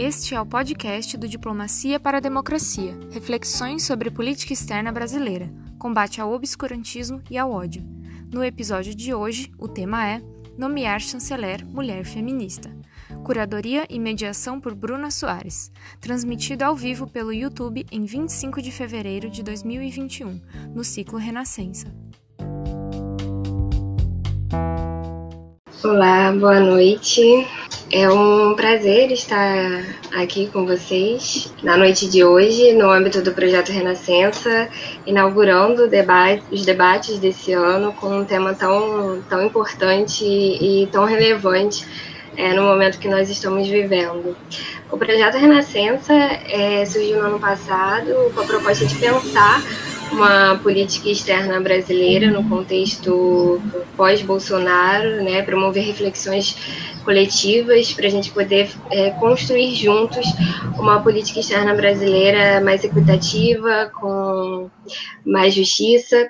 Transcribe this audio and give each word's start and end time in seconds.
Este 0.00 0.32
é 0.32 0.40
o 0.40 0.46
podcast 0.46 1.16
do 1.16 1.26
Diplomacia 1.26 1.98
para 1.98 2.18
a 2.18 2.20
Democracia, 2.20 2.96
reflexões 3.10 3.82
sobre 3.82 4.12
política 4.12 4.52
externa 4.52 4.92
brasileira, 4.92 5.52
combate 5.76 6.20
ao 6.20 6.32
obscurantismo 6.32 7.20
e 7.28 7.36
ao 7.36 7.50
ódio. 7.50 7.82
No 8.32 8.44
episódio 8.44 8.94
de 8.94 9.12
hoje, 9.12 9.50
o 9.58 9.66
tema 9.66 10.06
é 10.06 10.22
Nomear 10.56 11.00
chanceler 11.00 11.66
mulher 11.66 12.04
feminista. 12.04 12.70
Curadoria 13.24 13.88
e 13.90 13.98
mediação 13.98 14.60
por 14.60 14.72
Bruna 14.72 15.10
Soares, 15.10 15.72
transmitido 16.00 16.62
ao 16.62 16.76
vivo 16.76 17.08
pelo 17.08 17.32
YouTube 17.32 17.84
em 17.90 18.04
25 18.04 18.62
de 18.62 18.70
fevereiro 18.70 19.28
de 19.28 19.42
2021, 19.42 20.40
no 20.76 20.84
ciclo 20.84 21.18
Renascença. 21.18 21.92
Olá, 25.82 26.30
boa 26.30 26.60
noite. 26.60 27.20
É 27.90 28.06
um 28.10 28.54
prazer 28.54 29.10
estar 29.12 29.82
aqui 30.12 30.46
com 30.52 30.66
vocês 30.66 31.50
na 31.62 31.74
noite 31.74 32.06
de 32.06 32.22
hoje, 32.22 32.74
no 32.74 32.90
âmbito 32.90 33.22
do 33.22 33.32
projeto 33.32 33.72
Renascença, 33.72 34.68
inaugurando 35.06 35.88
debate, 35.88 36.42
os 36.52 36.66
debates 36.66 37.18
desse 37.18 37.54
ano 37.54 37.94
com 37.94 38.18
um 38.18 38.24
tema 38.26 38.52
tão, 38.52 39.22
tão 39.26 39.42
importante 39.42 40.22
e 40.22 40.86
tão 40.92 41.06
relevante 41.06 41.86
é, 42.36 42.52
no 42.52 42.62
momento 42.64 42.98
que 42.98 43.08
nós 43.08 43.30
estamos 43.30 43.66
vivendo. 43.66 44.36
O 44.92 44.98
projeto 44.98 45.38
Renascença 45.38 46.12
é, 46.12 46.84
surgiu 46.84 47.22
no 47.22 47.28
ano 47.28 47.40
passado 47.40 48.12
com 48.34 48.40
a 48.42 48.44
proposta 48.44 48.84
de 48.84 48.96
pensar 48.96 49.62
uma 50.12 50.58
política 50.62 51.08
externa 51.08 51.60
brasileira 51.60 52.30
no 52.30 52.46
contexto 52.48 53.60
pós-Bolsonaro, 53.96 55.22
né, 55.22 55.42
promover 55.42 55.84
reflexões 55.84 56.56
coletivas 57.04 57.92
para 57.92 58.06
a 58.06 58.10
gente 58.10 58.30
poder 58.30 58.70
é, 58.90 59.10
construir 59.12 59.74
juntos 59.74 60.26
uma 60.78 61.02
política 61.02 61.40
externa 61.40 61.74
brasileira 61.74 62.60
mais 62.60 62.84
equitativa, 62.84 63.90
com 63.98 64.70
mais 65.24 65.54
justiça. 65.54 66.28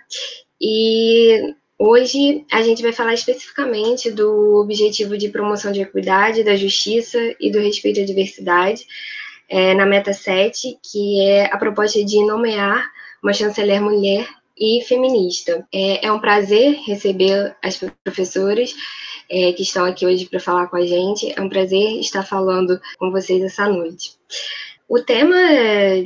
E 0.61 1.55
hoje 1.78 2.44
a 2.50 2.62
gente 2.62 2.83
vai 2.83 2.92
falar 2.92 3.14
especificamente 3.14 4.11
do 4.11 4.56
objetivo 4.56 5.16
de 5.16 5.28
promoção 5.28 5.72
de 5.72 5.83
equidade, 5.83 6.44
da 6.44 6.56
justiça 6.56 7.19
e 7.41 7.50
do 7.50 7.61
respeito 7.61 8.00
à 8.00 8.05
diversidade, 8.05 8.84
é, 9.48 9.74
na 9.74 9.86
meta 9.86 10.12
7, 10.12 10.78
que 10.83 11.20
é 11.22 11.46
a 11.52 11.56
proposta 11.56 12.05
de 12.05 12.24
nomear 12.24 12.84
uma 13.22 13.33
chanceler 13.33 13.80
mulher 13.80 14.28
e 14.58 14.83
feminista. 14.84 15.66
É, 15.72 16.06
é 16.06 16.12
um 16.12 16.19
prazer 16.19 16.74
receber 16.86 17.56
as 17.62 17.80
professoras 18.05 18.74
é, 19.28 19.52
que 19.52 19.62
estão 19.62 19.84
aqui 19.84 20.06
hoje 20.06 20.26
para 20.26 20.40
falar 20.40 20.68
com 20.68 20.76
a 20.76 20.86
gente. 20.86 21.32
É 21.36 21.40
um 21.40 21.48
prazer 21.48 21.98
estar 22.00 22.22
falando 22.22 22.80
com 22.98 23.10
vocês 23.10 23.42
essa 23.42 23.68
noite. 23.68 24.12
O 24.88 25.00
tema 25.00 25.36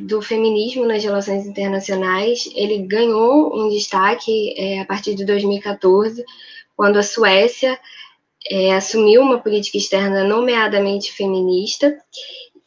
do 0.02 0.20
feminismo 0.20 0.84
nas 0.84 1.04
relações 1.04 1.46
internacionais, 1.46 2.50
ele 2.54 2.78
ganhou 2.78 3.56
um 3.56 3.68
destaque 3.68 4.54
é, 4.58 4.80
a 4.80 4.84
partir 4.84 5.14
de 5.14 5.24
2014, 5.24 6.24
quando 6.76 6.96
a 6.96 7.02
Suécia 7.02 7.78
é, 8.50 8.74
assumiu 8.74 9.22
uma 9.22 9.38
política 9.38 9.78
externa 9.78 10.24
nomeadamente 10.24 11.12
feminista 11.12 11.96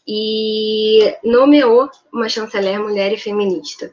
e 0.07 1.15
nomeou 1.23 1.89
uma 2.13 2.29
chanceler 2.29 2.79
mulher 2.79 3.11
e 3.11 3.17
feminista. 3.17 3.91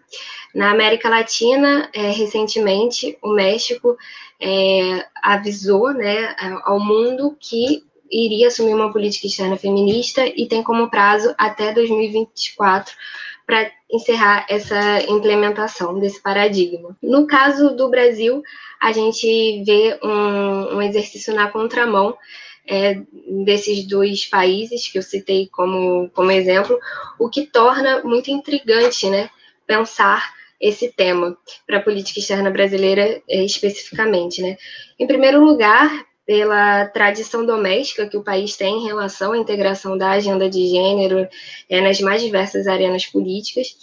Na 0.55 0.71
América 0.71 1.09
Latina, 1.09 1.91
é, 1.95 2.11
recentemente, 2.11 3.17
o 3.23 3.33
México 3.33 3.97
é, 4.43 5.07
avisou 5.23 5.95
né, 5.95 6.35
ao 6.65 6.81
mundo 6.81 7.37
que 7.39 7.85
iria 8.11 8.49
assumir 8.49 8.75
uma 8.75 8.93
política 8.93 9.29
externa 9.29 9.57
feminista 9.57 10.27
e 10.27 10.47
tem 10.47 10.63
como 10.63 10.91
prazo 10.91 11.33
até 11.39 11.73
2024 11.73 12.93
para 13.47 13.71
encerrar 13.91 14.47
essa 14.49 15.03
implementação 15.09 15.99
desse 15.99 16.21
paradigma. 16.21 16.97
No 17.03 17.27
caso 17.27 17.71
do 17.77 17.89
Brasil, 17.89 18.43
a 18.81 18.93
gente 18.93 19.63
vê 19.65 19.99
um, 20.03 20.77
um 20.77 20.83
exercício 20.83 21.35
na 21.35 21.49
contramão 21.49 22.17
é, 22.67 23.01
desses 23.45 23.87
dois 23.87 24.27
países 24.27 24.89
que 24.89 24.99
eu 24.99 25.03
citei 25.03 25.49
como, 25.53 26.11
como 26.11 26.31
exemplo, 26.31 26.79
o 27.19 27.29
que 27.29 27.47
torna 27.47 28.03
muito 28.03 28.31
intrigante 28.31 29.09
né, 29.09 29.31
pensar 29.67 30.33
esse 30.63 30.93
tema 30.93 31.37
para 31.67 31.79
a 31.79 31.83
política 31.83 32.21
externa 32.21 32.49
brasileira 32.51 33.21
é, 33.29 33.45
especificamente. 33.45 34.41
Né? 34.41 34.57
Em 34.97 35.07
primeiro 35.09 35.45
lugar, 35.45 35.91
pela 36.25 36.87
tradição 36.87 37.45
doméstica 37.45 38.07
que 38.07 38.17
o 38.17 38.23
país 38.23 38.57
tem 38.57 38.79
em 38.79 38.87
relação 38.87 39.33
à 39.33 39.39
integração 39.39 39.99
da 39.99 40.13
agenda 40.13 40.49
de 40.49 40.69
gênero 40.69 41.27
é, 41.69 41.81
nas 41.81 42.01
mais 42.01 42.23
diversas 42.23 42.69
arenas 42.69 43.05
políticas. 43.07 43.77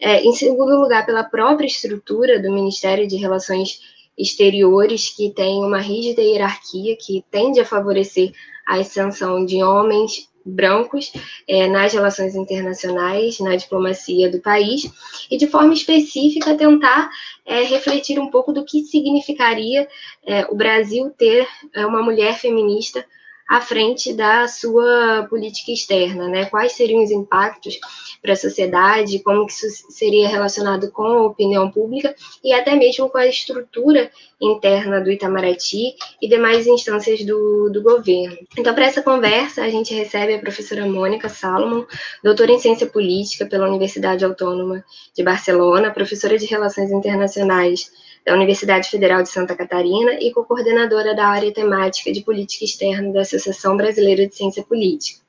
É, 0.00 0.20
em 0.22 0.32
segundo 0.32 0.76
lugar, 0.76 1.06
pela 1.06 1.22
própria 1.22 1.66
estrutura 1.66 2.42
do 2.42 2.52
Ministério 2.52 3.06
de 3.06 3.16
Relações 3.16 3.80
Exteriores, 4.18 5.10
que 5.10 5.30
tem 5.30 5.64
uma 5.64 5.78
rígida 5.78 6.20
hierarquia 6.20 6.96
que 6.96 7.24
tende 7.30 7.60
a 7.60 7.64
favorecer 7.64 8.32
a 8.66 8.76
ascensão 8.76 9.44
de 9.44 9.62
homens 9.62 10.28
brancos 10.44 11.12
é, 11.48 11.66
nas 11.68 11.92
relações 11.92 12.34
internacionais, 12.34 13.40
na 13.40 13.56
diplomacia 13.56 14.30
do 14.30 14.40
país, 14.40 14.90
e 15.30 15.36
de 15.36 15.46
forma 15.46 15.72
específica 15.72 16.54
tentar 16.54 17.10
é, 17.46 17.62
refletir 17.62 18.18
um 18.18 18.30
pouco 18.30 18.52
do 18.52 18.64
que 18.64 18.84
significaria 18.84 19.88
é, 20.26 20.46
o 20.50 20.54
Brasil 20.54 21.10
ter 21.16 21.48
é, 21.72 21.86
uma 21.86 22.02
mulher 22.02 22.38
feminista 22.38 23.04
à 23.48 23.60
frente 23.60 24.12
da 24.12 24.48
sua 24.48 25.26
política 25.28 25.70
externa, 25.72 26.28
né? 26.28 26.46
Quais 26.46 26.72
seriam 26.72 27.02
os 27.02 27.10
impactos 27.10 27.78
para 28.22 28.32
a 28.32 28.36
sociedade, 28.36 29.18
como 29.18 29.46
que 29.46 29.52
isso 29.52 29.66
seria 29.90 30.28
relacionado 30.28 30.90
com 30.90 31.02
a 31.02 31.26
opinião 31.26 31.70
pública 31.70 32.14
e 32.42 32.54
até 32.54 32.74
mesmo 32.74 33.08
com 33.10 33.18
a 33.18 33.26
estrutura 33.26 34.10
interna 34.40 35.00
do 35.00 35.10
Itamaraty 35.10 35.94
e 36.20 36.28
demais 36.28 36.66
instâncias 36.66 37.24
do, 37.24 37.68
do 37.70 37.82
governo. 37.82 38.36
Então, 38.56 38.74
para 38.74 38.86
essa 38.86 39.02
conversa, 39.02 39.62
a 39.62 39.68
gente 39.68 39.94
recebe 39.94 40.34
a 40.34 40.38
professora 40.38 40.86
Mônica 40.86 41.28
Salomon, 41.28 41.84
doutora 42.22 42.52
em 42.52 42.58
Ciência 42.58 42.86
Política 42.86 43.44
pela 43.44 43.68
Universidade 43.68 44.24
Autônoma 44.24 44.82
de 45.14 45.22
Barcelona, 45.22 45.90
professora 45.90 46.38
de 46.38 46.46
Relações 46.46 46.90
Internacionais 46.90 47.92
da 48.24 48.34
Universidade 48.34 48.88
Federal 48.88 49.22
de 49.22 49.28
Santa 49.28 49.54
Catarina 49.54 50.14
e 50.14 50.32
co-coordenadora 50.32 51.14
da 51.14 51.26
área 51.26 51.52
temática 51.52 52.10
de 52.10 52.22
política 52.22 52.64
externa 52.64 53.12
da 53.12 53.20
Associação 53.20 53.76
Brasileira 53.76 54.26
de 54.26 54.34
Ciência 54.34 54.62
Política. 54.62 55.20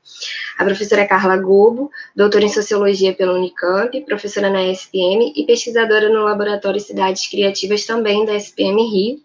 A 0.58 0.64
professora 0.64 1.06
Carla 1.06 1.36
Gobo, 1.36 1.92
doutora 2.16 2.46
em 2.46 2.50
Sociologia 2.50 3.14
pela 3.14 3.34
Unicamp, 3.34 4.00
professora 4.06 4.50
na 4.50 4.64
SPM 4.64 5.34
e 5.36 5.46
pesquisadora 5.46 6.10
no 6.10 6.24
Laboratório 6.24 6.80
Cidades 6.80 7.28
Criativas 7.28 7.86
também 7.86 8.26
da 8.26 8.36
SPM 8.36 8.82
Rio. 8.90 9.20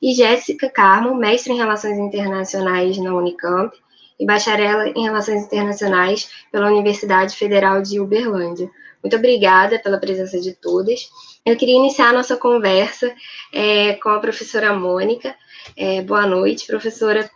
E 0.00 0.14
Jéssica 0.14 0.68
Carmo, 0.68 1.14
mestre 1.14 1.52
em 1.52 1.56
Relações 1.56 1.98
Internacionais 1.98 2.98
na 2.98 3.14
Unicamp 3.14 3.76
e 4.18 4.26
bacharela 4.26 4.88
em 4.88 5.02
Relações 5.02 5.44
Internacionais 5.44 6.28
pela 6.50 6.68
Universidade 6.68 7.36
Federal 7.36 7.82
de 7.82 7.98
Uberlândia. 7.98 8.70
Muito 9.02 9.16
obrigada 9.16 9.80
pela 9.80 9.98
presença 9.98 10.40
de 10.40 10.52
todas. 10.52 11.08
Eu 11.44 11.56
queria 11.56 11.74
iniciar 11.74 12.10
a 12.10 12.12
nossa 12.12 12.36
conversa 12.36 13.12
é, 13.52 13.94
com 13.94 14.10
a 14.10 14.20
professora 14.20 14.72
Mônica. 14.72 15.34
É, 15.76 16.00
boa 16.00 16.24
noite, 16.24 16.66
professora. 16.68 17.28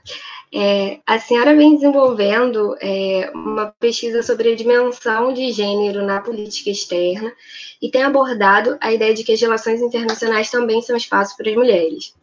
É, 0.54 1.00
a 1.04 1.18
senhora 1.18 1.56
vem 1.56 1.74
desenvolvendo 1.74 2.76
é, 2.80 3.32
uma 3.34 3.74
pesquisa 3.80 4.22
sobre 4.22 4.52
a 4.52 4.54
dimensão 4.54 5.32
de 5.34 5.50
gênero 5.50 6.06
na 6.06 6.20
política 6.20 6.70
externa 6.70 7.32
e 7.82 7.90
tem 7.90 8.04
abordado 8.04 8.78
a 8.80 8.92
ideia 8.92 9.12
de 9.12 9.24
que 9.24 9.32
as 9.32 9.40
relações 9.40 9.82
internacionais 9.82 10.52
também 10.52 10.80
são 10.80 10.96
espaço 10.96 11.36
para 11.36 11.50
as 11.50 11.56
mulheres. 11.56 12.14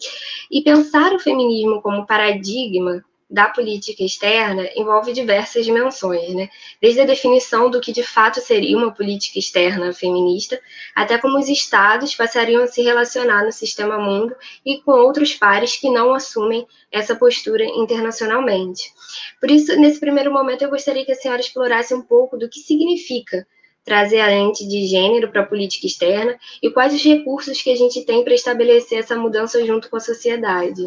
E 0.50 0.62
pensar 0.62 1.12
o 1.12 1.20
feminismo 1.20 1.82
como 1.82 2.08
paradigma 2.08 3.04
da 3.33 3.50
política 3.50 4.03
externa 4.03 4.69
envolve 4.75 5.12
diversas 5.12 5.65
dimensões, 5.65 6.35
né? 6.35 6.50
Desde 6.80 7.01
a 7.01 7.06
definição 7.06 7.68
do 7.68 7.81
que 7.81 7.91
de 7.91 8.03
fato 8.03 8.39
seria 8.39 8.77
uma 8.77 8.94
política 8.94 9.39
externa 9.39 9.91
feminista, 9.91 10.62
até 10.94 11.18
como 11.18 11.39
os 11.39 11.50
estados 11.50 12.13
passariam 12.13 12.62
a 12.62 12.68
se 12.68 12.83
relacionar 12.83 13.44
no 13.44 13.51
sistema 13.51 13.97
mundo 13.97 14.35
e 14.63 14.80
com 14.81 14.91
outros 14.91 15.33
pares 15.33 15.75
que 15.75 15.89
não 15.89 16.13
assumem 16.13 16.68
essa 16.91 17.15
postura 17.15 17.65
internacionalmente. 17.65 18.94
Por 19.39 19.50
isso, 19.50 19.75
nesse 19.77 20.00
primeiro 20.00 20.31
momento, 20.31 20.62
eu 20.62 20.69
gostaria 20.69 21.03
que 21.03 21.12
a 21.12 21.15
senhora 21.15 21.41
explorasse 21.41 21.91
um 21.91 22.03
pouco 22.03 22.38
do 22.38 22.47
que 22.47 22.59
significa 22.59 23.47
trazer 23.83 24.19
a 24.19 24.27
lente 24.27 24.63
de 24.68 24.85
gênero 24.85 25.31
para 25.31 25.41
a 25.41 25.45
política 25.47 25.88
externa 25.88 26.38
e 26.62 26.69
quais 26.69 26.94
os 26.94 27.03
recursos 27.03 27.63
que 27.63 27.71
a 27.71 27.75
gente 27.75 28.06
tem 28.06 28.24
para 28.24 28.35
estabelecer 28.35 29.00
essa 29.00 29.15
mudança 29.15 29.65
junto 29.65 29.89
com 29.89 29.97
a 29.97 30.00
sociedade. 30.00 30.83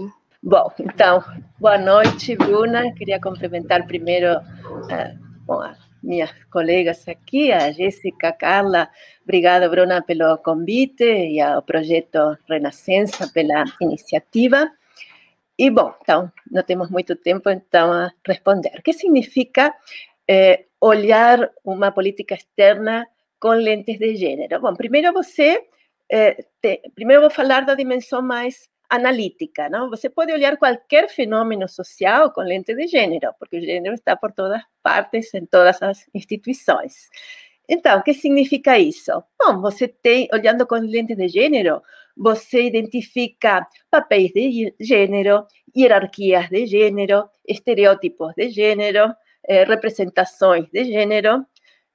Bom, 0.48 0.70
então, 0.78 1.24
boa 1.58 1.76
noite, 1.76 2.36
Bruna. 2.36 2.94
Queria 2.94 3.20
cumprimentar 3.20 3.84
primeiro 3.84 4.38
uh, 4.38 5.18
bom, 5.44 5.60
as 5.60 5.76
minhas 6.00 6.30
colegas 6.52 7.08
aqui, 7.08 7.50
a 7.50 7.72
Jéssica, 7.72 8.28
a 8.28 8.32
Carla. 8.32 8.88
Obrigada, 9.24 9.68
Bruna, 9.68 10.00
pelo 10.02 10.38
convite 10.38 11.02
e 11.02 11.40
ao 11.40 11.62
projeto 11.62 12.38
Renascença 12.48 13.26
pela 13.26 13.64
iniciativa. 13.80 14.70
E, 15.58 15.68
bom, 15.68 15.92
então, 16.00 16.30
não 16.48 16.62
temos 16.62 16.90
muito 16.90 17.16
tempo, 17.16 17.50
então, 17.50 17.92
a 17.92 18.12
responder. 18.24 18.70
O 18.78 18.82
que 18.82 18.92
significa 18.92 19.74
é, 20.28 20.66
olhar 20.80 21.50
uma 21.64 21.90
política 21.90 22.36
externa 22.36 23.04
com 23.40 23.48
lentes 23.48 23.98
de 23.98 24.14
gênero? 24.14 24.60
Bom, 24.60 24.76
primeiro 24.76 25.12
você, 25.12 25.66
é, 26.08 26.40
te, 26.62 26.82
primeiro 26.94 27.22
vou 27.22 27.30
falar 27.30 27.62
da 27.62 27.74
dimensão 27.74 28.22
mais 28.22 28.68
analítica, 28.88 29.68
não? 29.68 29.90
Você 29.90 30.08
pode 30.08 30.32
olhar 30.32 30.56
qualquer 30.56 31.08
fenômeno 31.08 31.68
social 31.68 32.32
com 32.32 32.40
lente 32.40 32.74
de 32.74 32.86
gênero, 32.86 33.32
porque 33.38 33.58
o 33.58 33.60
gênero 33.60 33.94
está 33.94 34.16
por 34.16 34.32
todas 34.32 34.62
partes, 34.82 35.32
em 35.34 35.46
todas 35.46 35.82
as 35.82 36.06
instituições. 36.14 37.08
Então, 37.68 37.98
o 37.98 38.02
que 38.02 38.14
significa 38.14 38.78
isso? 38.78 39.10
Bom, 39.38 39.60
você 39.60 39.88
tem, 39.88 40.28
olhando 40.32 40.66
com 40.66 40.76
lente 40.76 41.14
de 41.16 41.28
gênero, 41.28 41.82
você 42.16 42.64
identifica 42.64 43.66
papéis 43.90 44.32
de 44.32 44.74
gênero, 44.80 45.46
hierarquias 45.76 46.48
de 46.48 46.66
gênero, 46.66 47.28
estereótipos 47.46 48.32
de 48.36 48.50
gênero, 48.50 49.12
eh, 49.48 49.64
representações 49.64 50.66
de 50.70 50.84
gênero, 50.84 51.44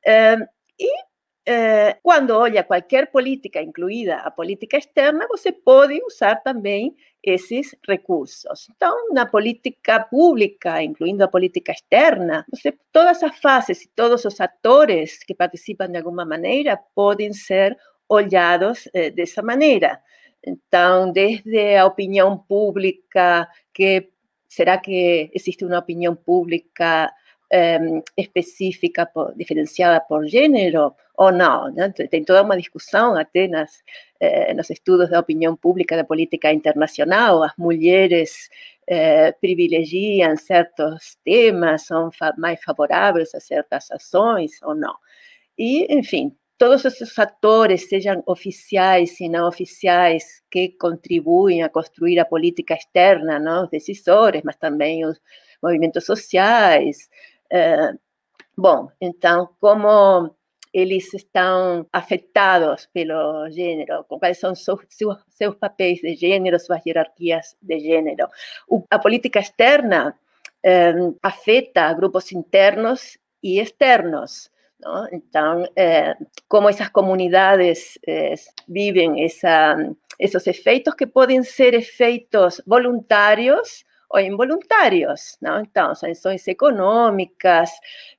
eh, 0.06 0.38
e 0.80 1.11
eh, 1.46 1.98
quando 2.04 2.32
olha 2.32 2.64
qualquer 2.64 3.12
política, 3.12 3.62
incluída 3.62 4.18
a 4.18 4.32
política 4.32 4.78
externa, 4.78 5.28
você 5.28 5.52
pode 5.52 6.00
usar 6.06 6.36
também 6.38 6.96
esses 7.24 7.76
recursos. 7.88 8.68
Então, 8.76 9.14
na 9.14 9.26
política 9.26 10.00
pública, 10.00 10.82
incluindo 10.82 11.24
a 11.24 11.28
política 11.28 11.72
externa, 11.72 12.46
você, 12.52 12.74
todas 12.92 13.22
as 13.24 13.38
fases 13.40 13.84
e 13.84 13.90
todos 13.90 14.26
os 14.26 14.40
atores 14.40 15.24
que 15.24 15.34
participam 15.34 15.88
de 15.88 15.98
alguma 15.98 16.26
maneira 16.26 16.80
podem 16.96 17.34
ser 17.34 17.78
olhados 18.10 18.88
eh, 18.94 19.10
dessa 19.10 19.42
maneira. 19.42 20.02
Então, 20.46 21.12
desde 21.12 21.76
a 21.76 21.86
opinião 21.86 22.38
pública, 22.38 23.48
que 23.74 24.10
será 24.50 24.78
que 24.78 25.32
existe 25.34 25.64
uma 25.64 25.80
opinião 25.80 26.16
pública 26.16 27.12
específica, 28.18 29.06
por, 29.06 29.34
diferenciada 29.36 30.00
por 30.00 30.26
gênero 30.26 30.96
ou 31.16 31.32
não. 31.32 31.72
Né? 31.74 31.90
Tem 32.10 32.24
toda 32.24 32.42
uma 32.44 32.58
discussão 32.58 33.16
até 33.16 33.48
nas, 33.48 33.84
eh, 34.20 34.54
nos 34.54 34.70
estudos 34.70 35.10
da 35.10 35.20
opinião 35.20 35.56
pública 35.56 35.96
da 35.96 36.04
política 36.04 36.52
internacional. 36.54 37.44
As 37.44 37.54
mulheres 37.58 38.50
eh, 38.88 39.32
privilegiam 39.34 40.36
certos 40.38 41.18
temas, 41.24 41.86
são 41.86 42.12
fa 42.12 42.34
mais 42.38 42.64
favoráveis 42.64 43.34
a 43.36 43.40
certas 43.40 43.92
ações 43.92 44.52
ou 44.64 44.74
não. 44.74 44.96
E, 45.58 45.94
enfim, 45.94 46.36
todos 46.58 46.86
esses 46.86 47.18
atores, 47.20 47.90
sejam 47.90 48.24
oficiais 48.26 49.20
e 49.20 49.28
não 49.30 49.48
oficiais, 49.48 50.44
que 50.50 50.70
contribuem 50.70 51.64
a 51.64 51.70
construir 51.70 52.20
a 52.20 52.26
política 52.26 52.76
externa, 52.76 53.40
não? 53.40 53.64
os 53.64 53.70
decisores, 53.70 54.42
mas 54.44 54.56
também 54.58 55.06
os 55.06 55.20
movimentos 55.62 56.06
sociais, 56.06 57.10
eh, 57.52 57.94
bom, 58.58 58.90
então, 59.00 59.50
como 59.60 60.36
eles 60.74 61.14
estão 61.14 61.86
afetados 61.92 62.88
pelo 62.94 63.50
gênero, 63.50 64.06
quais 64.06 64.40
são 64.40 64.56
seus, 64.56 64.80
seus 65.30 65.56
papéis 65.56 66.00
de 66.00 66.16
gênero, 66.16 66.60
suas 66.60 66.82
hierarquias 66.86 67.58
de 67.62 67.80
gênero. 67.80 68.28
O, 68.68 68.86
a 68.90 68.98
política 68.98 69.40
externa 69.40 70.18
eh, 70.64 70.94
afeta 71.22 71.94
grupos 71.94 72.32
internos 72.32 73.18
e 73.44 73.60
externos. 73.60 74.50
Não? 74.80 75.08
Então, 75.12 75.68
eh, 75.76 76.16
como 76.48 76.70
essas 76.70 76.90
comunidades 76.90 78.00
eh, 78.08 78.36
vivem 78.68 79.24
essa, 79.24 79.76
esses 80.18 80.48
efeitos 80.48 80.96
que 80.96 81.06
podem 81.06 81.44
ser 81.44 81.74
efeitos 81.74 82.62
voluntários 82.66 83.84
ou 84.14 84.20
involuntários, 84.20 85.38
não? 85.42 85.62
Então, 85.62 85.96
sanções 85.96 86.48
econômicas, 86.48 87.70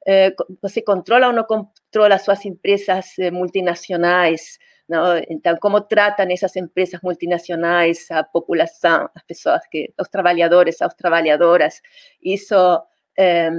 eh, 0.07 0.35
você 0.63 0.81
controla 0.83 1.29
ou 1.29 1.33
não 1.33 1.45
controla 1.45 2.19
suas 2.19 2.45
empresas 2.47 3.19
eh, 3.19 3.31
multinacionais, 3.31 4.59
não? 4.89 5.19
Então, 5.29 5.57
como 5.61 5.81
tratam 5.83 6.27
essas 6.31 6.57
empresas 6.57 7.01
multinacionais 7.03 8.11
a 8.11 8.25
população, 8.25 9.09
as 9.15 9.23
pessoas 9.25 9.67
que, 9.71 9.93
os 10.01 10.09
trabalhadores, 10.09 10.81
as 10.83 10.95
trabalhadoras, 10.95 11.81
isso 12.23 12.55
eh, 13.19 13.51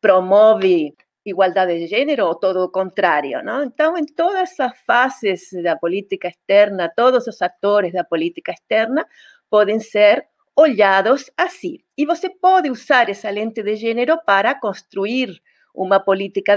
promove 0.00 0.94
igualdade 1.24 1.78
de 1.78 1.86
gênero 1.86 2.26
ou 2.26 2.34
todo 2.34 2.64
o 2.64 2.70
contrário, 2.70 3.42
não? 3.42 3.64
Então, 3.64 3.96
em 3.96 4.04
todas 4.06 4.58
as 4.60 4.78
fases 4.80 5.50
da 5.62 5.76
política 5.76 6.28
externa, 6.28 6.92
todos 6.94 7.26
os 7.26 7.40
atores 7.42 7.92
da 7.92 8.04
política 8.04 8.52
externa 8.52 9.06
podem 9.50 9.80
ser 9.80 10.26
olhados 10.56 11.30
assim. 11.36 11.78
E 11.96 12.04
você 12.06 12.28
pode 12.28 12.70
usar 12.70 13.08
essa 13.08 13.30
lente 13.30 13.62
de 13.62 13.76
gênero 13.76 14.18
para 14.24 14.54
construir 14.54 15.40
uma 15.74 16.00
política 16.00 16.56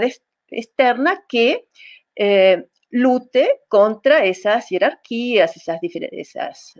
externa 0.52 1.22
que 1.30 1.64
eh, 2.20 2.66
lute 2.92 3.60
contra 3.68 4.26
essas 4.26 4.70
hierarquias, 4.70 5.56
essas, 5.58 5.80
essas 6.12 6.74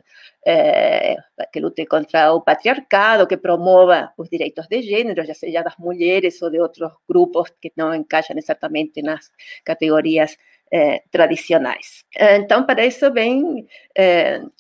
eh, 0.46 1.16
que 1.52 1.60
lute 1.60 1.86
contra 1.86 2.34
o 2.34 2.42
patriarcado, 2.42 3.28
que 3.28 3.38
promova 3.38 4.14
os 4.18 4.30
direitos 4.30 4.68
de 4.68 4.82
gênero, 4.82 5.26
já 5.26 5.34
seja 5.34 5.64
das 5.64 5.78
mulheres 5.78 6.42
ou 6.42 6.52
de 6.52 6.60
outros 6.60 6.92
grupos 7.08 7.52
que 7.62 7.72
não 7.76 7.94
encaixam 7.94 8.38
exatamente 8.38 9.02
nas 9.02 9.32
categorias 9.64 10.38
eh, 10.72 11.04
tradicionais. 11.12 12.06
Então, 12.16 12.66
para 12.66 12.86
isso 12.86 13.06
é 13.06 13.10
bem 13.10 13.68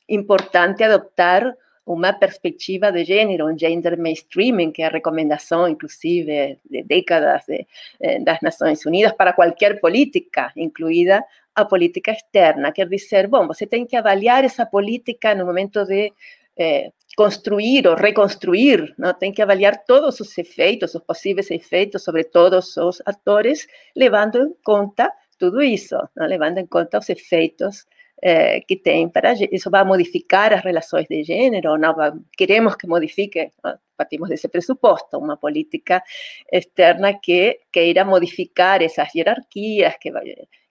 importante 0.07 0.83
adoptar 0.83 1.56
uma 1.85 2.13
perspectiva 2.13 2.91
de 2.91 3.03
gênero, 3.03 3.45
um 3.45 3.57
gender 3.57 3.97
mainstreaming, 3.97 4.71
que 4.71 4.81
é 4.81 4.85
a 4.85 4.89
recomendação, 4.89 5.68
inclusive, 5.68 6.57
de 6.69 6.83
décadas 6.83 7.44
de, 7.45 7.65
eh, 8.00 8.19
das 8.19 8.39
Nações 8.41 8.85
Unidas 8.85 9.12
para 9.13 9.33
qualquer 9.33 9.80
política, 9.81 10.51
incluída 10.56 11.24
a 11.53 11.65
política 11.65 12.12
externa. 12.12 12.71
Quer 12.71 12.88
dizer, 12.88 13.27
bom, 13.27 13.45
você 13.47 13.68
tem 13.68 13.85
que 13.85 13.95
avaliar 13.95 14.44
essa 14.45 14.65
política 14.65 15.35
no 15.35 15.45
momento 15.45 15.85
de 15.85 16.13
eh, 16.57 16.91
construir 17.15 17.88
ou 17.88 17.95
reconstruir, 17.95 18.94
não? 18.97 19.13
tem 19.13 19.31
que 19.31 19.41
avaliar 19.41 19.83
todos 19.85 20.19
os 20.19 20.38
efeitos, 20.38 20.95
os 20.95 21.01
possíveis 21.01 21.51
efeitos 21.51 22.03
sobre 22.03 22.24
todos 22.24 22.77
os 22.77 23.01
atores, 23.06 23.68
levando 23.95 24.38
em 24.38 24.53
conta 24.63 25.12
tudo 25.38 25.62
isso, 25.62 25.95
não? 26.15 26.25
levando 26.25 26.59
em 26.59 26.65
conta 26.65 26.97
os 26.97 27.09
efeitos 27.09 27.85
eh, 28.25 28.61
que 28.61 28.77
tem 28.77 29.09
para 29.09 29.33
isso 29.33 29.69
vai 29.69 29.83
modificar 29.83 30.53
as 30.53 30.63
relações 30.63 31.07
de 31.09 31.25
gênero, 31.25 31.77
não 31.77 31.93
queremos 32.37 32.73
que 32.77 32.87
modifique, 32.87 33.51
partimos 33.97 34.29
desse 34.29 34.47
pressuposto, 34.47 35.17
uma 35.17 35.35
política 35.35 36.01
externa 36.49 37.19
que 37.19 37.59
queira 37.69 38.06
modificar 38.06 38.81
essas 38.81 39.13
hierarquias, 39.13 39.95
que, 39.99 40.09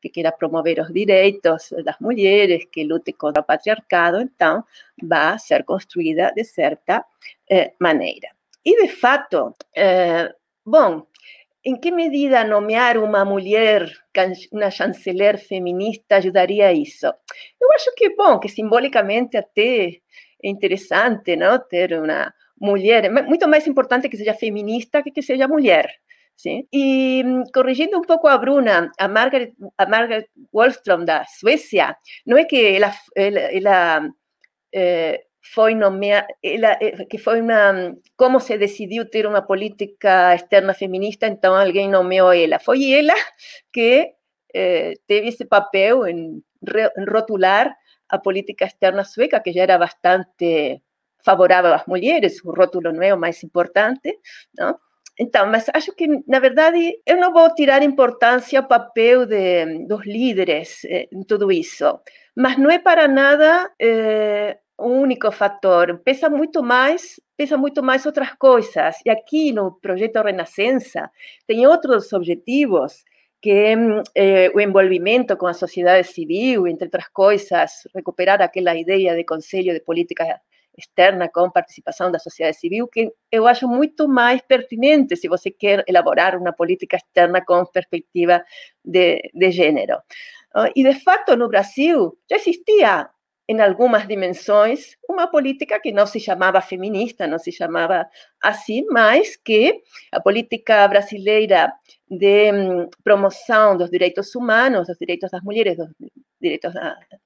que 0.00 0.08
queira 0.08 0.32
promover 0.32 0.80
os 0.80 0.90
direitos 0.90 1.74
das 1.84 2.00
mulheres, 2.00 2.64
que 2.72 2.84
lute 2.84 3.12
contra 3.12 3.42
o 3.42 3.44
patriarcado, 3.44 4.22
então 4.22 4.64
vai 5.02 5.38
ser 5.38 5.62
construída 5.64 6.32
de 6.34 6.44
certa 6.44 7.04
eh, 7.50 7.74
maneira. 7.78 8.28
E, 8.64 8.82
de 8.82 8.88
fato, 8.88 9.54
eh, 9.76 10.34
bom, 10.64 11.06
em 11.64 11.76
que 11.76 11.90
medida 11.90 12.44
nomear 12.44 12.98
uma 12.98 13.24
mulher, 13.24 13.90
uma 14.52 14.70
chanceler 14.70 15.38
feminista, 15.38 16.16
ajudaria 16.16 16.68
a 16.68 16.72
isso? 16.72 17.06
Eu 17.60 17.72
acho 17.74 17.94
que, 17.94 18.14
bom, 18.16 18.38
que 18.38 18.48
simbolicamente 18.48 19.36
até 19.36 19.98
é 20.42 20.48
interessante, 20.48 21.36
não? 21.36 21.58
Ter 21.58 21.92
uma 21.98 22.32
mulher, 22.60 23.10
muito 23.10 23.48
mais 23.48 23.66
importante 23.66 24.08
que 24.08 24.16
seja 24.16 24.34
feminista 24.34 25.02
que 25.02 25.10
que 25.10 25.22
seja 25.22 25.48
mulher. 25.48 25.88
Sim? 26.36 26.66
E 26.72 27.22
corrigindo 27.54 27.98
um 27.98 28.02
pouco 28.02 28.26
a 28.26 28.36
Bruna, 28.36 28.90
a 28.98 29.06
Margaret, 29.06 29.52
a 29.78 29.86
Margaret 29.86 30.26
Wallström 30.52 31.04
da 31.04 31.24
Suécia, 31.26 31.96
não 32.26 32.36
é 32.36 32.44
que 32.44 32.56
ela, 32.76 32.90
foi 35.42 35.74
nomeada, 35.74 36.28
eh, 36.42 37.04
que 37.10 37.18
foi 37.18 37.40
uma, 37.40 37.96
como 38.16 38.40
se 38.40 38.56
decidiu 38.56 39.10
ter 39.10 39.26
uma 39.26 39.42
política 39.42 40.34
externa 40.34 40.72
feminista, 40.72 41.26
então 41.26 41.54
alguém 41.54 41.88
nomeou 41.90 42.32
ela. 42.32 42.58
Foi 42.58 42.92
ela 42.92 43.14
que 43.72 44.12
eh, 44.54 44.94
teve 45.06 45.28
esse 45.28 45.44
papel 45.44 46.06
em, 46.06 46.42
em 46.98 47.04
rotular 47.10 47.76
a 48.08 48.18
política 48.18 48.66
externa 48.66 49.04
sueca, 49.04 49.40
que 49.40 49.52
já 49.52 49.62
era 49.62 49.78
bastante 49.78 50.80
favorável 51.24 51.72
às 51.74 51.86
mulheres, 51.86 52.44
o 52.44 52.52
rótulo 52.52 52.92
não 52.92 53.02
é 53.02 53.14
o 53.14 53.18
mais 53.18 53.42
importante, 53.42 54.18
não? 54.56 54.78
Então, 55.18 55.46
mas 55.46 55.66
acho 55.74 55.92
que, 55.92 56.06
na 56.26 56.38
verdade, 56.38 56.98
eu 57.06 57.18
não 57.18 57.32
vou 57.32 57.54
tirar 57.54 57.82
importância 57.82 58.58
ao 58.58 58.66
papel 58.66 59.26
de, 59.26 59.86
dos 59.86 60.04
líderes 60.06 60.84
eh, 60.86 61.08
em 61.12 61.22
tudo 61.22 61.52
isso, 61.52 62.00
mas 62.34 62.56
não 62.58 62.70
é 62.70 62.78
para 62.78 63.06
nada 63.08 63.70
eh, 63.78 64.58
único 64.88 65.30
fator, 65.30 65.98
pesa 66.04 66.28
muito 66.28 66.62
mais, 66.62 67.20
pesa 67.36 67.56
muito 67.56 67.82
mais 67.82 68.06
outras 68.06 68.34
coisas. 68.34 68.96
E 69.04 69.10
aqui 69.10 69.52
no 69.52 69.72
projeto 69.72 70.22
Renascença 70.22 71.10
tem 71.46 71.66
outros 71.66 72.12
objetivos, 72.12 73.04
que 73.40 73.50
é 73.50 73.74
eh, 74.14 74.50
o 74.54 74.60
envolvimento 74.60 75.36
com 75.36 75.46
a 75.46 75.54
sociedade 75.54 76.06
civil, 76.08 76.66
entre 76.66 76.86
outras 76.86 77.08
coisas, 77.08 77.70
recuperar 77.94 78.40
aquela 78.40 78.74
ideia 78.76 79.16
de 79.16 79.24
Conselho 79.24 79.74
de 79.74 79.80
Política 79.80 80.40
externa 80.76 81.28
com 81.28 81.50
participação 81.50 82.10
da 82.10 82.18
sociedade 82.18 82.56
civil, 82.58 82.88
que 82.88 83.12
eu 83.30 83.46
acho 83.46 83.68
muito 83.68 84.08
mais 84.08 84.40
pertinente 84.42 85.16
se 85.16 85.28
você 85.28 85.50
quer 85.50 85.84
elaborar 85.86 86.36
uma 86.36 86.52
política 86.52 86.96
externa 86.96 87.44
com 87.44 87.64
perspectiva 87.66 88.42
de, 88.84 89.20
de 89.34 89.50
gênero. 89.50 89.98
E, 90.74 90.82
de 90.82 90.94
fato, 91.00 91.36
no 91.36 91.48
Brasil 91.48 92.16
já 92.28 92.36
existia 92.36 93.08
em 93.48 93.60
algumas 93.60 94.06
dimensões, 94.06 94.96
uma 95.08 95.26
política 95.26 95.80
que 95.80 95.92
não 95.92 96.06
se 96.06 96.20
chamava 96.20 96.60
feminista, 96.60 97.26
não 97.26 97.38
se 97.38 97.50
chamava 97.52 98.06
assim, 98.42 98.84
mas 98.90 99.36
que 99.36 99.80
a 100.12 100.20
política 100.20 100.86
brasileira 100.88 101.72
de 102.10 102.52
hum, 102.52 102.88
promoção 103.02 103.76
dos 103.76 103.90
direitos 103.90 104.34
humanos, 104.34 104.86
dos 104.86 104.98
direitos 104.98 105.30
das 105.30 105.42
mulheres, 105.42 105.76
dos 105.76 105.88
direitos 106.40 106.72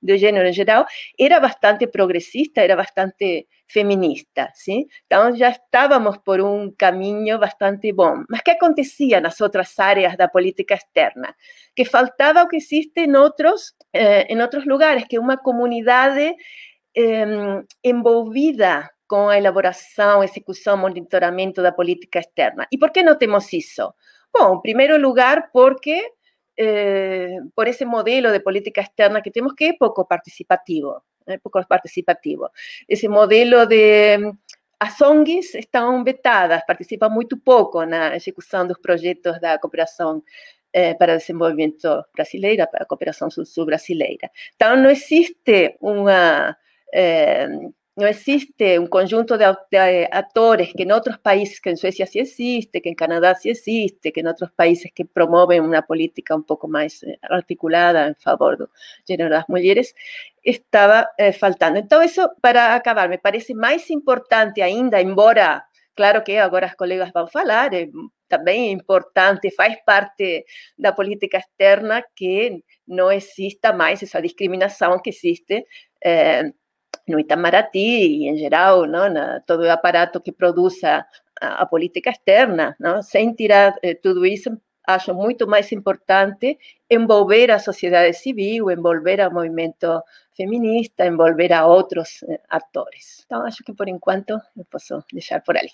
do 0.00 0.16
gênero 0.16 0.49
em 0.49 0.52
geral, 0.52 0.87
era 1.18 1.40
bastante 1.40 1.87
progressista, 1.87 2.61
era 2.61 2.76
bastante 2.76 3.47
feminista, 3.66 4.50
sim? 4.54 4.87
Então 5.06 5.35
já 5.35 5.50
estávamos 5.50 6.18
por 6.18 6.40
um 6.40 6.71
caminho 6.76 7.38
bastante 7.38 7.92
bom. 7.92 8.23
Mas 8.28 8.42
que 8.42 8.50
acontecia 8.52 9.21
nas 9.21 9.40
outras 9.40 9.78
áreas 9.78 10.16
da 10.16 10.28
política 10.28 10.75
externa? 10.75 11.35
Que 11.75 11.85
faltava 11.85 12.42
o 12.42 12.49
que 12.49 12.56
existe 12.56 13.00
em 13.00 13.16
outros, 13.16 13.75
eh, 13.92 14.33
em 14.33 14.40
outros 14.40 14.66
lugares, 14.66 15.04
que 15.09 15.18
uma 15.18 15.37
comunidade 15.37 16.35
eh, 16.97 17.26
envolvida 17.83 18.88
com 19.09 19.28
a 19.28 19.38
elaboração, 19.38 20.23
execução, 20.23 20.76
monitoramento 20.76 21.62
da 21.62 21.73
política 21.73 22.18
externa. 22.18 22.66
E 22.73 22.78
por 22.78 22.90
que 22.90 23.02
não 23.02 23.16
temos 23.16 23.52
isso? 23.52 23.92
Bom, 24.38 24.57
em 24.57 24.61
primeiro 24.61 24.99
lugar, 24.99 25.50
porque 25.50 26.12
eh, 26.57 27.38
por 27.55 27.69
ese 27.69 27.85
modelo 27.85 28.31
de 28.33 28.40
política 28.40 28.81
externa 28.81 29.23
que 29.23 29.31
tenemos 29.31 29.55
que 29.55 29.69
es 29.69 29.76
poco 29.78 30.07
participativo, 30.07 31.05
¿eh? 31.26 31.38
poco 31.38 31.62
participativo. 31.69 32.50
Ese 32.87 33.09
modelo 33.09 33.66
de 33.66 34.19
mm, 34.19 34.38
as 34.78 35.00
ONGs 35.00 35.55
estão 35.55 36.05
vetadas, 36.05 36.62
participam 36.66 37.09
muito 37.09 37.38
pouco 37.38 37.85
na 37.87 38.14
execução 38.14 38.66
dos 38.66 38.78
projetos 38.78 39.40
da 39.40 39.59
cooperação 39.59 40.23
eh, 40.73 40.95
para 40.95 41.16
desenvolvimento 41.16 42.05
brasileira, 42.14 42.66
para 42.66 42.83
a 42.85 42.87
cooperação 42.87 43.31
sul-sul 43.31 43.64
brasileira. 43.64 44.31
Então, 44.55 44.76
não 44.76 44.90
existe 44.90 45.76
uma 45.81 46.55
eh, 46.93 47.49
no 47.97 48.07
existe 48.07 48.79
un 48.79 48.88
conjunto 48.88 49.38
de, 49.38 50.09
actores 50.12 50.73
que 50.76 50.83
en 50.83 50.93
otros 50.93 51.19
países, 51.19 51.61
que 51.62 51.71
en 51.71 51.79
Suecia 51.79 52.07
sí 52.07 52.19
existe, 52.21 52.83
que 52.83 52.91
en 52.91 52.95
Canadá 52.95 53.35
sí 53.35 53.49
existe, 53.49 54.12
que 54.12 54.21
en 54.21 54.29
otros 54.29 54.53
países 54.53 54.93
que 54.95 55.07
promueven 55.07 55.65
una 55.65 55.83
política 55.83 56.35
un 56.35 56.45
poco 56.45 56.69
más 56.69 57.03
eh, 57.03 57.19
articulada 57.23 58.07
en 58.09 58.15
favor 58.17 58.59
de 58.59 58.67
género 59.07 59.31
las 59.31 59.49
mujeres, 59.49 59.95
estaba 60.43 61.09
eh, 61.17 61.33
faltando. 61.33 61.81
Entonces, 61.81 62.12
eso, 62.12 62.33
para 62.43 62.75
acabar, 62.75 63.09
me 63.09 63.19
parece 63.19 63.55
más 63.55 63.91
importante 63.91 64.62
ainda, 64.62 65.00
embora, 65.00 65.67
claro 65.95 66.23
que 66.23 66.38
ahora 66.38 66.67
los 66.67 66.76
colegas 66.76 67.12
van 67.15 67.25
a 67.25 67.29
falar, 67.29 67.73
también 68.29 68.65
es 68.65 68.73
importante, 68.73 69.50
faz 69.50 69.79
parte 69.87 70.25
de 70.25 70.47
la 70.76 70.95
política 70.95 71.38
externa 71.38 72.05
que 72.15 72.62
no 72.85 73.11
exista 73.11 73.73
más 73.73 74.03
esa 74.03 74.21
discriminación 74.21 75.00
que 75.03 75.11
existe 75.11 75.67
eh, 76.03 76.53
no 77.07 77.21
Itamaraty 77.21 77.79
e, 77.79 78.29
em 78.29 78.37
geral, 78.37 78.87
não, 78.87 79.09
na, 79.09 79.41
todo 79.41 79.63
o 79.63 79.71
aparato 79.71 80.21
que 80.21 80.33
produz 80.33 80.83
a, 80.85 81.07
a 81.41 81.67
política 81.67 82.11
externa. 82.11 82.77
Não? 82.79 83.03
Sem 83.03 83.33
tirar 83.33 83.77
eh, 83.83 83.95
tudo 83.95 84.27
isso, 84.27 84.51
acho 84.87 85.12
muito 85.14 85.47
mais 85.47 85.71
importante 85.73 86.59
envolver 86.88 87.50
a 87.50 87.59
sociedade 87.59 88.16
civil, 88.16 88.71
envolver 88.71 89.21
o 89.26 89.33
movimento 89.33 90.00
feminista, 90.37 91.07
envolver 91.07 91.52
a 91.52 91.66
outros 91.66 92.23
eh, 92.28 92.38
atores. 92.49 93.25
Então, 93.25 93.45
acho 93.45 93.64
que 93.64 93.73
por 93.73 93.88
enquanto 93.88 94.31
eu 94.57 94.64
posso 94.71 95.02
deixar 95.12 95.40
por 95.40 95.57
ali. 95.57 95.71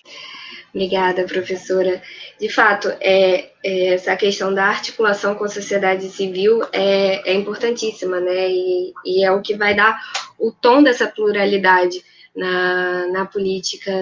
Obrigada, 0.73 1.25
professora. 1.25 2.01
De 2.41 2.49
fato, 2.49 2.89
é, 3.01 3.51
é, 3.63 3.95
essa 3.95 4.17
questão 4.17 4.55
da 4.55 4.65
articulação 4.65 5.35
com 5.35 5.45
a 5.45 5.49
sociedade 5.49 6.09
civil 6.09 6.63
é, 6.73 7.31
é 7.31 7.35
importantíssima, 7.35 8.21
né? 8.21 8.49
E, 8.51 8.93
e, 9.05 9.25
é 9.25 9.33
o 9.33 9.43
que 9.43 9.57
vai 9.57 9.75
dar 9.75 10.01
o 10.39 10.53
tom 10.53 10.83
dessa 10.83 11.09
pluralidade 11.09 12.03
na, 12.35 13.09
na 13.09 13.27
política 13.27 13.93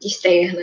externa. 0.00 0.62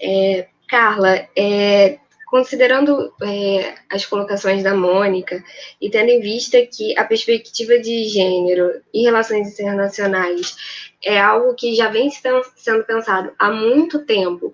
É, 0.00 0.46
Carla, 0.68 1.28
é, 1.36 1.98
Considerando 2.28 3.12
é, 3.22 3.74
as 3.90 4.04
colocações 4.04 4.62
da 4.62 4.74
Mônica 4.74 5.42
e 5.80 5.88
tendo 5.88 6.10
em 6.10 6.20
vista 6.20 6.58
que 6.66 6.96
a 6.98 7.04
perspectiva 7.04 7.78
de 7.78 8.04
gênero 8.04 8.82
e 8.92 9.02
relações 9.02 9.52
internacionais 9.52 10.54
é 11.02 11.18
algo 11.18 11.54
que 11.54 11.74
já 11.74 11.88
vem 11.88 12.10
sendo 12.10 12.84
pensado 12.84 13.32
há 13.38 13.50
muito 13.50 14.04
tempo 14.04 14.52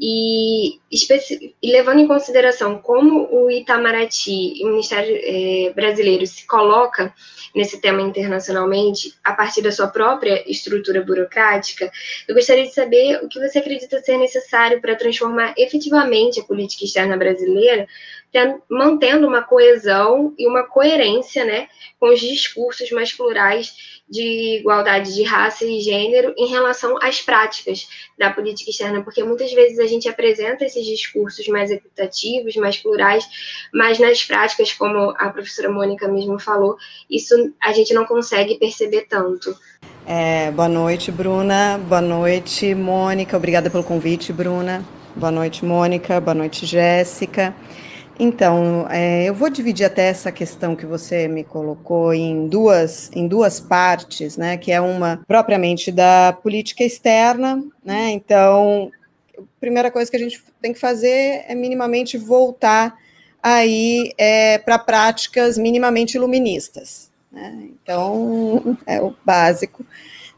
e, 0.00 0.80
e, 0.90 1.70
levando 1.70 1.98
em 2.00 2.06
consideração 2.06 2.78
como 2.78 3.28
o 3.30 3.50
Itamaraty 3.50 4.64
o 4.64 4.68
Ministério 4.68 5.14
é, 5.22 5.72
Brasileiro 5.74 6.26
se 6.26 6.46
coloca 6.46 7.12
nesse 7.54 7.82
tema 7.82 8.00
internacionalmente 8.00 9.12
a 9.22 9.34
partir 9.34 9.60
da 9.60 9.70
sua 9.70 9.88
própria 9.88 10.42
estrutura 10.50 11.02
burocrática, 11.02 11.90
eu 12.26 12.34
gostaria 12.34 12.64
de 12.64 12.72
saber 12.72 13.22
o 13.22 13.28
que 13.28 13.38
você 13.38 13.58
acredita 13.58 14.00
ser 14.00 14.16
necessário 14.16 14.80
para 14.80 14.96
transformar 14.96 15.52
efetivamente 15.58 16.40
a 16.40 16.44
política 16.44 16.84
externa 16.84 17.16
brasileira 17.18 17.86
mantendo 18.68 19.26
uma 19.26 19.42
coesão 19.42 20.34
e 20.38 20.46
uma 20.46 20.62
coerência 20.62 21.44
né, 21.44 21.68
com 21.98 22.08
os 22.08 22.20
discursos 22.20 22.90
mais 22.92 23.12
plurais 23.12 24.00
de 24.10 24.58
igualdade 24.58 25.14
de 25.14 25.22
raça 25.22 25.64
e 25.64 25.80
gênero 25.80 26.34
em 26.36 26.48
relação 26.48 26.98
às 27.00 27.20
práticas 27.20 27.88
da 28.18 28.30
política 28.30 28.70
externa, 28.70 29.02
porque 29.02 29.22
muitas 29.22 29.52
vezes 29.52 29.78
a 29.78 29.86
gente 29.86 30.08
apresenta 30.08 30.64
esses 30.64 30.84
discursos 30.84 31.46
mais 31.46 31.70
equitativos, 31.70 32.56
mais 32.56 32.76
plurais, 32.76 33.24
mas 33.72 34.00
nas 34.00 34.24
práticas, 34.24 34.72
como 34.72 35.14
a 35.16 35.30
professora 35.30 35.70
Mônica 35.70 36.08
mesmo 36.08 36.40
falou, 36.40 36.76
isso 37.08 37.52
a 37.62 37.72
gente 37.72 37.94
não 37.94 38.04
consegue 38.04 38.58
perceber 38.58 39.06
tanto. 39.08 39.56
É, 40.04 40.50
boa 40.50 40.68
noite, 40.68 41.12
Bruna. 41.12 41.78
Boa 41.78 42.00
noite, 42.00 42.74
Mônica. 42.74 43.36
Obrigada 43.36 43.70
pelo 43.70 43.84
convite, 43.84 44.32
Bruna. 44.32 44.84
Boa 45.14 45.30
noite, 45.30 45.64
Mônica. 45.64 46.20
Boa 46.20 46.34
noite, 46.34 46.66
Jéssica. 46.66 47.54
Então, 48.22 48.86
é, 48.90 49.24
eu 49.24 49.32
vou 49.32 49.48
dividir 49.48 49.86
até 49.86 50.08
essa 50.08 50.30
questão 50.30 50.76
que 50.76 50.84
você 50.84 51.26
me 51.26 51.42
colocou 51.42 52.12
em 52.12 52.48
duas, 52.48 53.10
em 53.14 53.26
duas 53.26 53.58
partes, 53.58 54.36
né? 54.36 54.58
Que 54.58 54.70
é 54.70 54.78
uma 54.78 55.22
propriamente 55.26 55.90
da 55.90 56.30
política 56.42 56.84
externa, 56.84 57.64
né? 57.82 58.10
Então, 58.10 58.92
a 59.38 59.42
primeira 59.58 59.90
coisa 59.90 60.10
que 60.10 60.18
a 60.18 60.20
gente 60.20 60.44
tem 60.60 60.74
que 60.74 60.78
fazer 60.78 61.46
é 61.48 61.54
minimamente 61.54 62.18
voltar 62.18 62.94
aí 63.42 64.12
é, 64.18 64.58
para 64.58 64.78
práticas 64.78 65.56
minimamente 65.56 66.18
iluministas. 66.18 67.10
Né? 67.32 67.70
Então, 67.72 68.76
é 68.86 69.00
o 69.00 69.16
básico 69.24 69.82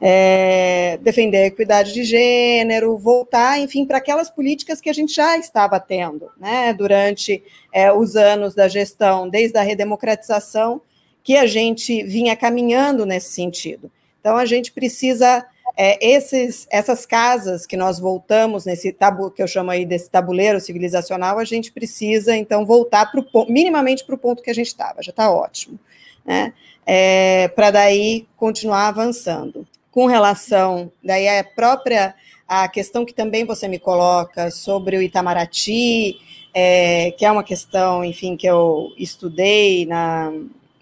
é, 0.05 0.99
defender 1.01 1.45
a 1.45 1.47
equidade 1.47 1.95
de 1.95 2.03
gênero, 2.03 2.99
voltar, 2.99 3.61
enfim, 3.61 3.87
para 3.87 3.99
aquelas 3.99 4.29
políticas 4.29 4.81
que 4.81 4.91
a 4.91 4.93
gente 4.93 5.15
já 5.15 5.39
estava 5.39 5.79
tendo, 5.79 6.29
né, 6.41 6.75
durante 6.75 7.41
é, 7.73 7.93
os 7.93 8.17
anos 8.17 8.53
da 8.53 8.67
gestão, 8.67 9.29
desde 9.29 9.57
a 9.57 9.63
redemocratização, 9.63 10.83
que 11.23 11.37
a 11.37 11.47
gente 11.47 12.03
vinha 12.03 12.35
caminhando 12.35 13.07
nesse 13.07 13.31
sentido. 13.31 13.93
Então, 14.21 14.37
a 14.37 14.45
gente 14.45 14.73
precisa 14.73 15.47
é, 15.77 16.05
esses, 16.05 16.67
essas 16.69 17.07
casas 17.07 17.65
que 17.65 17.77
nós 17.77 18.01
voltamos 18.01 18.65
nesse 18.65 18.93
tabu 18.93 19.31
que 19.31 19.41
eu 19.41 19.47
chamo 19.47 19.71
aí 19.71 19.87
desse 19.87 20.11
tabuleiro 20.11 20.61
civilizacional, 20.61 21.39
a 21.39 21.45
gente 21.45 21.71
precisa 21.71 22.37
então 22.37 22.67
voltar 22.67 23.09
pro, 23.13 23.25
minimamente 23.49 24.05
para 24.05 24.17
o 24.17 24.19
ponto 24.19 24.43
que 24.43 24.51
a 24.51 24.55
gente 24.55 24.67
estava, 24.67 25.01
já 25.01 25.11
está 25.11 25.31
ótimo, 25.31 25.79
né? 26.27 26.53
É, 26.85 27.47
para 27.55 27.71
daí 27.71 28.27
continuar 28.37 28.89
avançando 28.89 29.65
com 29.93 30.07
relação, 30.07 30.91
daí 31.05 31.29
a 31.29 31.45
própria 31.45 32.15
a 32.49 32.67
questão 32.69 33.05
que 33.05 33.15
também 33.15 33.45
você 33.45 33.69
me 33.69 33.79
coloca 33.79 34.51
sobre 34.51 34.97
o 34.97 35.03
Itamaraty, 35.03 36.19
é, 36.53 37.13
que 37.13 37.25
é 37.25 37.31
uma 37.31 37.45
questão, 37.45 38.05
enfim, 38.05 38.37
que 38.37 38.47
eu 38.47 38.93
estudei 38.99 39.87
na 39.87 40.33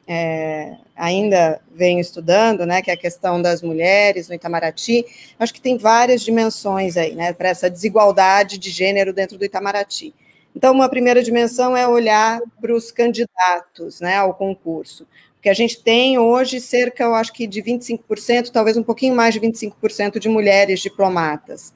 é, 0.06 0.74
ainda 0.96 1.60
venho 1.72 2.00
estudando, 2.00 2.66
né, 2.66 2.82
que 2.82 2.90
é 2.90 2.94
a 2.94 2.96
questão 2.96 3.40
das 3.40 3.62
mulheres 3.62 4.28
no 4.28 4.34
Itamaraty, 4.34 5.04
acho 5.38 5.54
que 5.54 5.60
tem 5.60 5.78
várias 5.78 6.22
dimensões 6.22 6.96
aí, 6.96 7.14
né, 7.14 7.32
para 7.32 7.50
essa 7.50 7.70
desigualdade 7.70 8.58
de 8.58 8.70
gênero 8.70 9.12
dentro 9.12 9.38
do 9.38 9.44
Itamaraty. 9.44 10.12
Então, 10.54 10.74
uma 10.74 10.88
primeira 10.88 11.22
dimensão 11.22 11.76
é 11.76 11.86
olhar 11.86 12.40
para 12.60 12.74
os 12.74 12.90
candidatos, 12.90 14.00
né, 14.00 14.16
ao 14.16 14.34
concurso 14.34 15.06
que 15.42 15.48
a 15.48 15.54
gente 15.54 15.82
tem 15.82 16.18
hoje 16.18 16.60
cerca, 16.60 17.04
eu 17.04 17.14
acho 17.14 17.32
que 17.32 17.46
de 17.46 17.62
25%, 17.62 18.50
talvez 18.50 18.76
um 18.76 18.82
pouquinho 18.82 19.14
mais 19.14 19.34
de 19.34 19.40
25% 19.40 20.18
de 20.18 20.28
mulheres 20.28 20.80
diplomatas. 20.80 21.72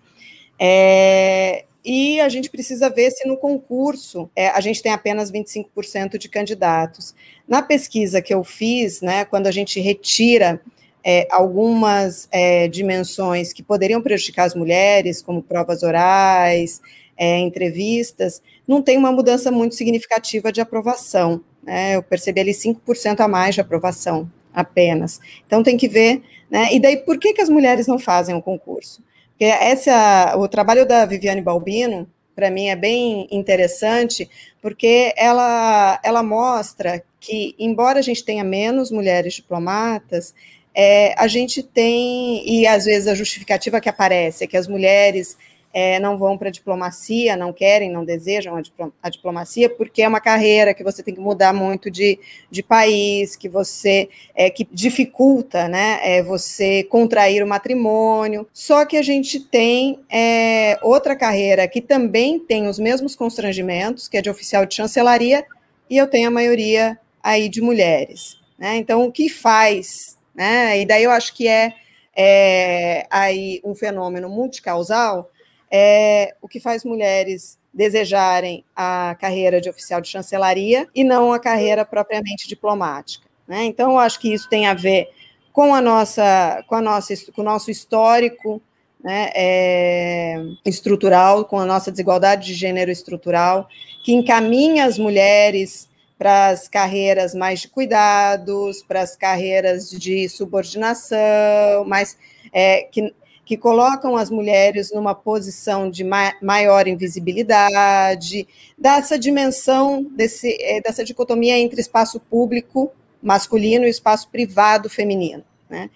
É, 0.59 1.65
e 1.85 2.21
a 2.21 2.29
gente 2.29 2.49
precisa 2.49 2.89
ver 2.89 3.11
se 3.11 3.27
no 3.29 3.37
concurso 3.37 4.31
é, 4.35 4.49
a 4.49 4.61
gente 4.61 4.83
tem 4.83 4.93
apenas 4.93 5.31
25% 5.31 6.17
de 6.17 6.29
candidatos. 6.29 7.15
Na 7.47 7.61
pesquisa 7.61 8.23
que 8.23 8.33
eu 8.33 8.43
fiz, 8.43 9.01
né, 9.01 9.25
quando 9.25 9.47
a 9.47 9.51
gente 9.51 9.81
retira 9.81 10.61
é, 11.05 11.29
algumas 11.31 12.27
é, 12.33 12.69
dimensões 12.69 13.53
que 13.53 13.63
poderiam 13.63 14.01
prejudicar 14.01 14.45
as 14.45 14.55
mulheres, 14.55 15.21
como 15.21 15.43
provas 15.43 15.83
orais, 15.83 16.81
é, 17.17 17.39
entrevistas, 17.39 18.43
não 18.67 18.81
tem 18.81 18.97
uma 18.97 19.13
mudança 19.13 19.51
muito 19.51 19.75
significativa 19.75 20.51
de 20.51 20.63
aprovação. 20.63 21.43
Né? 21.65 21.97
Eu 21.97 22.03
percebi 22.03 22.41
ali 22.41 22.53
5% 22.53 23.21
a 23.21 23.29
mais 23.29 23.55
de 23.55 23.61
aprovação 23.61 24.31
apenas. 24.53 25.21
Então 25.47 25.63
tem 25.63 25.77
que 25.77 25.89
ver, 25.89 26.23
né? 26.51 26.69
E 26.73 26.79
daí 26.79 26.99
por 26.99 27.19
que, 27.19 27.33
que 27.33 27.41
as 27.41 27.49
mulheres 27.49 27.87
não 27.87 27.99
fazem 27.99 28.35
o 28.35 28.43
concurso? 28.43 29.03
Porque 29.31 29.45
essa, 29.45 30.35
o 30.37 30.47
trabalho 30.47 30.87
da 30.87 31.05
Viviane 31.05 31.41
Balbino, 31.41 32.09
para 32.37 32.51
mim, 32.51 32.69
é 32.69 32.77
bem 32.77 33.27
interessante, 33.31 34.29
porque 34.63 35.13
ela, 35.17 36.01
ela 36.05 36.23
mostra 36.23 37.03
que, 37.19 37.55
embora 37.59 37.99
a 37.99 38.03
gente 38.03 38.25
tenha 38.25 38.45
menos 38.45 38.91
mulheres 38.91 39.35
diplomatas, 39.35 40.35
é, 40.75 41.15
a 41.17 41.27
gente 41.27 41.63
tem, 41.63 42.43
e 42.49 42.67
às 42.67 42.85
vezes 42.85 43.09
a 43.09 43.15
justificativa 43.15 43.81
que 43.81 43.89
aparece 43.89 44.45
é 44.45 44.47
que 44.47 44.57
as 44.57 44.67
mulheres 44.67 45.37
é, 45.75 45.99
não 45.99 46.17
vão 46.17 46.39
para 46.39 46.49
a 46.49 46.53
diplomacia, 46.53 47.37
não 47.37 47.53
querem, 47.53 47.91
não 47.91 48.05
desejam 48.05 48.57
a, 48.57 48.63
a, 49.03 49.11
diplomacia, 49.11 49.69
porque 49.69 50.03
é 50.03 50.09
uma 50.09 50.21
carreira 50.21 50.73
que 50.73 50.85
você 50.85 51.03
tem 51.03 51.13
que 51.13 51.21
mudar 51.21 51.53
muito 51.53 51.91
de, 51.91 52.17
de 52.49 52.63
país, 52.63 53.35
que 53.35 53.49
você 53.49 54.09
é, 54.37 54.49
que 54.49 54.69
dificulta, 54.71 55.67
né, 55.67 55.99
é, 56.05 56.23
você 56.23 56.85
contrair 56.85 57.43
o 57.43 57.49
matrimônio. 57.49 58.47
Só 58.53 58.87
que 58.87 58.97
a 58.97 59.03
gente 59.03 59.41
tem 59.41 59.99
é, 60.09 60.79
outra 60.81 61.17
carreira 61.17 61.67
que 61.67 61.81
também 61.81 62.39
tem 62.39 62.69
os 62.69 62.79
mesmos 62.79 63.17
constrangimentos, 63.17 64.07
que 64.07 64.17
é 64.17 64.23
de 64.23 64.31
oficial 64.31 64.65
de 64.65 64.77
chancelaria, 64.77 65.45
e 65.91 65.97
eu 65.97 66.07
tenho 66.07 66.29
a 66.29 66.31
maioria 66.31 66.97
aí 67.21 67.49
de 67.49 67.61
mulheres. 67.61 68.39
Né? 68.57 68.77
Então, 68.77 69.05
o 69.05 69.11
que 69.11 69.29
faz, 69.29 70.17
né? 70.33 70.81
E 70.81 70.87
daí 70.87 71.03
eu 71.03 71.11
acho 71.11 71.35
que 71.35 71.49
é, 71.49 71.73
é 72.17 73.07
aí 73.11 73.61
um 73.65 73.75
fenômeno 73.75 74.29
multicausal 74.29 75.33
é 75.77 76.37
o 76.41 76.47
que 76.47 76.61
faz 76.61 76.85
mulheres 76.85 77.59
desejarem 77.73 78.65
a 78.77 79.17
carreira 79.21 79.61
de 79.61 79.69
oficial 79.69 80.01
de 80.01 80.09
chancelaria 80.09 80.89
e 80.95 81.03
não 81.03 81.33
a 81.33 81.41
carreira 81.41 81.85
propriamente 81.85 82.47
diplomática. 82.47 83.27
Né? 83.49 83.65
Então, 83.65 83.91
eu 83.91 83.99
acho 83.99 84.21
que 84.21 84.33
isso 84.33 84.49
tem 84.49 84.69
a 84.69 84.75
ver 84.75 85.09
com 85.53 85.75
a 85.75 85.81
nossa, 85.81 86.63
com 86.69 86.77
a 86.77 86.81
nossa, 86.81 87.13
com 87.33 87.41
o 87.41 87.45
nosso 87.45 87.73
histórico 87.73 88.63
né, 89.03 89.31
é, 89.35 90.41
estrutural, 90.65 91.45
com 91.45 91.59
a 91.59 91.67
nossa 91.67 91.91
desigualdade 91.91 92.47
de 92.47 92.55
gênero 92.55 92.93
estrutural, 92.93 93.69
que 94.05 94.13
encaminha 94.13 94.85
as 94.85 94.97
mulheres 94.97 95.89
para 96.17 96.51
as 96.51 96.69
carreiras 96.69 97.35
mais 97.35 97.63
de 97.63 97.69
cuidados, 97.69 98.81
para 98.85 99.03
as 99.03 99.17
carreiras 99.17 99.91
de 99.91 100.29
subordinação, 100.29 101.85
mais 101.85 102.17
é, 102.53 102.83
que 102.83 103.13
que 103.45 103.57
colocam 103.57 104.17
as 104.17 104.31
mulheres 104.31 104.91
numa 104.93 105.15
posição 105.15 105.91
de 105.91 106.05
maior 106.41 106.89
invisibilidade, 106.89 108.49
dessa 108.77 109.19
dimensão, 109.19 110.03
desse, 110.03 110.57
eh, 110.61 110.81
dessa 110.81 111.05
dicotomia 111.05 111.59
entre 111.59 111.81
espaço 111.81 112.19
público 112.19 112.91
masculino 113.23 113.87
e 113.87 113.91
espaço 113.91 114.29
privado 114.29 114.89
feminino. 114.89 115.45
Né? 115.69 115.91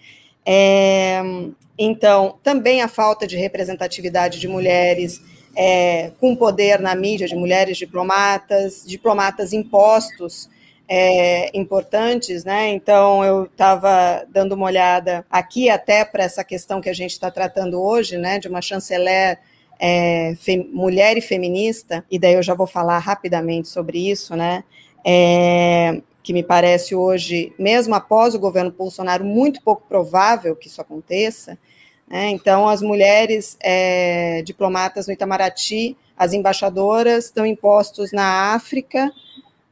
É, 0.45 1.21
então, 1.77 2.37
também 2.43 2.81
a 2.81 2.87
falta 2.87 3.25
de 3.25 3.37
representatividade 3.37 4.39
de 4.39 4.47
mulheres 4.47 5.21
é, 5.55 6.11
com 6.19 6.35
poder 6.35 6.79
na 6.79 6.95
mídia, 6.95 7.27
de 7.27 7.35
mulheres 7.35 7.77
diplomatas, 7.77 8.83
diplomatas 8.85 9.53
impostos 9.53 10.49
é, 10.91 11.55
importantes, 11.55 12.43
né? 12.43 12.69
Então 12.69 13.23
eu 13.23 13.43
estava 13.43 14.25
dando 14.27 14.53
uma 14.53 14.65
olhada 14.65 15.23
aqui 15.29 15.69
até 15.69 16.03
para 16.03 16.23
essa 16.23 16.43
questão 16.43 16.81
que 16.81 16.89
a 16.89 16.93
gente 16.93 17.11
está 17.11 17.29
tratando 17.29 17.79
hoje, 17.79 18.17
né? 18.17 18.39
De 18.39 18.47
uma 18.47 18.59
chanceler 18.59 19.39
é, 19.79 20.33
mulher 20.73 21.15
e 21.15 21.21
feminista, 21.21 22.03
e 22.09 22.17
daí 22.17 22.33
eu 22.33 22.43
já 22.43 22.55
vou 22.55 22.65
falar 22.65 22.97
rapidamente 22.97 23.67
sobre 23.67 24.09
isso, 24.09 24.35
né? 24.35 24.63
É, 25.05 26.01
que 26.23 26.33
me 26.33 26.43
parece 26.43 26.95
hoje, 26.95 27.53
mesmo 27.57 27.93
após 27.93 28.33
o 28.33 28.39
governo 28.39 28.71
Bolsonaro, 28.71 29.23
muito 29.23 29.61
pouco 29.61 29.83
provável 29.87 30.55
que 30.55 30.67
isso 30.67 30.81
aconteça. 30.81 31.57
Né? 32.07 32.31
Então, 32.31 32.67
as 32.67 32.81
mulheres 32.81 33.57
é, 33.61 34.41
diplomatas 34.41 35.07
no 35.07 35.13
Itamaraty, 35.13 35.95
as 36.17 36.33
embaixadoras, 36.33 37.25
estão 37.25 37.45
impostos 37.45 38.11
na 38.11 38.53
África, 38.53 39.09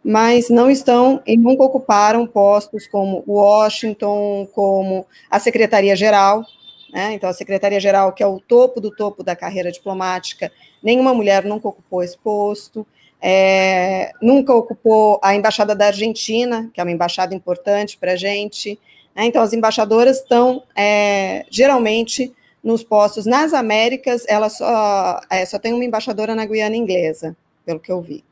mas 0.08 0.50
não 0.50 0.72
estão 0.72 1.22
e 1.28 1.36
nunca 1.36 1.66
ocuparam 1.66 2.26
postos 2.26 2.88
como 2.88 3.26
Washington, 3.28 4.48
como 4.54 5.06
a 5.30 5.38
Secretaria-Geral. 5.38 6.46
Né? 6.94 7.12
Então, 7.12 7.30
a 7.30 7.34
Secretaria-Geral, 7.34 8.14
que 8.14 8.24
é 8.24 8.26
o 8.26 8.40
topo 8.40 8.80
do 8.80 8.90
topo 8.90 9.22
da 9.22 9.36
carreira 9.36 9.70
diplomática, 9.70 10.50
nenhuma 10.82 11.14
mulher 11.14 11.44
nunca 11.44 11.68
ocupou 11.68 12.02
esse 12.02 12.18
posto. 12.18 12.88
É, 13.22 14.14
nunca 14.22 14.54
ocupou 14.56 15.20
a 15.22 15.36
embaixada 15.36 15.76
da 15.76 15.88
Argentina, 15.88 16.70
que 16.74 16.80
é 16.80 16.84
uma 16.86 16.92
embaixada 16.92 17.36
importante 17.36 17.98
para 17.98 18.14
a 18.14 18.16
gente. 18.16 18.80
Né? 19.14 19.26
Então, 19.26 19.42
as 19.42 19.52
embaixadoras 19.52 20.20
estão 20.20 20.64
é, 20.74 21.46
geralmente 21.50 22.34
nos 22.64 22.82
postos 22.82 23.26
nas 23.26 23.54
Américas. 23.54 24.24
Ela 24.30 24.48
só, 24.48 25.20
é, 25.30 25.46
só 25.46 25.60
tem 25.60 25.74
uma 25.74 25.84
embaixadora 25.84 26.34
na 26.34 26.46
Guiana 26.46 26.78
Inglesa, 26.78 27.36
pelo 27.66 27.82
que 27.82 27.92
eu 27.92 28.00
vi. 28.00 28.24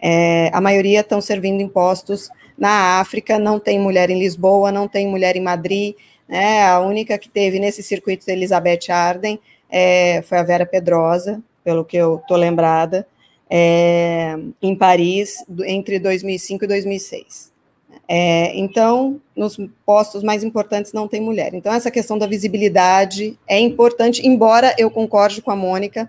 É, 0.00 0.50
a 0.52 0.60
maioria 0.60 1.00
estão 1.00 1.20
servindo 1.20 1.60
impostos 1.60 2.28
na 2.56 3.00
África, 3.00 3.38
não 3.38 3.58
tem 3.58 3.78
mulher 3.78 4.10
em 4.10 4.18
Lisboa, 4.18 4.72
não 4.72 4.88
tem 4.88 5.06
mulher 5.06 5.36
em 5.36 5.42
Madrid, 5.42 5.94
né, 6.28 6.64
a 6.64 6.80
única 6.80 7.18
que 7.18 7.28
teve 7.28 7.60
nesse 7.60 7.82
circuito 7.82 8.28
Elizabeth 8.28 8.90
Arden 8.90 9.38
é, 9.70 10.22
foi 10.22 10.38
a 10.38 10.42
Vera 10.42 10.66
Pedrosa, 10.66 11.42
pelo 11.62 11.84
que 11.84 11.96
eu 11.96 12.16
estou 12.16 12.36
lembrada, 12.36 13.06
é, 13.48 14.36
em 14.60 14.74
Paris, 14.74 15.44
entre 15.66 15.98
2005 15.98 16.64
e 16.64 16.68
2006. 16.68 17.52
É, 18.08 18.56
então, 18.56 19.20
nos 19.34 19.56
postos 19.84 20.22
mais 20.22 20.44
importantes 20.44 20.92
não 20.92 21.08
tem 21.08 21.20
mulher. 21.20 21.54
Então, 21.54 21.72
essa 21.72 21.90
questão 21.90 22.16
da 22.18 22.26
visibilidade 22.26 23.38
é 23.46 23.58
importante, 23.58 24.26
embora 24.26 24.74
eu 24.78 24.90
concorde 24.90 25.42
com 25.42 25.50
a 25.50 25.56
Mônica, 25.56 26.08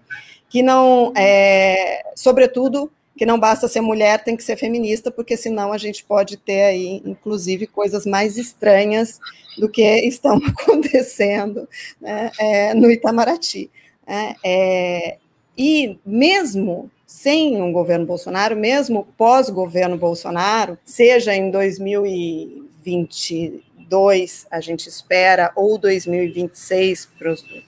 que 0.50 0.62
não, 0.62 1.12
é, 1.15 2.04
sobretudo, 2.15 2.91
que 3.17 3.25
não 3.25 3.39
basta 3.39 3.67
ser 3.67 3.82
mulher, 3.82 4.23
tem 4.23 4.38
que 4.38 4.43
ser 4.43 4.56
feminista, 4.56 5.12
porque 5.12 5.36
senão 5.36 5.73
a 5.73 5.77
gente 5.77 6.03
pode 6.03 6.38
ter 6.38 6.63
aí, 6.63 7.01
inclusive, 7.03 7.65
coisas 7.65 8.06
mais 8.06 8.38
estranhas 8.38 9.19
do 9.58 9.67
que 9.67 9.82
estão 10.06 10.38
acontecendo 10.45 11.67
né, 11.99 12.32
é, 12.39 12.73
no 12.75 12.91
Itamaraty. 12.91 13.71
Né, 14.08 14.36
é, 14.45 15.17
e 15.58 15.97
mesmo 16.06 16.91
sem 17.08 17.60
um 17.62 17.71
governo 17.71 18.06
Bolsonaro, 18.06 18.56
mesmo 18.56 19.08
pós-governo 19.17 19.97
Bolsonaro, 19.97 20.77
seja 20.86 21.34
em 21.34 21.49
2022, 21.49 24.45
a 24.51 24.60
gente 24.60 24.88
espera, 24.88 25.51
ou 25.56 25.77
2026 25.77 27.10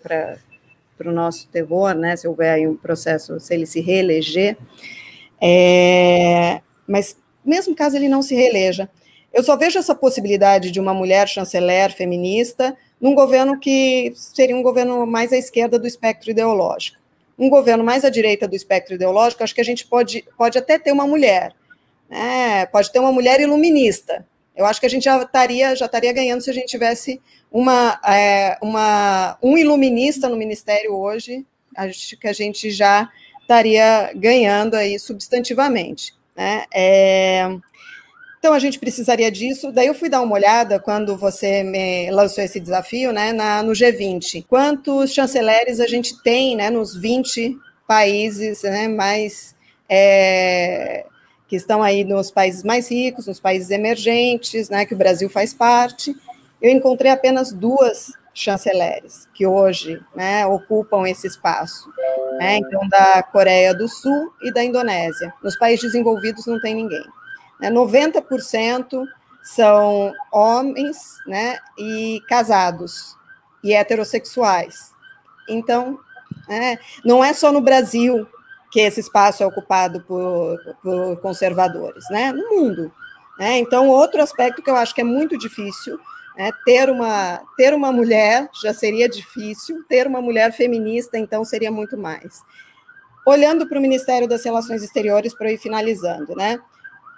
para 0.03 0.38
o 1.05 1.12
nosso 1.12 1.47
terror, 1.47 1.95
né, 1.95 2.15
se 2.15 2.27
houver 2.27 2.69
um 2.69 2.75
processo, 2.75 3.39
se 3.39 3.53
ele 3.53 3.65
se 3.65 3.79
reeleger, 3.79 4.57
é, 5.41 6.62
mas, 6.88 7.17
mesmo 7.45 7.75
caso 7.75 7.95
ele 7.95 8.10
não 8.10 8.21
se 8.21 8.36
reeleja, 8.36 8.89
eu 9.34 9.43
só 9.43 9.56
vejo 9.56 9.78
essa 9.78 9.93
possibilidade 9.93 10.71
de 10.71 10.80
uma 10.80 10.93
mulher 10.93 11.28
chanceler 11.28 11.93
feminista 11.93 12.75
num 12.99 13.13
governo 13.13 13.60
que 13.60 14.12
seria 14.15 14.56
um 14.56 14.63
governo 14.63 15.06
mais 15.06 15.32
à 15.32 15.38
esquerda 15.38 15.78
do 15.78 15.88
espectro 15.88 16.32
ideológico. 16.32 16.97
Um 17.38 17.49
governo 17.49 17.84
mais 17.84 18.04
à 18.04 18.10
direita 18.10 18.47
do 18.47 18.56
espectro 18.56 18.95
ideológico, 18.95 19.43
acho 19.43 19.56
que 19.56 19.62
a 19.62 19.65
gente 19.65 19.88
pode, 19.88 20.25
pode 20.38 20.58
até 20.58 20.78
ter 20.78 20.91
uma 20.91 21.08
mulher, 21.08 21.54
né? 22.10 22.65
pode 22.65 22.91
ter 22.91 22.99
uma 22.99 23.12
mulher 23.12 23.39
iluminista. 23.39 24.25
Eu 24.56 24.65
acho 24.65 24.80
que 24.80 24.86
a 24.86 24.89
gente 24.89 25.04
já 25.04 25.21
estaria, 25.21 25.73
já 25.73 25.86
estaria 25.86 26.12
ganhando 26.12 26.41
se 26.41 26.49
a 26.49 26.54
gente 26.54 26.67
tivesse 26.67 27.21
uma, 27.49 27.97
é, 28.06 28.58
uma, 28.62 29.38
um 29.41 29.58
iluminista 29.58 30.28
no 30.28 30.36
ministério 30.36 30.93
hoje. 30.93 31.45
Acho 31.78 32.17
que 32.17 32.28
a 32.28 32.34
gente 32.34 32.69
já 32.69 33.10
estaria 33.49 34.12
ganhando 34.15 34.75
aí 34.75 34.99
substantivamente. 34.99 36.13
Né? 36.38 36.65
É, 36.71 37.49
então 38.38 38.53
a 38.53 38.59
gente 38.59 38.77
precisaria 38.77 39.31
disso. 39.31 39.71
Daí 39.71 39.88
eu 39.88 39.95
fui 39.95 40.07
dar 40.07 40.21
uma 40.21 40.35
olhada 40.35 40.79
quando 40.79 41.17
você 41.17 41.63
me 41.63 42.12
lançou 42.12 42.43
esse 42.43 42.59
desafio, 42.59 43.12
né, 43.12 43.33
na, 43.33 43.63
no 43.63 43.71
G20. 43.71 44.45
Quantos 44.47 45.12
chanceleres 45.12 45.79
a 45.79 45.88
gente 45.88 46.21
tem, 46.21 46.55
né, 46.55 46.69
nos 46.69 46.95
20 46.95 47.57
países, 47.88 48.62
né, 48.62 48.88
mais 48.88 49.55
é, 49.89 51.05
que 51.47 51.55
estão 51.55 51.81
aí 51.81 52.03
nos 52.03 52.29
países 52.29 52.63
mais 52.63 52.89
ricos, 52.89 53.25
nos 53.25 53.39
países 53.39 53.71
emergentes, 53.71 54.69
né, 54.69 54.85
que 54.85 54.93
o 54.93 54.97
Brasil 54.97 55.27
faz 55.27 55.55
parte. 55.55 56.15
Eu 56.62 56.71
encontrei 56.71 57.12
apenas 57.12 57.51
duas 57.51 58.13
chanceleres 58.39 59.28
que 59.34 59.45
hoje 59.45 60.02
né, 60.15 60.45
ocupam 60.45 61.08
esse 61.08 61.28
espaço. 61.28 61.91
Né, 62.39 62.58
então, 62.58 62.88
da 62.88 63.21
Coreia 63.21 63.73
do 63.73 63.88
Sul 63.88 64.34
e 64.41 64.54
da 64.54 64.63
Indonésia. 64.63 65.34
Nos 65.43 65.58
países 65.58 65.91
desenvolvidos 65.91 66.45
não 66.45 66.60
tem 66.62 66.73
ninguém. 66.73 67.04
Né, 67.60 67.69
90% 67.69 69.04
são 69.43 70.13
homens, 70.32 71.17
né, 71.28 71.58
e 71.78 72.21
casados 72.30 73.17
e 73.63 73.73
heterossexuais. 73.73 74.93
Então, 75.49 75.99
é, 76.47 76.78
não 77.04 77.23
é 77.23 77.34
só 77.34 77.52
no 77.52 77.60
Brasil 77.60 78.28
que 78.71 78.80
esse 78.80 78.99
espaço 78.99 79.43
é 79.43 79.45
ocupado 79.45 80.02
por, 80.02 80.58
por 80.82 81.17
conservadores, 81.17 82.06
né? 82.12 82.32
No 82.32 82.47
mundo. 82.49 82.91
Né? 83.39 83.58
Então, 83.58 83.89
outro 83.89 84.21
aspecto 84.21 84.62
que 84.62 84.69
eu 84.69 84.75
acho 84.75 84.93
que 84.93 85.02
é 85.02 85.04
muito 85.04 85.38
difícil 85.38 85.99
é 86.39 86.49
ter 86.63 86.89
uma 86.89 87.41
ter 87.58 87.73
uma 87.73 87.91
mulher 87.91 88.49
já 88.63 88.73
seria 88.73 89.10
difícil, 89.10 89.84
ter 89.89 90.08
uma 90.08 90.21
mulher 90.21 90.54
feminista 90.54 91.17
então 91.17 91.43
seria 91.43 91.69
muito 91.69 91.97
mais. 91.97 92.41
Olhando 93.28 93.67
para 93.67 93.78
o 93.78 93.82
Ministério 93.82 94.28
das 94.28 94.43
Relações 94.43 94.82
Exteriores 94.82 95.36
para 95.36 95.52
ir 95.52 95.58
finalizando, 95.58 96.36
né? 96.36 96.60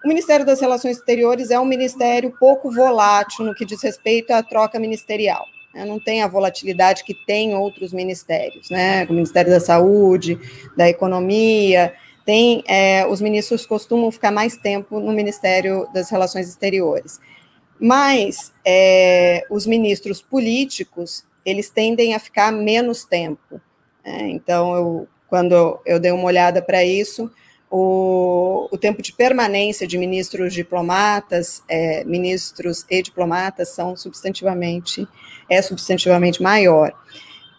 O 0.04 0.08
Ministério 0.08 0.46
das 0.46 0.60
Relações 0.60 0.98
Exteriores 0.98 1.52
é 1.52 1.60
um 1.60 1.66
ministério 1.66 2.34
pouco 2.40 2.72
volátil 2.72 3.46
no 3.46 3.54
que 3.54 3.64
diz 3.64 3.84
respeito 3.84 4.32
à 4.32 4.42
troca 4.42 4.80
ministerial 4.80 5.46
né, 5.74 5.86
não 5.86 6.00
tem 6.00 6.22
a 6.22 6.28
volatilidade 6.28 7.04
que 7.04 7.14
tem 7.14 7.56
outros 7.56 7.94
ministérios, 7.94 8.70
né? 8.70 9.06
O 9.06 9.14
Ministério 9.14 9.52
da 9.52 9.60
Saúde, 9.60 10.38
da 10.76 10.90
Economia, 10.90 11.94
tem 12.26 12.64
é, 12.68 13.06
os 13.08 13.22
ministros 13.22 13.66
costumam 13.66 14.12
ficar 14.12 14.32
mais 14.32 14.58
tempo 14.58 15.00
no 15.00 15.12
Ministério 15.12 15.88
das 15.94 16.10
Relações 16.10 16.48
Exteriores. 16.48 17.20
Mas 17.84 18.54
é, 18.64 19.44
os 19.50 19.66
ministros 19.66 20.22
políticos, 20.22 21.26
eles 21.44 21.72
tendem 21.72 22.14
a 22.14 22.20
ficar 22.20 22.52
menos 22.52 23.04
tempo. 23.04 23.60
Né? 24.06 24.30
Então, 24.30 24.76
eu, 24.76 25.08
quando 25.28 25.82
eu 25.84 26.00
dei 26.00 26.12
uma 26.12 26.26
olhada 26.26 26.62
para 26.62 26.84
isso, 26.86 27.32
o, 27.72 28.68
o, 28.72 28.78
tempo 28.78 29.02
de 29.02 29.12
permanência 29.14 29.88
de 29.88 29.98
ministros 29.98 30.54
diplomatas, 30.54 31.64
é, 31.68 32.04
ministros 32.04 32.86
e 32.88 33.02
diplomatas 33.02 33.70
são 33.70 33.96
substantivamente, 33.96 35.08
é 35.50 35.60
substantivamente 35.60 36.40
maior. 36.44 36.94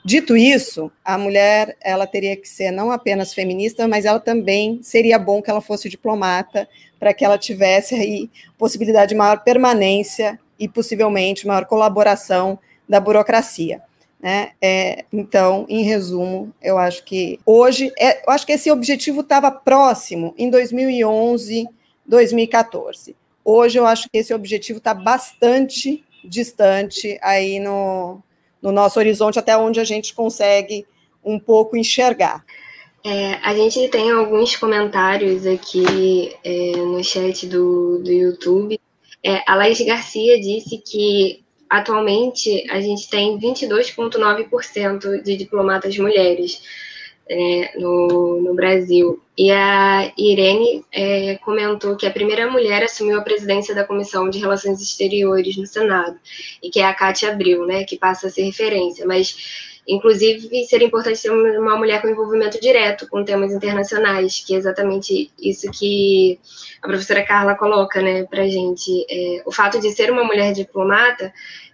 Dito 0.04 0.36
isso, 0.36 0.90
a 1.04 1.16
mulher 1.16 1.76
ela 1.80 2.08
teria 2.08 2.36
que 2.36 2.48
ser 2.48 2.72
não 2.72 2.90
apenas 2.90 3.32
feminista, 3.32 3.86
mas 3.86 4.04
ela 4.04 4.18
também 4.18 4.80
seria 4.82 5.16
bom 5.16 5.40
que 5.40 5.48
ela 5.48 5.60
fosse 5.60 5.88
diplomata 5.88 6.68
para 6.98 7.14
que 7.14 7.24
ela 7.24 7.38
tivesse 7.38 7.94
aí 7.94 8.28
possibilidade 8.58 9.10
de 9.10 9.14
maior 9.14 9.44
permanência 9.44 10.40
e 10.58 10.68
possivelmente 10.68 11.46
maior 11.46 11.66
colaboração 11.66 12.58
da 12.88 12.98
burocracia. 12.98 13.80
Né? 14.20 14.50
É, 14.60 15.04
então, 15.12 15.66
em 15.68 15.84
resumo, 15.84 16.52
eu 16.60 16.78
acho 16.78 17.04
que 17.04 17.38
hoje, 17.46 17.92
é, 17.96 18.26
eu 18.26 18.32
acho 18.32 18.44
que 18.44 18.52
esse 18.52 18.70
objetivo 18.70 19.20
estava 19.20 19.52
próximo 19.52 20.34
em 20.36 20.50
2011, 20.50 21.68
2014. 22.06 23.16
Hoje 23.44 23.78
eu 23.78 23.86
acho 23.86 24.08
que 24.10 24.18
esse 24.18 24.34
objetivo 24.34 24.78
está 24.78 24.94
bastante 24.94 26.04
distante 26.24 27.18
aí 27.20 27.58
no, 27.58 28.22
no 28.62 28.70
nosso 28.70 28.98
horizonte, 28.98 29.38
até 29.38 29.56
onde 29.56 29.80
a 29.80 29.84
gente 29.84 30.14
consegue 30.14 30.86
um 31.24 31.38
pouco 31.38 31.76
enxergar. 31.76 32.44
É, 33.04 33.34
a 33.42 33.52
gente 33.54 33.88
tem 33.88 34.12
alguns 34.12 34.54
comentários 34.54 35.44
aqui 35.44 36.34
é, 36.44 36.76
no 36.76 37.02
chat 37.02 37.46
do, 37.46 37.98
do 37.98 38.12
YouTube. 38.12 38.80
É, 39.24 39.42
a 39.46 39.56
Laís 39.56 39.80
Garcia 39.80 40.40
disse 40.40 40.78
que 40.78 41.42
atualmente 41.68 42.64
a 42.70 42.80
gente 42.80 43.08
tem 43.08 43.38
22,9% 43.38 45.22
de 45.22 45.36
diplomatas 45.36 45.96
mulheres 45.98 46.62
é, 47.32 47.78
no, 47.78 48.42
no 48.42 48.54
Brasil. 48.54 49.22
E 49.36 49.50
a 49.50 50.12
Irene 50.18 50.84
é, 50.92 51.38
comentou 51.42 51.96
que 51.96 52.06
a 52.06 52.10
primeira 52.10 52.50
mulher 52.50 52.84
assumiu 52.84 53.18
a 53.18 53.22
presidência 53.22 53.74
da 53.74 53.84
Comissão 53.84 54.28
de 54.28 54.38
Relações 54.38 54.82
Exteriores 54.82 55.56
no 55.56 55.66
Senado, 55.66 56.18
e 56.62 56.68
que 56.68 56.80
é 56.80 56.84
a 56.84 56.92
Cátia 56.92 57.30
Abril, 57.30 57.66
né, 57.66 57.84
que 57.84 57.96
passa 57.96 58.26
a 58.26 58.30
ser 58.30 58.42
referência. 58.42 59.06
Mas 59.06 59.72
Inclusive, 59.86 60.64
seria 60.66 60.86
importante 60.86 61.20
ter 61.20 61.30
uma 61.30 61.76
mulher 61.76 62.00
com 62.00 62.08
envolvimento 62.08 62.60
direto 62.60 63.08
com 63.08 63.24
temas 63.24 63.52
internacionais, 63.52 64.38
que 64.46 64.54
é 64.54 64.56
exatamente 64.58 65.32
isso 65.36 65.68
que 65.72 66.38
a 66.80 66.86
professora 66.86 67.24
Carla 67.24 67.56
coloca 67.56 68.00
né, 68.00 68.24
a 68.30 68.46
gente. 68.46 69.04
É, 69.10 69.42
o 69.44 69.50
fato 69.50 69.80
de 69.80 69.90
ser 69.90 70.08
uma 70.12 70.22
mulher 70.22 70.52
diplomata 70.52 71.32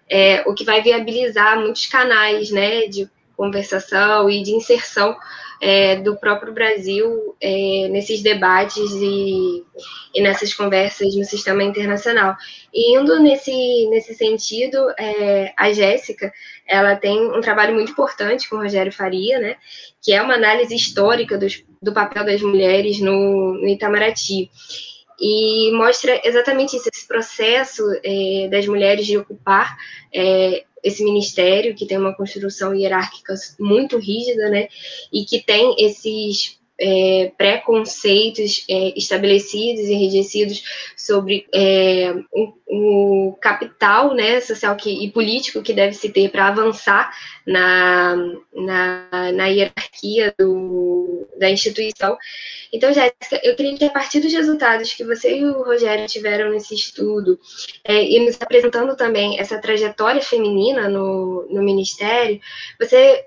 é 0.08 0.42
o 0.46 0.54
que 0.54 0.64
vai 0.64 0.80
viabilizar 0.80 1.60
muitos 1.60 1.84
canais 1.84 2.50
né, 2.50 2.86
de 2.86 3.06
conversação 3.36 4.28
e 4.30 4.42
de 4.42 4.52
inserção 4.52 5.14
é, 5.60 5.96
do 5.96 6.16
próprio 6.16 6.52
Brasil 6.52 7.36
é, 7.40 7.88
nesses 7.90 8.22
debates 8.22 8.90
e, 8.92 9.64
e, 10.14 10.22
nessas 10.22 10.54
conversas 10.54 11.14
no 11.16 11.24
sistema 11.24 11.62
internacional. 11.62 12.36
E 12.72 12.96
indo 12.96 13.20
nesse, 13.20 13.86
nesse 13.90 14.14
sentido, 14.14 14.78
é, 14.98 15.52
a 15.56 15.72
Jéssica 15.72 16.32
ela 16.66 16.96
tem 16.96 17.20
um 17.32 17.40
trabalho 17.40 17.74
muito 17.74 17.92
importante 17.92 18.48
com 18.48 18.56
o 18.56 18.62
Rogério 18.62 18.92
Faria, 18.92 19.38
né, 19.38 19.56
que 20.02 20.12
é 20.12 20.22
uma 20.22 20.34
análise 20.34 20.74
histórica 20.74 21.38
dos, 21.38 21.64
do 21.82 21.92
papel 21.92 22.24
das 22.24 22.42
mulheres 22.42 23.00
no, 23.00 23.54
no 23.54 23.68
Itamaraty 23.68 24.50
e 25.20 25.72
mostra 25.72 26.20
exatamente 26.24 26.76
isso, 26.76 26.88
esse 26.94 27.06
processo 27.06 27.82
é, 28.04 28.48
das 28.48 28.66
mulheres 28.68 29.04
de 29.04 29.18
ocupar 29.18 29.76
é, 30.14 30.64
esse 30.82 31.04
ministério 31.04 31.74
que 31.74 31.86
tem 31.86 31.98
uma 31.98 32.14
construção 32.14 32.74
hierárquica 32.74 33.34
muito 33.58 33.98
rígida, 33.98 34.48
né, 34.48 34.68
e 35.12 35.24
que 35.24 35.42
tem 35.42 35.74
esses 35.78 36.57
é, 36.80 37.32
preconceitos 37.36 38.64
é, 38.68 38.92
estabelecidos 38.96 39.84
e 39.84 39.92
enrijecidos 39.92 40.62
sobre 40.96 41.46
é, 41.52 42.14
o, 42.32 42.52
o, 42.68 43.38
capital 43.40 44.14
né, 44.14 44.40
social 44.40 44.76
que, 44.76 45.04
e 45.04 45.10
político 45.10 45.62
que 45.62 45.72
deve 45.72 45.94
se 45.94 46.10
ter 46.10 46.30
para 46.30 46.48
avançar 46.48 47.12
na, 47.44 48.14
na, 48.54 49.32
na 49.32 49.46
hierarquia 49.46 50.32
do, 50.38 51.26
da 51.36 51.50
instituição. 51.50 52.16
Então, 52.72 52.92
Jéssica, 52.92 53.40
eu 53.42 53.56
queria 53.56 53.76
que 53.76 53.84
a 53.84 53.90
partir 53.90 54.20
dos 54.20 54.32
resultados 54.32 54.92
que 54.92 55.04
você 55.04 55.38
e 55.38 55.44
o 55.44 55.62
Rogério 55.64 56.06
tiveram 56.06 56.50
nesse 56.50 56.74
estudo, 56.74 57.38
é, 57.82 58.04
e 58.04 58.24
nos 58.24 58.40
apresentando 58.40 58.94
também 58.96 59.40
essa 59.40 59.58
trajetória 59.58 60.20
feminina 60.20 60.88
no, 60.88 61.46
no 61.50 61.62
Ministério, 61.62 62.40
você 62.78 63.24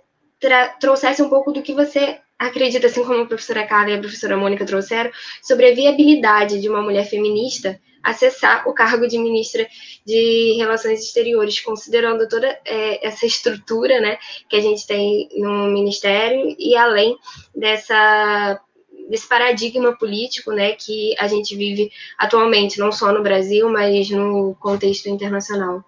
trouxesse 0.80 1.22
um 1.22 1.30
pouco 1.30 1.52
do 1.52 1.62
que 1.62 1.74
você 1.74 2.20
acredita, 2.48 2.88
assim 2.88 3.04
como 3.04 3.22
a 3.22 3.26
professora 3.26 3.66
Carla 3.68 3.92
e 3.92 3.96
a 3.96 4.00
professora 4.00 4.36
Mônica 4.36 4.66
trouxeram, 4.66 5.12
sobre 5.42 5.70
a 5.70 5.76
viabilidade 5.76 6.60
de 6.60 6.68
uma 6.68 6.82
mulher 6.82 7.06
feminista 7.06 7.80
acessar 8.04 8.68
o 8.68 8.74
cargo 8.74 9.08
de 9.08 9.16
ministra 9.20 9.68
de 10.04 10.56
Relações 10.58 11.02
Exteriores, 11.02 11.60
considerando 11.60 12.28
toda 12.28 12.48
é, 12.66 13.06
essa 13.08 13.28
estrutura 13.28 14.02
né, 14.02 14.18
que 14.50 14.56
a 14.56 14.60
gente 14.60 14.88
tem 14.88 15.30
no 15.38 15.68
Ministério 15.68 16.56
e 16.58 16.76
além 16.76 17.16
dessa 17.56 18.60
desse 19.08 19.28
paradigma 19.28 19.94
político 19.98 20.52
né, 20.54 20.72
que 20.72 21.14
a 21.20 21.28
gente 21.28 21.54
vive 21.56 21.92
atualmente, 22.18 22.80
não 22.80 22.94
só 22.94 23.12
no 23.12 23.22
Brasil, 23.22 23.70
mas 23.70 24.10
no 24.10 24.56
contexto 24.58 25.10
internacional. 25.10 25.84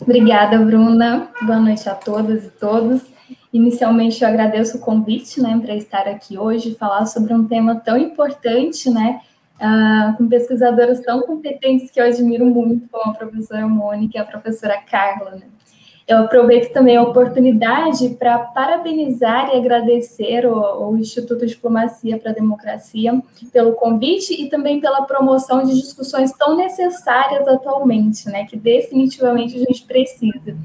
Obrigada, 0.00 0.56
Bruna. 0.56 1.30
Boa 1.42 1.60
noite 1.60 1.86
a 1.86 1.94
todas 1.94 2.46
e 2.46 2.50
todos. 2.50 3.02
Inicialmente, 3.52 4.22
eu 4.22 4.28
agradeço 4.28 4.78
o 4.78 4.80
convite 4.80 5.40
né, 5.40 5.60
para 5.62 5.74
estar 5.76 6.08
aqui 6.08 6.38
hoje 6.38 6.74
falar 6.74 7.04
sobre 7.04 7.34
um 7.34 7.46
tema 7.46 7.76
tão 7.76 7.98
importante, 7.98 8.88
né, 8.88 9.20
uh, 9.60 10.16
com 10.16 10.26
pesquisadoras 10.26 11.00
tão 11.00 11.20
competentes 11.22 11.90
que 11.90 12.00
eu 12.00 12.06
admiro 12.06 12.46
muito, 12.46 12.88
como 12.90 13.12
a 13.12 13.14
professora 13.14 13.68
Mônica 13.68 14.16
e 14.16 14.20
a 14.20 14.24
professora 14.24 14.78
Carla. 14.90 15.32
Né. 15.32 15.42
Eu 16.08 16.18
aproveito 16.18 16.72
também 16.72 16.96
a 16.96 17.02
oportunidade 17.02 18.08
para 18.18 18.38
parabenizar 18.38 19.50
e 19.50 19.58
agradecer 19.58 20.46
o, 20.46 20.90
o 20.90 20.96
Instituto 20.96 21.46
Diplomacia 21.46 22.18
para 22.18 22.30
a 22.30 22.34
Democracia 22.34 23.22
pelo 23.52 23.74
convite 23.74 24.32
e 24.32 24.48
também 24.48 24.80
pela 24.80 25.02
promoção 25.02 25.62
de 25.62 25.74
discussões 25.74 26.32
tão 26.32 26.56
necessárias 26.56 27.46
atualmente, 27.46 28.26
né, 28.28 28.46
que 28.46 28.56
definitivamente 28.56 29.56
a 29.56 29.58
gente 29.58 29.84
precisa. 29.84 30.56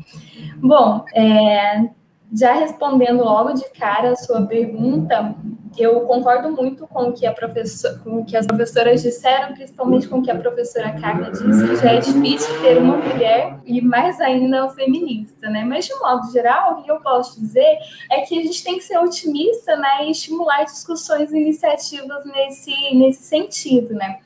Bom, 0.57 1.03
é, 1.13 1.89
já 2.33 2.53
respondendo 2.53 3.23
logo 3.23 3.53
de 3.53 3.69
cara 3.71 4.11
a 4.11 4.15
sua 4.15 4.45
pergunta, 4.45 5.35
eu 5.77 6.01
concordo 6.01 6.51
muito 6.51 6.87
com 6.87 7.09
o 7.09 7.13
que, 7.13 7.25
a 7.25 7.31
professor, 7.31 7.99
com 8.03 8.21
o 8.21 8.25
que 8.25 8.35
as 8.35 8.47
professoras 8.47 9.01
disseram, 9.01 9.53
principalmente 9.53 10.07
com 10.07 10.19
o 10.19 10.21
que 10.23 10.31
a 10.31 10.35
professora 10.35 10.99
Carla 10.99 11.31
disse, 11.31 11.75
já 11.77 11.91
é 11.91 11.99
difícil 11.99 12.61
ter 12.61 12.77
uma 12.77 12.97
mulher 12.97 13.59
e 13.65 13.79
mais 13.79 14.19
ainda 14.19 14.67
feminista, 14.69 15.49
né? 15.49 15.63
Mas 15.63 15.85
de 15.85 15.93
um 15.93 15.99
modo 15.99 16.31
geral, 16.31 16.79
o 16.79 16.83
que 16.83 16.91
eu 16.91 16.99
posso 16.99 17.39
dizer 17.39 17.77
é 18.11 18.21
que 18.21 18.39
a 18.39 18.41
gente 18.41 18.63
tem 18.63 18.77
que 18.77 18.83
ser 18.83 18.97
otimista, 18.97 19.75
né, 19.75 20.05
e 20.05 20.11
estimular 20.11 20.63
discussões 20.63 21.31
e 21.31 21.37
iniciativas 21.37 22.25
nesse, 22.25 22.95
nesse 22.95 23.23
sentido, 23.23 23.93
né? 23.93 24.19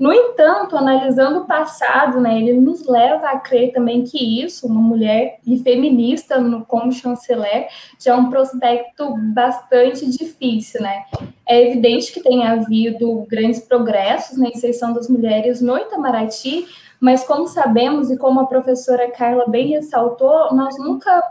No 0.00 0.10
entanto, 0.14 0.78
analisando 0.78 1.40
o 1.40 1.44
passado, 1.44 2.22
né, 2.22 2.40
ele 2.40 2.58
nos 2.58 2.86
leva 2.86 3.28
a 3.28 3.38
crer 3.38 3.70
também 3.70 4.02
que 4.02 4.42
isso, 4.42 4.66
uma 4.66 4.80
mulher 4.80 5.38
e 5.46 5.58
feminista 5.58 6.40
no, 6.40 6.64
como 6.64 6.90
chanceler, 6.90 7.68
já 7.98 8.12
é 8.12 8.16
um 8.16 8.30
prospecto 8.30 9.14
bastante 9.34 10.10
difícil, 10.10 10.80
né? 10.80 11.04
É 11.46 11.68
evidente 11.68 12.12
que 12.12 12.22
tem 12.22 12.46
havido 12.46 13.26
grandes 13.28 13.60
progressos 13.60 14.38
na 14.38 14.48
inserção 14.48 14.94
das 14.94 15.06
mulheres 15.06 15.60
no 15.60 15.76
Itamaraty, 15.76 16.66
mas 16.98 17.22
como 17.22 17.46
sabemos 17.46 18.10
e 18.10 18.16
como 18.16 18.40
a 18.40 18.46
professora 18.46 19.10
Carla 19.10 19.46
bem 19.48 19.68
ressaltou, 19.68 20.54
nós 20.54 20.78
nunca 20.78 21.22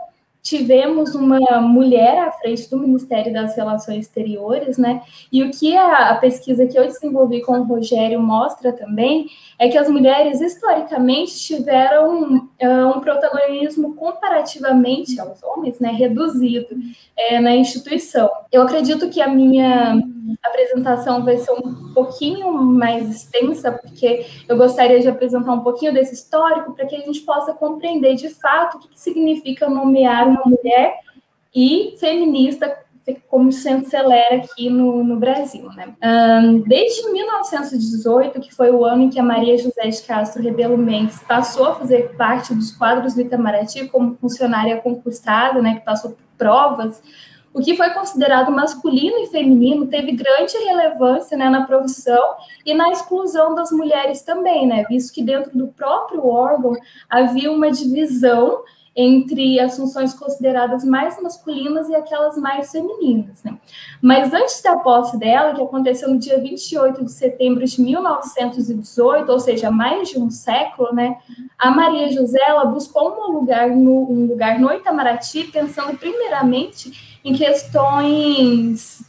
tivemos 0.42 1.14
uma 1.14 1.60
mulher 1.60 2.18
à 2.18 2.32
frente 2.32 2.68
do 2.70 2.78
Ministério 2.78 3.32
das 3.32 3.56
Relações 3.56 4.06
Exteriores, 4.06 4.78
né? 4.78 5.02
E 5.30 5.42
o 5.42 5.50
que 5.50 5.76
a, 5.76 6.14
pesquisa 6.14 6.66
que 6.66 6.78
eu 6.78 6.86
desenvolvi 6.86 7.42
com 7.42 7.52
o 7.52 7.64
Rogério 7.64 8.20
mostra 8.20 8.72
também 8.72 9.26
é 9.58 9.68
que 9.68 9.76
as 9.76 9.88
mulheres 9.88 10.40
historicamente 10.40 11.38
tiveram 11.38 12.48
uh, 12.62 12.96
um 12.96 13.00
protagonismo 13.00 13.94
comparativamente 13.94 15.20
aos 15.20 15.42
homens, 15.42 15.78
né? 15.78 15.90
Reduzido 15.90 16.68
é, 17.16 17.40
na 17.40 17.54
instituição. 17.54 18.30
Eu 18.50 18.62
acredito 18.62 19.10
que 19.10 19.20
a 19.20 19.28
minha 19.28 20.00
apresentação 20.42 21.24
vai 21.24 21.36
ser 21.38 21.52
um 21.52 21.79
pouquinho 22.04 22.52
mais 22.52 23.10
extensa, 23.10 23.70
porque 23.70 24.26
eu 24.48 24.56
gostaria 24.56 25.00
de 25.00 25.08
apresentar 25.08 25.52
um 25.52 25.60
pouquinho 25.60 25.92
desse 25.92 26.14
histórico 26.14 26.72
para 26.72 26.86
que 26.86 26.96
a 26.96 27.00
gente 27.00 27.20
possa 27.20 27.52
compreender 27.52 28.14
de 28.14 28.30
fato 28.30 28.76
o 28.76 28.80
que, 28.80 29.00
significa 29.00 29.68
nomear 29.68 30.28
uma 30.28 30.42
mulher 30.44 30.98
e 31.54 31.96
feminista 31.98 32.78
como 33.28 33.50
chanceler 33.50 34.44
aqui 34.44 34.70
no, 34.70 35.02
no 35.02 35.16
Brasil. 35.16 35.68
Né? 35.72 35.92
Um, 36.02 36.60
desde 36.60 37.10
1918, 37.10 38.40
que 38.40 38.54
foi 38.54 38.70
o 38.70 38.84
ano 38.84 39.04
em 39.04 39.10
que 39.10 39.18
a 39.18 39.22
Maria 39.22 39.58
José 39.58 39.88
de 39.88 40.02
Castro 40.02 40.42
Rebelo 40.42 40.78
Mendes 40.78 41.18
passou 41.20 41.66
a 41.66 41.74
fazer 41.74 42.14
parte 42.16 42.54
dos 42.54 42.70
quadros 42.70 43.14
do 43.14 43.22
Itamaraty 43.22 43.88
como 43.88 44.16
funcionária 44.20 44.80
concursada, 44.80 45.60
né, 45.60 45.76
que 45.76 45.84
passou 45.84 46.12
por 46.12 46.18
provas 46.38 47.02
o 47.52 47.60
que 47.60 47.76
foi 47.76 47.90
considerado 47.90 48.52
masculino 48.52 49.18
e 49.18 49.26
feminino 49.26 49.86
teve 49.86 50.12
grande 50.12 50.56
relevância 50.58 51.36
né, 51.36 51.48
na 51.48 51.66
profissão 51.66 52.36
e 52.64 52.72
na 52.74 52.90
exclusão 52.90 53.54
das 53.54 53.72
mulheres 53.72 54.22
também, 54.22 54.66
né, 54.66 54.84
visto 54.88 55.12
que 55.12 55.22
dentro 55.22 55.56
do 55.56 55.68
próprio 55.68 56.26
órgão 56.26 56.72
havia 57.08 57.50
uma 57.50 57.70
divisão 57.70 58.62
entre 58.94 59.60
as 59.60 59.76
funções 59.76 60.12
consideradas 60.12 60.84
mais 60.84 61.20
masculinas 61.22 61.88
e 61.88 61.94
aquelas 61.94 62.36
mais 62.36 62.70
femininas. 62.70 63.42
Né? 63.42 63.56
Mas 64.02 64.32
antes 64.32 64.60
da 64.62 64.76
posse 64.76 65.16
dela, 65.16 65.54
que 65.54 65.62
aconteceu 65.62 66.10
no 66.10 66.18
dia 66.18 66.38
28 66.40 67.04
de 67.04 67.12
setembro 67.12 67.64
de 67.64 67.80
1918, 67.80 69.30
ou 69.30 69.40
seja, 69.40 69.70
mais 69.70 70.08
de 70.08 70.18
um 70.18 70.28
século, 70.28 70.92
né, 70.92 71.16
a 71.58 71.70
Maria 71.70 72.10
José 72.10 72.40
buscou 72.72 73.28
um 73.28 73.32
lugar 73.32 73.70
no, 73.70 74.10
um 74.10 74.26
lugar 74.26 74.58
no 74.58 74.72
Itamaraty, 74.72 75.44
pensando 75.44 75.96
primeiramente 75.96 77.09
em 77.24 77.34
questões 77.34 79.00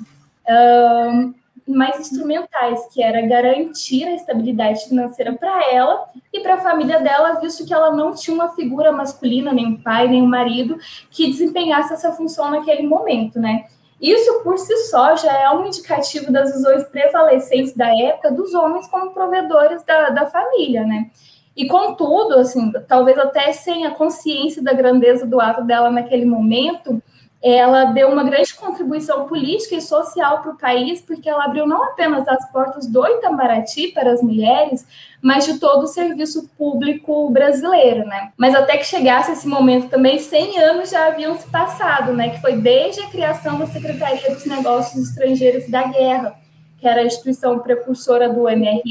uh, 0.48 1.34
mais 1.66 2.00
instrumentais, 2.00 2.88
que 2.94 3.02
era 3.02 3.22
garantir 3.22 4.06
a 4.06 4.16
estabilidade 4.16 4.88
financeira 4.88 5.34
para 5.34 5.72
ela 5.72 6.06
e 6.34 6.40
para 6.42 6.56
a 6.56 6.62
família 6.62 7.00
dela, 7.00 7.40
visto 7.40 7.66
que 7.66 7.74
ela 7.74 7.96
não 7.96 8.14
tinha 8.14 8.36
uma 8.36 8.50
figura 8.50 8.92
masculina, 8.92 9.54
nem 9.54 9.68
um 9.68 9.82
pai, 9.82 10.08
nem 10.08 10.22
um 10.22 10.28
marido, 10.28 10.78
que 11.10 11.28
desempenhasse 11.28 11.94
essa 11.94 12.12
função 12.12 12.52
naquele 12.52 12.88
momento, 12.88 13.40
né? 13.40 13.66
Isso 14.02 14.42
por 14.44 14.58
si 14.58 14.76
só 14.88 15.16
já 15.16 15.32
é 15.32 15.50
um 15.52 15.68
indicativo 15.68 16.32
das 16.32 16.52
visões 16.52 16.84
prevalecentes 16.86 17.76
da 17.76 17.96
época 17.96 18.32
dos 18.32 18.54
homens 18.54 18.88
como 18.88 19.12
provedores 19.12 19.84
da, 19.84 20.10
da 20.10 20.26
família, 20.26 20.84
né? 20.84 21.12
E 21.56 21.68
contudo, 21.68 22.36
assim, 22.36 22.72
talvez 22.88 23.18
até 23.20 23.52
sem 23.52 23.86
a 23.86 23.92
consciência 23.92 24.64
da 24.64 24.74
grandeza 24.74 25.28
do 25.28 25.40
ato 25.40 25.64
dela 25.64 25.92
naquele 25.92 26.26
momento, 26.26 27.02
ela 27.44 27.86
deu 27.86 28.10
uma 28.10 28.24
grande 28.24 28.54
contribuição 28.54 29.28
política 29.28 29.76
e 29.76 29.82
social 29.82 30.42
para 30.42 30.52
o 30.52 30.58
país, 30.58 31.02
porque 31.02 31.28
ela 31.28 31.46
abriu 31.46 31.66
não 31.66 31.84
apenas 31.84 32.28
as 32.28 32.52
portas 32.52 32.86
do 32.86 33.06
Itamaraty 33.06 33.88
para 33.88 34.12
as 34.12 34.22
mulheres, 34.22 34.86
mas 35.20 35.46
de 35.46 35.60
todo 35.60 35.84
o 35.84 35.88
serviço 35.88 36.48
público 36.56 37.30
brasileiro, 37.32 38.06
né? 38.06 38.32
Mas 38.38 38.54
até 38.54 38.78
que 38.78 38.86
chegasse 38.86 39.32
esse 39.32 39.48
momento 39.48 39.90
também, 39.90 40.20
100 40.20 40.60
anos 40.60 40.92
já 40.92 41.08
haviam 41.08 41.36
se 41.36 41.48
passado, 41.48 42.14
né? 42.14 42.30
Que 42.30 42.42
foi 42.42 42.58
desde 42.58 43.02
a 43.02 43.10
criação 43.10 43.58
da 43.58 43.66
Secretaria 43.66 44.30
dos 44.30 44.46
Negócios 44.46 45.10
Estrangeiros 45.10 45.68
da 45.68 45.84
Guerra, 45.84 46.36
que 46.80 46.88
era 46.88 47.02
a 47.02 47.06
instituição 47.06 47.58
precursora 47.60 48.30
do 48.30 48.44
MRE, 48.44 48.82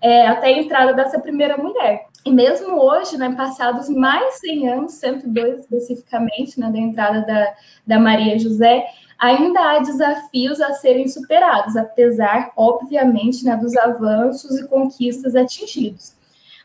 é, 0.00 0.26
até 0.26 0.48
a 0.48 0.52
entrada 0.52 0.94
dessa 0.94 1.20
primeira 1.20 1.58
mulher. 1.58 2.06
E 2.24 2.30
mesmo 2.30 2.80
hoje, 2.80 3.18
né, 3.18 3.34
passados 3.34 3.88
mais 3.88 4.38
100 4.38 4.68
anos, 4.68 4.92
102 4.92 5.60
especificamente, 5.60 6.58
né, 6.60 6.70
da 6.70 6.78
entrada 6.78 7.22
da, 7.26 7.54
da 7.86 7.98
Maria 7.98 8.38
José, 8.38 8.86
ainda 9.18 9.60
há 9.60 9.78
desafios 9.80 10.60
a 10.60 10.72
serem 10.72 11.08
superados, 11.08 11.76
apesar, 11.76 12.52
obviamente, 12.56 13.44
né, 13.44 13.56
dos 13.56 13.76
avanços 13.76 14.58
e 14.58 14.68
conquistas 14.68 15.34
atingidos. 15.34 16.14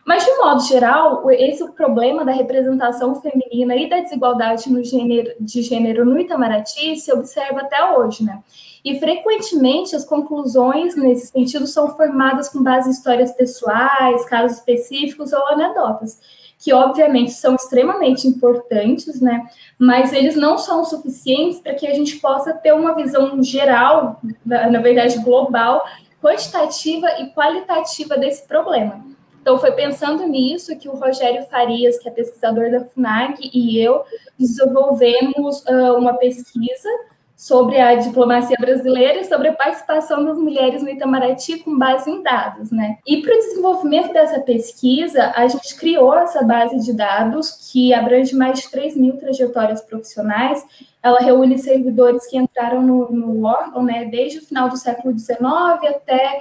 Mas, 0.08 0.24
de 0.24 0.38
modo 0.38 0.64
geral, 0.64 1.30
esse 1.32 1.62
o 1.62 1.74
problema 1.74 2.24
da 2.24 2.32
representação 2.32 3.14
feminina 3.16 3.76
e 3.76 3.90
da 3.90 4.00
desigualdade 4.00 4.72
no 4.72 4.82
gênero, 4.82 5.34
de 5.38 5.62
gênero 5.62 6.06
no 6.06 6.18
Itamaraty 6.18 6.96
se 6.96 7.12
observa 7.12 7.60
até 7.60 7.92
hoje, 7.92 8.24
né? 8.24 8.42
E 8.86 8.98
frequentemente 9.02 9.98
as 9.98 10.06
conclusões 10.06 10.96
nesse 10.96 11.28
sentido 11.28 11.68
são 11.68 11.94
formadas 11.98 12.48
com 12.48 12.64
base 12.64 12.88
em 12.88 12.94
histórias 12.94 13.34
pessoais, 13.34 14.24
casos 14.30 14.60
específicos 14.60 15.34
ou 15.34 15.46
anedotas, 15.50 16.22
que 16.58 16.72
obviamente 16.72 17.34
são 17.34 17.56
extremamente 17.56 18.30
importantes, 18.30 19.20
né? 19.20 19.46
Mas 19.78 20.14
eles 20.14 20.38
não 20.38 20.58
são 20.58 20.86
suficientes 20.86 21.60
para 21.60 21.74
que 21.74 21.86
a 21.86 21.94
gente 21.94 22.16
possa 22.22 22.54
ter 22.54 22.74
uma 22.74 22.96
visão 22.96 23.44
geral, 23.44 24.22
na 24.46 24.80
verdade 24.80 25.20
global, 25.20 25.86
quantitativa 26.24 27.08
e 27.20 27.26
qualitativa 27.34 28.18
desse 28.18 28.48
problema. 28.48 29.17
Então, 29.48 29.58
foi 29.58 29.72
pensando 29.72 30.28
nisso 30.28 30.78
que 30.78 30.90
o 30.90 30.98
Rogério 30.98 31.46
Farias, 31.46 31.98
que 32.00 32.10
é 32.10 32.12
pesquisador 32.12 32.70
da 32.70 32.84
FUNAG, 32.84 33.50
e 33.54 33.80
eu 33.80 34.04
desenvolvemos 34.38 35.62
uh, 35.62 35.98
uma 35.98 36.16
pesquisa 36.16 36.90
sobre 37.34 37.80
a 37.80 37.96
diplomacia 37.96 38.58
brasileira 38.60 39.22
e 39.22 39.24
sobre 39.24 39.48
a 39.48 39.54
participação 39.54 40.26
das 40.26 40.38
mulheres 40.38 40.84
no 40.84 40.90
Itamaraty 40.90 41.60
com 41.60 41.78
base 41.78 42.12
em 42.12 42.22
dados, 42.22 42.72
né? 42.72 42.98
E 43.08 43.22
para 43.22 43.34
o 43.34 43.38
desenvolvimento 43.38 44.12
dessa 44.12 44.42
pesquisa, 44.42 45.32
a 45.34 45.48
gente 45.48 45.78
criou 45.78 46.14
essa 46.16 46.44
base 46.44 46.84
de 46.84 46.92
dados 46.92 47.72
que 47.72 47.94
abrange 47.94 48.36
mais 48.36 48.60
de 48.60 48.70
3 48.70 48.98
mil 48.98 49.16
trajetórias 49.16 49.80
profissionais. 49.80 50.62
Ela 51.02 51.20
reúne 51.20 51.58
servidores 51.58 52.28
que 52.28 52.38
entraram 52.38 52.82
no, 52.82 53.10
no 53.14 53.46
órgão, 53.46 53.82
né, 53.82 54.10
desde 54.12 54.40
o 54.40 54.46
final 54.46 54.68
do 54.68 54.76
século 54.76 55.18
XIX 55.18 55.40
até 55.88 56.40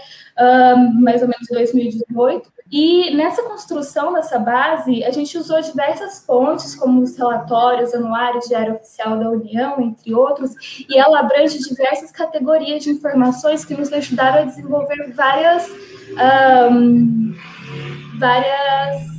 um, 0.77 1.03
mais 1.03 1.23
ou 1.23 1.29
menos 1.29 1.47
2018. 1.49 2.56
E 2.71 3.15
nessa 3.15 3.43
construção 3.43 4.13
dessa 4.13 4.39
base, 4.39 5.05
a 5.05 5.11
gente 5.11 5.39
usou 5.39 5.61
diversas 5.61 6.25
fontes, 6.25 6.75
como 6.75 7.01
os 7.01 7.17
relatórios 7.17 7.95
anuários 7.95 8.47
de 8.47 8.55
área 8.55 8.75
oficial 8.75 9.19
da 9.19 9.31
União, 9.31 9.81
entre 9.81 10.13
outros, 10.13 10.53
e 10.89 10.99
ela 10.99 11.21
abrange 11.21 11.59
diversas 11.59 12.11
categorias 12.11 12.83
de 12.83 12.91
informações 12.91 13.65
que 13.65 13.75
nos 13.75 13.93
ajudaram 13.93 14.43
a 14.43 14.45
desenvolver 14.45 15.13
várias, 15.15 15.71
um, 16.71 17.35
várias 18.19 19.16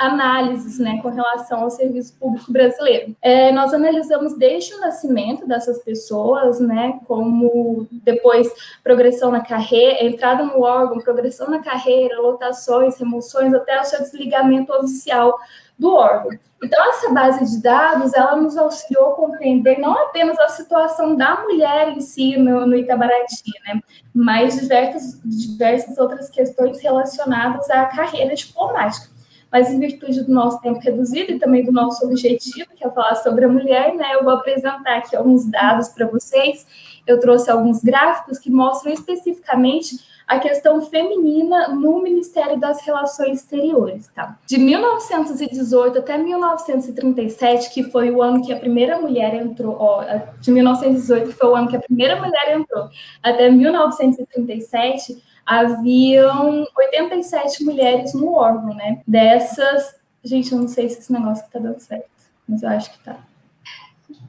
análises 0.00 0.78
né, 0.78 0.98
com 1.02 1.10
relação 1.10 1.60
ao 1.60 1.70
serviço 1.70 2.14
público 2.18 2.50
brasileiro. 2.50 3.14
É, 3.20 3.52
nós 3.52 3.74
analisamos 3.74 4.34
desde 4.38 4.74
o 4.74 4.80
nascimento 4.80 5.46
dessas 5.46 5.78
pessoas, 5.84 6.58
né, 6.58 6.98
como 7.06 7.86
depois 7.92 8.50
progressão 8.82 9.30
na 9.30 9.42
carreira, 9.42 10.02
entrada 10.02 10.42
no 10.42 10.62
órgão, 10.62 11.00
progressão 11.00 11.50
na 11.50 11.58
carreira, 11.58 12.18
lotações, 12.18 12.96
remoções, 12.98 13.52
até 13.52 13.78
o 13.78 13.84
seu 13.84 14.00
desligamento 14.00 14.72
oficial 14.72 15.38
do 15.78 15.94
órgão. 15.94 16.30
Então, 16.62 16.88
essa 16.90 17.10
base 17.12 17.56
de 17.56 17.62
dados, 17.62 18.14
ela 18.14 18.36
nos 18.36 18.56
auxiliou 18.56 19.12
a 19.12 19.16
compreender 19.16 19.78
não 19.78 19.92
apenas 19.92 20.38
a 20.38 20.48
situação 20.48 21.14
da 21.14 21.42
mulher 21.42 21.88
em 21.88 22.00
si 22.00 22.38
no, 22.38 22.66
no 22.66 22.74
Itabaraty, 22.74 23.52
né, 23.66 23.82
mas 24.14 24.58
diversas, 24.58 25.20
diversas 25.22 25.98
outras 25.98 26.30
questões 26.30 26.80
relacionadas 26.80 27.68
à 27.70 27.84
carreira 27.84 28.34
diplomática 28.34 29.09
mas 29.50 29.70
em 29.70 29.78
virtude 29.78 30.22
do 30.22 30.32
nosso 30.32 30.60
tempo 30.60 30.80
reduzido 30.80 31.32
e 31.32 31.38
também 31.38 31.64
do 31.64 31.72
nosso 31.72 32.04
objetivo, 32.06 32.70
que 32.74 32.84
é 32.84 32.90
falar 32.90 33.16
sobre 33.16 33.44
a 33.44 33.48
mulher, 33.48 33.94
né, 33.94 34.14
eu 34.14 34.24
vou 34.24 34.32
apresentar 34.32 34.98
aqui 34.98 35.16
alguns 35.16 35.44
dados 35.46 35.88
para 35.88 36.06
vocês. 36.06 36.66
Eu 37.06 37.18
trouxe 37.18 37.50
alguns 37.50 37.82
gráficos 37.82 38.38
que 38.38 38.50
mostram 38.50 38.92
especificamente 38.92 39.96
a 40.30 40.38
questão 40.38 40.80
feminina 40.80 41.68
no 41.70 42.00
Ministério 42.00 42.56
das 42.56 42.80
Relações 42.86 43.40
Exteriores, 43.40 44.08
tá? 44.14 44.38
De 44.46 44.58
1918 44.58 45.98
até 45.98 46.16
1937, 46.16 47.70
que 47.70 47.82
foi 47.90 48.12
o 48.12 48.22
ano 48.22 48.40
que 48.40 48.52
a 48.52 48.56
primeira 48.56 49.00
mulher 49.00 49.34
entrou, 49.34 49.76
ó, 49.76 50.04
de 50.40 50.52
1918 50.52 51.32
foi 51.32 51.48
o 51.48 51.56
ano 51.56 51.66
que 51.66 51.76
a 51.76 51.80
primeira 51.80 52.14
mulher 52.14 52.56
entrou, 52.56 52.88
até 53.20 53.50
1937, 53.50 55.20
haviam 55.44 56.66
87 56.76 57.64
mulheres 57.64 58.14
no 58.14 58.34
órgão, 58.34 58.74
né? 58.74 59.02
Dessas, 59.06 59.94
gente, 60.22 60.52
eu 60.52 60.58
não 60.58 60.68
sei 60.68 60.88
se 60.88 61.00
esse 61.00 61.12
negócio 61.12 61.44
está 61.44 61.58
dando 61.58 61.80
certo, 61.80 62.08
mas 62.48 62.62
eu 62.62 62.68
acho 62.68 62.92
que 62.92 63.04
tá. 63.04 63.16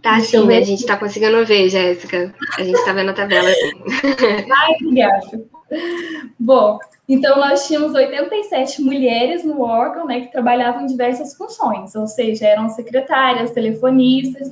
Tá 0.01 0.15
Deixa 0.15 0.41
sim, 0.41 0.55
a 0.55 0.61
gente 0.61 0.85
tá 0.85 0.97
conseguindo 0.97 1.45
ver, 1.45 1.69
Jéssica. 1.69 2.33
A 2.57 2.63
gente 2.63 2.83
tá 2.83 2.93
vendo 2.93 3.11
a 3.11 3.13
tabela. 3.13 3.49
Ai, 3.49 4.75
obrigada. 4.81 5.43
Bom, 6.39 6.79
então 7.07 7.37
nós 7.37 7.67
tínhamos 7.67 7.93
87 7.93 8.81
mulheres 8.81 9.43
no 9.43 9.61
órgão, 9.61 10.05
né, 10.05 10.21
que 10.21 10.31
trabalhavam 10.31 10.83
em 10.83 10.87
diversas 10.87 11.35
funções, 11.35 11.95
ou 11.95 12.07
seja, 12.07 12.47
eram 12.47 12.69
secretárias, 12.69 13.51
telefonistas, 13.51 14.49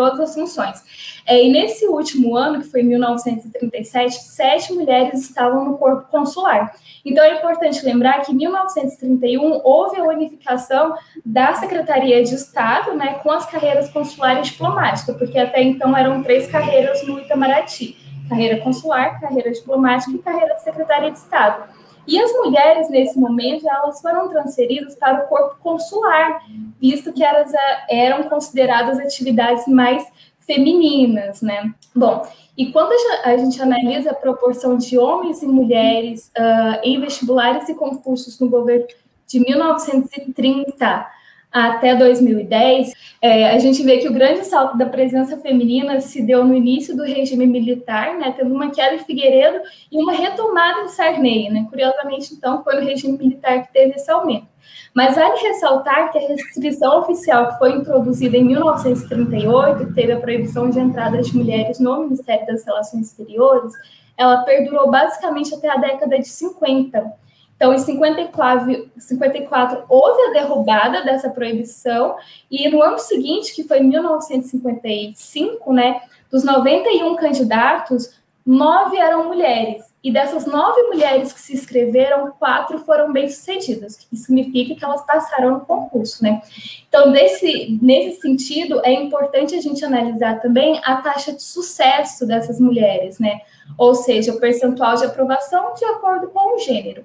todas 0.00 0.18
as 0.18 0.34
funções. 0.34 0.82
É, 1.26 1.44
e 1.44 1.52
nesse 1.52 1.86
último 1.86 2.34
ano, 2.34 2.60
que 2.60 2.70
foi 2.70 2.82
1937, 2.82 4.14
sete 4.14 4.72
mulheres 4.72 5.20
estavam 5.20 5.62
no 5.62 5.76
corpo 5.76 6.08
consular. 6.10 6.74
Então 7.04 7.22
é 7.22 7.34
importante 7.34 7.84
lembrar 7.84 8.22
que 8.22 8.32
em 8.32 8.34
1931 8.34 9.60
houve 9.62 10.00
a 10.00 10.04
unificação 10.04 10.94
da 11.22 11.52
Secretaria 11.52 12.24
de 12.24 12.34
Estado 12.34 12.94
né, 12.94 13.20
com 13.22 13.30
as 13.30 13.44
carreiras 13.44 13.90
consular 13.90 14.38
e 14.38 14.42
diplomática, 14.42 15.12
porque 15.12 15.38
até 15.38 15.62
então 15.62 15.94
eram 15.94 16.22
três 16.22 16.46
carreiras 16.46 17.06
no 17.06 17.20
Itamaraty: 17.20 17.94
carreira 18.26 18.56
consular, 18.62 19.20
carreira 19.20 19.50
diplomática 19.52 20.12
e 20.12 20.18
carreira 20.18 20.54
de 20.54 20.62
Secretaria 20.62 21.10
de 21.10 21.18
Estado. 21.18 21.64
E 22.06 22.18
as 22.18 22.32
mulheres, 22.32 22.88
nesse 22.90 23.18
momento, 23.18 23.68
elas 23.68 24.00
foram 24.00 24.28
transferidas 24.28 24.94
para 24.96 25.24
o 25.24 25.28
corpo 25.28 25.56
consular, 25.62 26.42
visto 26.80 27.12
que 27.12 27.22
elas 27.22 27.52
eh, 27.52 28.06
eram 28.06 28.24
consideradas 28.24 28.98
atividades 28.98 29.66
mais 29.66 30.04
femininas, 30.40 31.42
né? 31.42 31.72
Bom, 31.94 32.26
e 32.56 32.72
quando 32.72 32.92
a 33.24 33.36
gente 33.36 33.60
analisa 33.62 34.10
a 34.10 34.14
proporção 34.14 34.76
de 34.76 34.98
homens 34.98 35.42
e 35.42 35.46
mulheres 35.46 36.30
uh, 36.36 36.80
em 36.82 37.00
vestibulares 37.00 37.68
e 37.68 37.74
concursos 37.74 38.38
no 38.40 38.48
governo 38.48 38.86
de 39.26 39.40
1930 39.40 41.10
até 41.52 41.96
2010, 41.96 42.92
é, 43.20 43.50
a 43.50 43.58
gente 43.58 43.82
vê 43.82 43.98
que 43.98 44.08
o 44.08 44.12
grande 44.12 44.44
salto 44.44 44.78
da 44.78 44.86
presença 44.86 45.36
feminina 45.38 46.00
se 46.00 46.22
deu 46.22 46.44
no 46.44 46.54
início 46.54 46.96
do 46.96 47.02
regime 47.02 47.46
militar, 47.46 48.16
né, 48.18 48.32
tendo 48.36 48.54
uma 48.54 48.70
queda 48.70 48.94
em 48.94 49.00
Figueiredo 49.00 49.60
e 49.90 49.98
uma 49.98 50.12
retomada 50.12 50.82
em 50.82 50.88
Sarney. 50.88 51.50
Né? 51.50 51.66
Curiosamente, 51.68 52.34
então, 52.34 52.62
foi 52.62 52.76
no 52.76 52.86
regime 52.86 53.18
militar 53.18 53.66
que 53.66 53.72
teve 53.72 53.94
esse 53.94 54.10
aumento. 54.10 54.46
Mas 54.94 55.14
vale 55.14 55.38
ressaltar 55.40 56.12
que 56.12 56.18
a 56.18 56.28
restrição 56.28 57.00
oficial 57.00 57.48
que 57.48 57.58
foi 57.58 57.72
introduzida 57.72 58.36
em 58.36 58.44
1938, 58.44 59.86
que 59.86 59.94
teve 59.94 60.12
a 60.12 60.20
proibição 60.20 60.68
de 60.68 60.78
entrada 60.78 61.20
de 61.20 61.36
mulheres 61.36 61.78
no 61.78 62.00
Ministério 62.00 62.46
das 62.46 62.64
Relações 62.64 63.06
Exteriores, 63.08 63.72
ela 64.16 64.42
perdurou 64.42 64.90
basicamente 64.90 65.54
até 65.54 65.70
a 65.70 65.76
década 65.76 66.18
de 66.18 66.28
50. 66.28 67.19
Então, 67.60 67.74
em 67.74 67.78
54, 67.78 68.90
54 68.96 69.84
houve 69.86 70.22
a 70.22 70.32
derrubada 70.32 71.04
dessa 71.04 71.28
proibição, 71.28 72.16
e 72.50 72.66
no 72.70 72.82
ano 72.82 72.98
seguinte, 72.98 73.54
que 73.54 73.64
foi 73.64 73.80
em 73.80 73.86
1955, 73.86 75.70
né, 75.70 76.00
dos 76.30 76.42
91 76.42 77.16
candidatos, 77.16 78.18
nove 78.46 78.96
eram 78.96 79.26
mulheres. 79.26 79.84
E 80.02 80.10
dessas 80.10 80.46
nove 80.46 80.84
mulheres 80.84 81.34
que 81.34 81.40
se 81.40 81.52
inscreveram, 81.52 82.32
quatro 82.38 82.78
foram 82.78 83.12
bem-sucedidas, 83.12 83.96
que 83.96 84.16
significa 84.16 84.74
que 84.74 84.82
elas 84.82 85.04
passaram 85.04 85.50
no 85.50 85.60
concurso, 85.60 86.22
né? 86.24 86.40
Então, 86.88 87.12
desse, 87.12 87.78
nesse 87.82 88.22
sentido, 88.22 88.80
é 88.82 88.94
importante 88.94 89.54
a 89.54 89.60
gente 89.60 89.84
analisar 89.84 90.40
também 90.40 90.80
a 90.82 90.96
taxa 90.96 91.30
de 91.30 91.42
sucesso 91.42 92.26
dessas 92.26 92.58
mulheres, 92.58 93.18
né? 93.18 93.42
Ou 93.76 93.94
seja, 93.94 94.32
o 94.32 94.40
percentual 94.40 94.96
de 94.96 95.04
aprovação 95.04 95.74
de 95.74 95.84
acordo 95.84 96.28
com 96.28 96.56
o 96.56 96.58
gênero. 96.58 97.04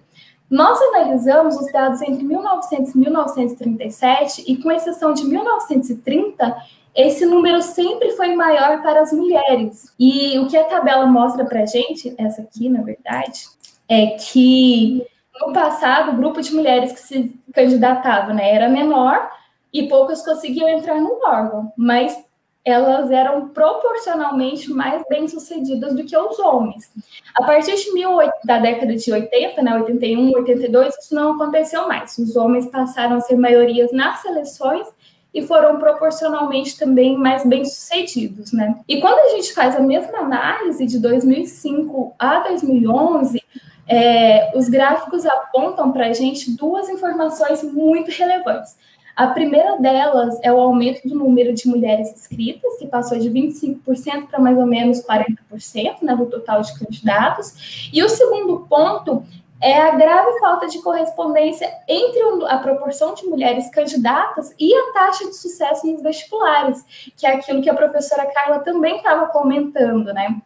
Nós 0.56 0.82
analisamos 0.82 1.58
os 1.58 1.70
dados 1.70 2.02
entre 2.02 2.24
1900 2.24 2.96
e 2.96 2.98
1937 2.98 4.46
e, 4.48 4.56
com 4.56 4.72
exceção 4.72 5.14
de 5.14 5.26
1930, 5.26 6.56
esse 6.96 7.26
número 7.26 7.62
sempre 7.62 8.12
foi 8.12 8.34
maior 8.38 8.82
para 8.82 9.02
as 9.02 9.12
mulheres. 9.12 9.94
E 10.00 10.40
o 10.40 10.48
que 10.48 10.56
a 10.56 10.64
tabela 10.64 11.06
mostra 11.08 11.44
para 11.44 11.64
a 11.64 11.66
gente, 11.66 12.16
essa 12.18 12.42
aqui, 12.42 12.70
na 12.70 12.82
verdade, 12.84 13.50
é 13.90 14.12
que 14.12 15.06
no 15.42 15.52
passado 15.52 16.14
o 16.14 16.16
grupo 16.16 16.42
de 16.42 16.54
mulheres 16.54 16.94
que 16.94 17.02
se 17.02 17.38
candidatava 17.54 18.34
né, 18.34 18.56
era 18.56 18.70
menor 18.70 19.30
e 19.74 19.90
poucas 19.90 20.24
conseguiam 20.24 20.70
entrar 20.70 21.02
no 21.02 21.20
órgão, 21.22 21.74
mas 21.76 22.18
elas 22.66 23.12
eram 23.12 23.50
proporcionalmente 23.50 24.72
mais 24.74 25.04
bem-sucedidas 25.08 25.96
do 25.96 26.04
que 26.04 26.18
os 26.18 26.40
homens. 26.40 26.92
A 27.36 27.44
partir 27.44 27.76
de 27.76 27.94
mil, 27.94 28.18
da 28.44 28.58
década 28.58 28.96
de 28.96 29.12
80, 29.12 29.62
né, 29.62 29.76
81, 29.76 30.34
82, 30.34 30.96
isso 30.98 31.14
não 31.14 31.36
aconteceu 31.36 31.88
mais. 31.88 32.18
Os 32.18 32.36
homens 32.36 32.66
passaram 32.66 33.18
a 33.18 33.22
ser 33.22 33.36
maiorias 33.38 33.92
nas 33.92 34.20
seleções 34.22 34.88
e 35.32 35.46
foram 35.46 35.78
proporcionalmente 35.78 36.78
também 36.80 37.16
mais 37.16 37.46
bem-sucedidos, 37.46 38.52
né? 38.54 38.80
E 38.88 39.02
quando 39.02 39.20
a 39.20 39.36
gente 39.36 39.54
faz 39.54 39.76
a 39.76 39.82
mesma 39.82 40.20
análise 40.20 40.86
de 40.86 40.98
2005 40.98 42.16
a 42.18 42.40
2011, 42.40 43.44
é, 43.88 44.58
os 44.58 44.70
gráficos 44.70 45.26
apontam 45.26 45.92
para 45.92 46.08
a 46.08 46.14
gente 46.14 46.56
duas 46.56 46.90
informações 46.90 47.62
muito 47.62 48.10
relevantes. 48.12 48.78
A 49.16 49.28
primeira 49.28 49.78
delas 49.78 50.38
é 50.44 50.52
o 50.52 50.60
aumento 50.60 51.08
do 51.08 51.16
número 51.16 51.54
de 51.54 51.68
mulheres 51.68 52.12
inscritas, 52.12 52.78
que 52.78 52.86
passou 52.86 53.18
de 53.18 53.30
25% 53.30 54.28
para 54.28 54.40
mais 54.40 54.58
ou 54.58 54.66
menos 54.66 55.02
40% 55.02 56.02
né, 56.02 56.16
do 56.16 56.26
total 56.26 56.62
de 56.62 56.78
candidatos. 56.78 57.90
E 57.94 58.04
o 58.04 58.10
segundo 58.10 58.68
ponto 58.68 59.24
é 59.62 59.80
a 59.80 59.96
grave 59.96 60.38
falta 60.40 60.68
de 60.68 60.82
correspondência 60.82 61.72
entre 61.88 62.22
a 62.48 62.58
proporção 62.58 63.14
de 63.14 63.26
mulheres 63.26 63.70
candidatas 63.70 64.54
e 64.60 64.76
a 64.76 64.92
taxa 64.92 65.26
de 65.26 65.36
sucesso 65.36 65.88
nos 65.88 66.04
vestibulares, 66.04 66.86
que 67.16 67.26
é 67.26 67.36
aquilo 67.36 67.62
que 67.62 67.70
a 67.70 67.74
professora 67.74 68.30
Carla 68.34 68.60
também 68.60 68.98
estava 68.98 69.28
comentando, 69.28 70.14
né? 70.14 70.42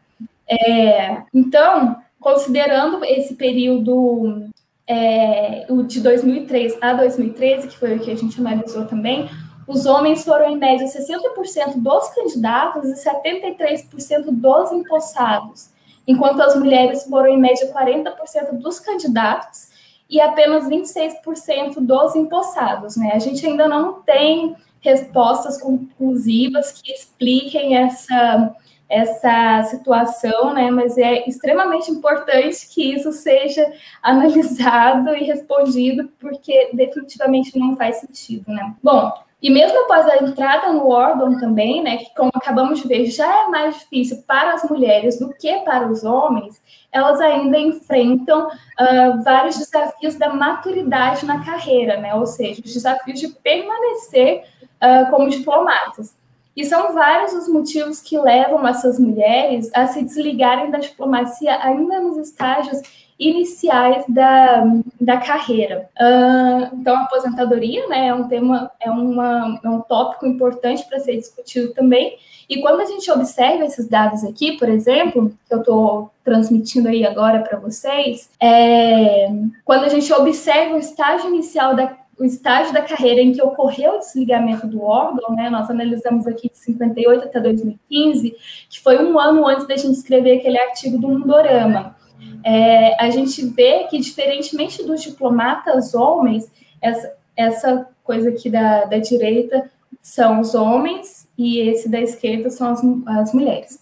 É, 0.47 1.23
então, 1.34 1.97
considerando 2.19 3.03
esse 3.03 3.36
período 3.36 4.49
é, 4.89 5.67
o 5.69 5.84
de 5.84 6.02
2003 6.02 6.80
a 6.82 6.93
2013, 6.93 7.67
que 7.67 7.78
foi 7.78 7.95
o 7.95 7.99
que 7.99 8.10
a 8.10 8.15
gente 8.15 8.39
analisou 8.39 8.86
também, 8.86 9.30
os 9.67 9.86
homens 9.86 10.23
foram, 10.23 10.49
em 10.49 10.58
média, 10.58 10.88
60% 10.88 11.78
dos 11.78 12.10
candidatos 12.10 12.89
e 12.89 12.95
73% 12.95 14.32
dos 14.32 14.71
empossados, 14.71 15.69
enquanto 16.08 16.41
as 16.41 16.56
mulheres 16.56 17.04
foram, 17.04 17.28
em 17.28 17.39
média, 17.39 17.71
40% 17.71 18.54
dos 18.54 18.80
candidatos 18.80 19.69
e 20.10 20.19
apenas 20.19 20.67
26% 20.67 21.75
dos 21.82 22.15
empossados. 22.15 22.97
Né? 22.97 23.12
A 23.13 23.19
gente 23.19 23.45
ainda 23.45 23.67
não 23.67 24.02
tem 24.02 24.56
respostas 24.82 25.62
conclusivas 25.62 26.71
que 26.71 26.91
expliquem 26.91 27.78
essa 27.78 28.56
essa 28.89 29.63
situação, 29.63 30.54
né? 30.54 30.71
Mas 30.71 30.97
é 30.97 31.28
extremamente 31.28 31.91
importante 31.91 32.67
que 32.73 32.95
isso 32.95 33.12
seja 33.12 33.71
analisado 34.02 35.15
e 35.15 35.23
respondido, 35.23 36.10
porque 36.19 36.71
definitivamente 36.73 37.58
não 37.58 37.75
faz 37.78 37.97
sentido, 37.97 38.52
né? 38.52 38.73
Bom, 38.82 39.13
e 39.41 39.49
mesmo 39.49 39.86
após 39.86 40.06
a 40.06 40.17
entrada 40.17 40.73
no 40.73 40.89
órgão 40.89 41.39
também, 41.39 41.82
né, 41.82 41.97
que 41.97 42.13
como 42.13 42.32
acabamos 42.36 42.82
de 42.82 42.88
ver, 42.88 43.06
já 43.06 43.45
é 43.45 43.47
mais 43.47 43.80
difícil 43.80 44.21
para 44.28 44.54
as 44.54 44.69
mulheres 44.69 45.17
do 45.17 45.34
que 45.34 45.60
para 45.60 45.88
os 45.88 46.04
homens, 46.04 46.62
elas 46.91 47.21
ainda 47.21 47.58
enfrentam 47.58 48.47
uh, 48.47 49.23
vários 49.23 49.58
desafios 49.58 50.15
da 50.15 50.34
maturidade 50.34 51.25
na 51.25 51.43
carreira, 51.45 51.97
né, 51.97 52.13
ou 52.15 52.25
seja, 52.25 52.62
os 52.63 52.73
desafios 52.73 53.17
de 53.17 53.30
permanecer 53.30 54.43
uh, 54.82 55.10
como 55.10 55.30
diplomatas. 55.30 56.13
E 56.60 56.65
são 56.65 56.93
vários 56.93 57.32
os 57.32 57.48
motivos 57.48 58.02
que 58.02 58.19
levam 58.19 58.67
essas 58.67 59.00
mulheres 59.00 59.72
a 59.74 59.88
se 59.88 60.04
desligarem 60.04 60.69
da 60.69 60.78
diplomacia 60.78 61.58
ainda 61.63 62.02
nos 62.02 62.17
estágios 62.17 62.82
iniciais 63.17 64.04
da, 64.10 64.65
da 65.00 65.17
carreira. 65.19 65.89
Uh, 65.98 66.76
então, 66.76 66.98
a 66.98 67.04
aposentadoria 67.04 67.88
né, 67.88 68.08
é 68.08 68.13
um 68.13 68.28
tema, 68.28 68.69
é, 68.78 68.91
uma, 68.91 69.58
é 69.63 69.69
um 69.69 69.80
tópico 69.80 70.26
importante 70.26 70.86
para 70.86 71.00
ser 71.00 71.15
discutido 71.15 71.74
também. 71.74 72.17
E 72.50 72.60
quando 72.60 72.82
a 72.82 72.86
gente 72.86 73.10
observa 73.10 73.63
esses 73.63 73.88
dados 73.88 74.26
aqui, 74.26 74.58
por 74.58 74.67
exemplo, 74.67 75.32
que 75.48 75.54
eu 75.54 75.60
estou 75.60 76.12
transmitindo 76.26 76.89
aí 76.89 77.06
agora 77.06 77.39
para 77.39 77.58
vocês, 77.58 78.30
é, 78.38 79.30
quando 79.63 79.86
a 79.86 79.89
gente 79.89 80.12
observa 80.12 80.76
o 80.76 80.80
estágio 80.80 81.30
inicial 81.30 81.74
da 81.74 81.88
o 82.19 82.25
estágio 82.25 82.73
da 82.73 82.82
carreira 82.82 83.21
em 83.21 83.32
que 83.32 83.41
ocorreu 83.41 83.95
o 83.95 83.99
desligamento 83.99 84.67
do 84.67 84.84
órgão, 84.84 85.33
né, 85.33 85.50
nós 85.50 85.69
analisamos 85.69 86.27
aqui 86.27 86.50
de 86.50 86.58
58 86.58 87.23
até 87.23 87.39
2015, 87.39 88.35
que 88.69 88.79
foi 88.81 89.02
um 89.02 89.17
ano 89.17 89.48
antes 89.48 89.65
da 89.65 89.77
gente 89.77 89.94
escrever 89.94 90.39
aquele 90.39 90.60
artigo 90.60 90.98
do 90.98 91.08
Mundorama. 91.08 91.96
É, 92.44 93.02
a 93.02 93.10
gente 93.10 93.46
vê 93.46 93.85
que, 93.85 93.98
diferentemente 94.00 94.85
dos 94.85 95.02
diplomatas 95.02 95.96
homens, 95.96 96.52
essa, 96.81 97.17
essa 97.37 97.87
coisa 98.04 98.29
aqui 98.29 98.50
da, 98.50 98.83
da 98.83 98.98
direita 98.98 99.71
são 100.02 100.41
os 100.41 100.54
homens 100.54 101.27
e 101.37 101.60
esse 101.60 101.87
da 101.87 102.02
esquerda 102.02 102.50
são 102.50 102.71
as, 102.71 102.81
as 103.08 103.33
mulheres. 103.33 103.79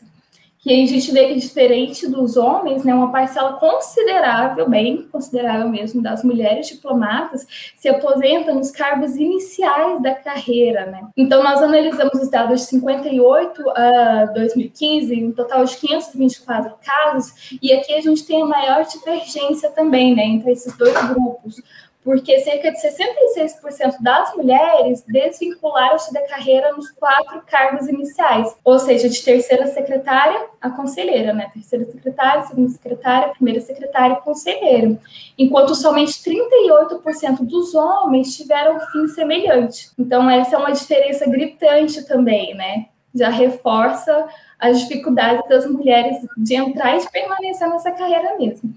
E 0.68 0.72
aí 0.74 0.84
a 0.84 0.86
gente 0.86 1.14
vê 1.14 1.30
que, 1.30 1.36
diferente 1.36 2.06
dos 2.10 2.36
homens, 2.36 2.84
né, 2.84 2.94
uma 2.94 3.10
parcela 3.10 3.54
considerável, 3.54 4.70
bem 4.70 5.08
considerável 5.10 5.70
mesmo, 5.70 6.02
das 6.02 6.26
mulheres 6.26 6.68
diplomatas 6.68 7.48
se 7.74 7.88
aposenta 7.88 8.54
nos 8.54 8.70
cargos 8.70 9.16
iniciais 9.16 10.02
da 10.02 10.14
carreira. 10.14 10.86
Né? 10.88 11.08
Então, 11.16 11.42
nós 11.42 11.62
analisamos 11.62 12.22
os 12.22 12.30
dados 12.30 12.60
de 12.60 12.68
58 12.68 13.70
a 13.70 14.26
2015, 14.36 15.24
um 15.24 15.32
total 15.32 15.64
de 15.64 15.78
524 15.78 16.76
casos, 16.86 17.58
e 17.62 17.72
aqui 17.72 17.94
a 17.94 18.02
gente 18.02 18.26
tem 18.26 18.42
a 18.42 18.46
maior 18.46 18.84
divergência 18.84 19.70
também 19.72 20.14
né, 20.14 20.26
entre 20.26 20.52
esses 20.52 20.76
dois 20.76 21.02
grupos 21.08 21.64
porque 22.08 22.40
cerca 22.40 22.72
de 22.72 22.78
66% 22.78 23.98
das 24.00 24.34
mulheres 24.34 25.04
desvincularam-se 25.06 26.14
da 26.14 26.26
carreira 26.26 26.72
nos 26.72 26.90
quatro 26.92 27.42
cargos 27.46 27.86
iniciais, 27.90 28.56
ou 28.64 28.80
seja, 28.80 29.10
de 29.10 29.22
terceira 29.22 29.68
secretária 29.68 30.46
a 30.62 30.70
conselheira, 30.70 31.34
né? 31.34 31.50
Terceira 31.54 31.84
secretária, 31.84 32.44
segunda 32.44 32.70
secretária, 32.70 33.34
primeira 33.34 33.60
secretária 33.60 34.14
e 34.14 34.22
conselheira. 34.22 34.98
Enquanto 35.38 35.76
somente 35.76 36.14
38% 36.24 37.40
dos 37.42 37.76
homens 37.76 38.38
tiveram 38.38 38.80
fim 38.80 39.06
semelhante. 39.10 39.90
Então, 40.00 40.30
essa 40.30 40.56
é 40.56 40.60
uma 40.60 40.72
diferença 40.72 41.30
gritante 41.30 42.08
também, 42.08 42.56
né? 42.56 42.86
Já 43.14 43.28
reforça 43.28 44.30
as 44.58 44.80
dificuldades 44.80 45.46
das 45.50 45.70
mulheres 45.70 46.26
de 46.38 46.56
entrar 46.56 46.96
e 46.96 47.02
de 47.02 47.12
permanecer 47.12 47.70
nessa 47.70 47.92
carreira 47.92 48.38
mesmo. 48.38 48.74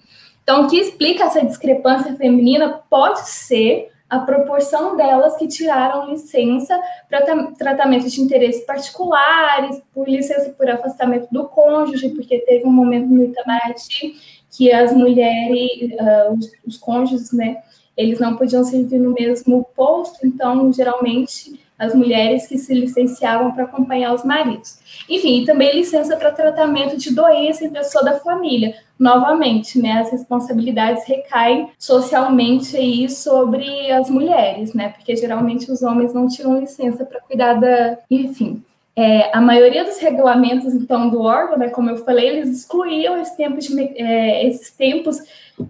Então, 0.50 0.64
o 0.64 0.68
que 0.68 0.78
explica 0.78 1.26
essa 1.26 1.46
discrepância 1.46 2.12
feminina 2.16 2.82
pode 2.90 3.20
ser 3.28 3.92
a 4.08 4.18
proporção 4.18 4.96
delas 4.96 5.36
que 5.36 5.46
tiraram 5.46 6.10
licença 6.10 6.76
para 7.08 7.52
tratamento 7.56 8.10
de 8.10 8.20
interesses 8.20 8.64
particulares, 8.64 9.80
por 9.94 10.08
licença 10.08 10.50
por 10.50 10.68
afastamento 10.68 11.28
do 11.30 11.46
cônjuge, 11.46 12.08
porque 12.08 12.40
teve 12.40 12.66
um 12.66 12.72
momento 12.72 13.06
no 13.06 13.22
Itamaraty 13.26 14.16
que 14.50 14.72
as 14.72 14.92
mulheres, 14.92 15.92
uh, 15.92 16.34
os, 16.36 16.50
os 16.66 16.76
cônjuges, 16.76 17.30
né, 17.30 17.62
eles 17.96 18.18
não 18.18 18.34
podiam 18.36 18.64
servir 18.64 18.98
no 18.98 19.12
mesmo 19.12 19.64
posto, 19.76 20.26
então, 20.26 20.72
geralmente, 20.72 21.60
as 21.80 21.94
mulheres 21.94 22.46
que 22.46 22.58
se 22.58 22.74
licenciavam 22.74 23.52
para 23.52 23.64
acompanhar 23.64 24.12
os 24.12 24.22
maridos. 24.22 24.78
Enfim, 25.08 25.40
e 25.40 25.46
também 25.46 25.74
licença 25.74 26.14
para 26.14 26.30
tratamento 26.30 26.98
de 26.98 27.14
doença 27.14 27.64
em 27.64 27.70
pessoa 27.70 28.04
da 28.04 28.20
família. 28.20 28.74
Novamente, 28.98 29.80
né, 29.80 29.92
as 29.92 30.10
responsabilidades 30.10 31.06
recaem 31.06 31.70
socialmente 31.78 32.76
aí 32.76 33.08
sobre 33.08 33.90
as 33.90 34.10
mulheres, 34.10 34.74
né, 34.74 34.90
porque 34.90 35.16
geralmente 35.16 35.72
os 35.72 35.82
homens 35.82 36.12
não 36.12 36.28
tiram 36.28 36.60
licença 36.60 37.02
para 37.06 37.22
cuidar 37.22 37.54
da, 37.54 37.96
enfim, 38.10 38.62
é, 38.94 39.34
a 39.34 39.40
maioria 39.40 39.82
dos 39.82 39.96
regulamentos, 39.98 40.74
então, 40.74 41.08
do 41.08 41.22
órgão, 41.22 41.56
né, 41.56 41.70
como 41.70 41.88
eu 41.88 41.96
falei, 42.04 42.28
eles 42.28 42.50
excluíam 42.50 43.18
esse 43.18 43.34
tempo 43.34 43.58
de, 43.58 43.80
é, 43.96 44.46
esses 44.46 44.70
tempos 44.72 45.18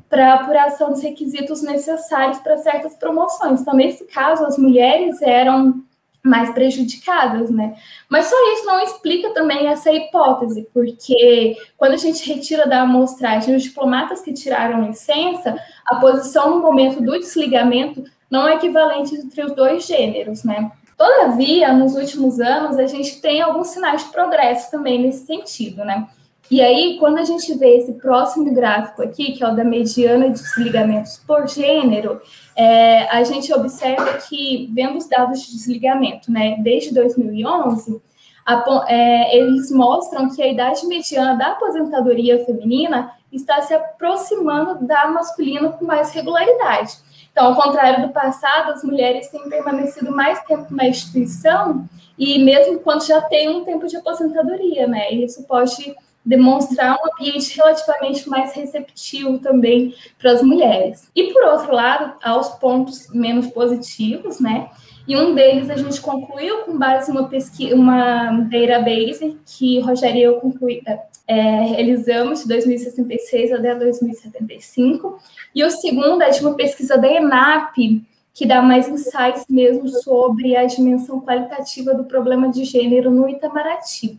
para 0.08 0.34
apuração 0.34 0.90
dos 0.90 1.02
requisitos 1.02 1.62
necessários 1.62 2.38
para 2.38 2.56
certas 2.56 2.96
promoções. 2.96 3.60
Então, 3.60 3.74
nesse 3.74 4.04
caso, 4.06 4.44
as 4.44 4.58
mulheres 4.58 5.22
eram 5.22 5.80
mais 6.22 6.50
prejudicadas, 6.50 7.50
né? 7.50 7.74
Mas 8.08 8.26
só 8.26 8.36
isso 8.52 8.66
não 8.66 8.80
explica 8.80 9.30
também 9.30 9.66
essa 9.66 9.90
hipótese, 9.90 10.68
porque 10.72 11.56
quando 11.76 11.92
a 11.92 11.96
gente 11.96 12.30
retira 12.30 12.66
da 12.66 12.82
amostragem 12.82 13.56
os 13.56 13.62
diplomatas 13.62 14.20
que 14.20 14.32
tiraram 14.32 14.86
licença, 14.86 15.58
a 15.86 15.96
posição 15.96 16.50
no 16.50 16.60
momento 16.60 17.02
do 17.02 17.18
desligamento 17.18 18.04
não 18.30 18.46
é 18.46 18.54
equivalente 18.54 19.14
entre 19.14 19.42
os 19.42 19.52
dois 19.52 19.86
gêneros, 19.86 20.44
né? 20.44 20.70
Todavia, 20.96 21.72
nos 21.72 21.94
últimos 21.94 22.38
anos, 22.40 22.78
a 22.78 22.86
gente 22.86 23.22
tem 23.22 23.40
alguns 23.40 23.68
sinais 23.68 24.04
de 24.04 24.10
progresso 24.10 24.70
também 24.70 25.00
nesse 25.00 25.24
sentido, 25.24 25.82
né? 25.82 26.06
E 26.50 26.60
aí, 26.60 26.96
quando 26.98 27.18
a 27.18 27.24
gente 27.24 27.54
vê 27.54 27.76
esse 27.76 27.92
próximo 27.92 28.52
gráfico 28.52 29.02
aqui, 29.02 29.32
que 29.32 29.44
é 29.44 29.48
o 29.48 29.54
da 29.54 29.62
mediana 29.62 30.30
de 30.30 30.40
desligamentos 30.40 31.16
por 31.24 31.46
gênero, 31.46 32.20
é, 32.56 33.04
a 33.08 33.22
gente 33.22 33.52
observa 33.54 34.14
que, 34.14 34.68
vendo 34.74 34.98
os 34.98 35.08
dados 35.08 35.42
de 35.42 35.52
desligamento, 35.52 36.32
né, 36.32 36.56
desde 36.58 36.92
2011, 36.92 38.02
a, 38.44 38.84
é, 38.88 39.36
eles 39.36 39.70
mostram 39.70 40.28
que 40.28 40.42
a 40.42 40.48
idade 40.48 40.84
mediana 40.88 41.36
da 41.36 41.52
aposentadoria 41.52 42.44
feminina 42.44 43.12
está 43.32 43.62
se 43.62 43.72
aproximando 43.72 44.84
da 44.84 45.06
masculina 45.06 45.70
com 45.70 45.84
mais 45.84 46.10
regularidade. 46.10 46.94
Então, 47.30 47.46
ao 47.46 47.54
contrário 47.54 48.08
do 48.08 48.12
passado, 48.12 48.72
as 48.72 48.82
mulheres 48.82 49.28
têm 49.28 49.48
permanecido 49.48 50.10
mais 50.10 50.42
tempo 50.42 50.74
na 50.74 50.88
instituição 50.88 51.88
e 52.18 52.42
mesmo 52.42 52.80
quando 52.80 53.06
já 53.06 53.20
tem 53.22 53.48
um 53.48 53.64
tempo 53.64 53.86
de 53.86 53.96
aposentadoria, 53.96 54.88
né? 54.88 55.12
Isso 55.12 55.44
pode 55.44 55.94
demonstrar 56.24 56.96
um 56.96 57.12
ambiente 57.12 57.56
relativamente 57.56 58.28
mais 58.28 58.52
receptivo 58.54 59.38
também 59.38 59.94
para 60.18 60.32
as 60.32 60.42
mulheres. 60.42 61.10
E 61.14 61.32
por 61.32 61.42
outro 61.44 61.72
lado, 61.72 62.14
há 62.22 62.36
os 62.38 62.48
pontos 62.50 63.08
menos 63.12 63.46
positivos, 63.48 64.40
né? 64.40 64.68
E 65.08 65.16
um 65.16 65.34
deles 65.34 65.70
a 65.70 65.76
gente 65.76 66.00
concluiu 66.00 66.58
com 66.58 66.78
base 66.78 67.10
em 67.10 67.14
uma 67.14 67.28
pesquisa, 67.28 67.74
uma 67.74 68.30
database 68.42 69.38
que 69.44 69.80
Rogério 69.80 70.18
e 70.18 70.22
eu 70.22 70.34
conclui, 70.36 70.82
é, 70.86 71.00
é 71.26 71.62
realizamos 71.62 72.42
de 72.42 72.48
2066 72.48 73.52
até 73.52 73.74
2075. 73.74 75.18
E 75.54 75.64
o 75.64 75.70
segundo 75.70 76.22
é 76.22 76.30
de 76.30 76.40
uma 76.40 76.54
pesquisa 76.54 76.96
da 76.96 77.10
ENAP, 77.10 78.04
que 78.32 78.46
dá 78.46 78.62
mais 78.62 78.88
insights 78.88 79.44
mesmo 79.48 79.88
sobre 79.88 80.54
a 80.54 80.64
dimensão 80.64 81.20
qualitativa 81.20 81.92
do 81.92 82.04
problema 82.04 82.48
de 82.48 82.64
gênero 82.64 83.10
no 83.10 83.28
Itamaraty. 83.28 84.18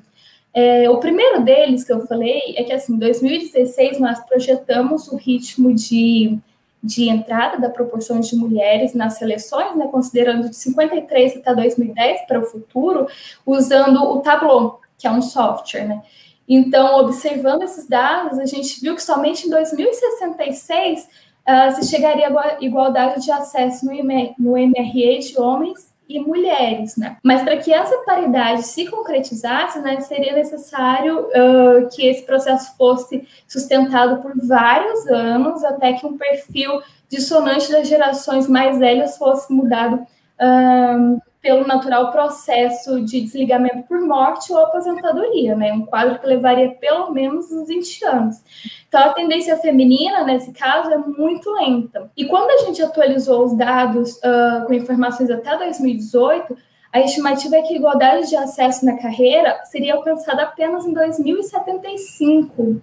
É, 0.53 0.89
o 0.89 0.99
primeiro 0.99 1.43
deles 1.43 1.83
que 1.83 1.93
eu 1.93 2.05
falei 2.05 2.41
é 2.57 2.63
que, 2.63 2.73
assim, 2.73 2.93
em 2.93 2.99
2016 2.99 3.99
nós 3.99 4.19
projetamos 4.25 5.07
o 5.07 5.15
ritmo 5.15 5.73
de, 5.73 6.37
de 6.83 7.09
entrada 7.09 7.57
da 7.57 7.69
proporção 7.69 8.19
de 8.19 8.35
mulheres 8.35 8.93
nas 8.93 9.17
seleções, 9.17 9.75
né, 9.77 9.87
considerando 9.87 10.49
de 10.49 10.55
53 10.55 11.37
até 11.37 11.55
2010 11.55 12.27
para 12.27 12.39
o 12.39 12.45
futuro, 12.45 13.07
usando 13.45 14.03
o 14.03 14.19
Tableau, 14.19 14.81
que 14.97 15.07
é 15.07 15.11
um 15.11 15.21
software, 15.21 15.87
né? 15.87 16.01
Então, 16.47 16.99
observando 16.99 17.63
esses 17.63 17.87
dados, 17.87 18.37
a 18.37 18.45
gente 18.45 18.81
viu 18.81 18.93
que 18.93 19.01
somente 19.01 19.47
em 19.47 19.49
2066 19.49 21.07
uh, 21.47 21.75
se 21.75 21.89
chegaria 21.89 22.27
à 22.27 22.57
igualdade 22.59 23.23
de 23.23 23.31
acesso 23.31 23.85
no, 23.85 23.93
no 24.37 24.51
MRE 24.51 25.19
de 25.19 25.39
homens 25.39 25.91
e 26.15 26.19
mulheres, 26.19 26.97
né? 26.97 27.17
Mas 27.23 27.41
para 27.41 27.57
que 27.57 27.71
essa 27.71 27.97
paridade 28.05 28.63
se 28.63 28.87
concretizasse, 28.87 29.79
né, 29.79 29.99
seria 30.01 30.33
necessário 30.33 31.27
uh, 31.27 31.89
que 31.91 32.05
esse 32.05 32.23
processo 32.23 32.75
fosse 32.77 33.27
sustentado 33.47 34.21
por 34.21 34.33
vários 34.45 35.07
anos, 35.07 35.63
até 35.63 35.93
que 35.93 36.05
um 36.05 36.17
perfil 36.17 36.81
dissonante 37.09 37.71
das 37.71 37.87
gerações 37.87 38.47
mais 38.47 38.77
velhas 38.77 39.17
fosse 39.17 39.51
mudado 39.51 39.95
uh, 39.95 41.21
pelo 41.41 41.65
natural 41.65 42.11
processo 42.11 43.01
de 43.01 43.19
desligamento 43.21 43.83
por 43.87 43.99
morte 43.99 44.53
ou 44.53 44.59
aposentadoria, 44.59 45.55
né? 45.55 45.73
Um 45.73 45.85
quadro 45.85 46.19
que 46.19 46.27
levaria 46.27 46.69
pelo 46.75 47.11
menos 47.11 47.51
uns 47.51 47.67
20 47.67 48.05
anos. 48.05 48.35
Então, 48.87 49.01
a 49.01 49.13
tendência 49.13 49.57
feminina, 49.57 50.23
nesse 50.23 50.51
caso, 50.51 50.91
é 50.91 50.97
muito 50.97 51.51
lenta. 51.53 52.11
E 52.15 52.25
quando 52.25 52.51
a 52.51 52.65
gente 52.65 52.81
atualizou 52.81 53.43
os 53.43 53.57
dados 53.57 54.17
uh, 54.17 54.65
com 54.67 54.73
informações 54.73 55.31
até 55.31 55.57
2018, 55.57 56.55
a 56.93 56.99
estimativa 56.99 57.55
é 57.55 57.61
que 57.63 57.73
a 57.73 57.77
igualdade 57.77 58.29
de 58.29 58.35
acesso 58.35 58.85
na 58.85 58.97
carreira 58.97 59.61
seria 59.65 59.95
alcançada 59.95 60.43
apenas 60.43 60.85
em 60.85 60.93
2075, 60.93 62.81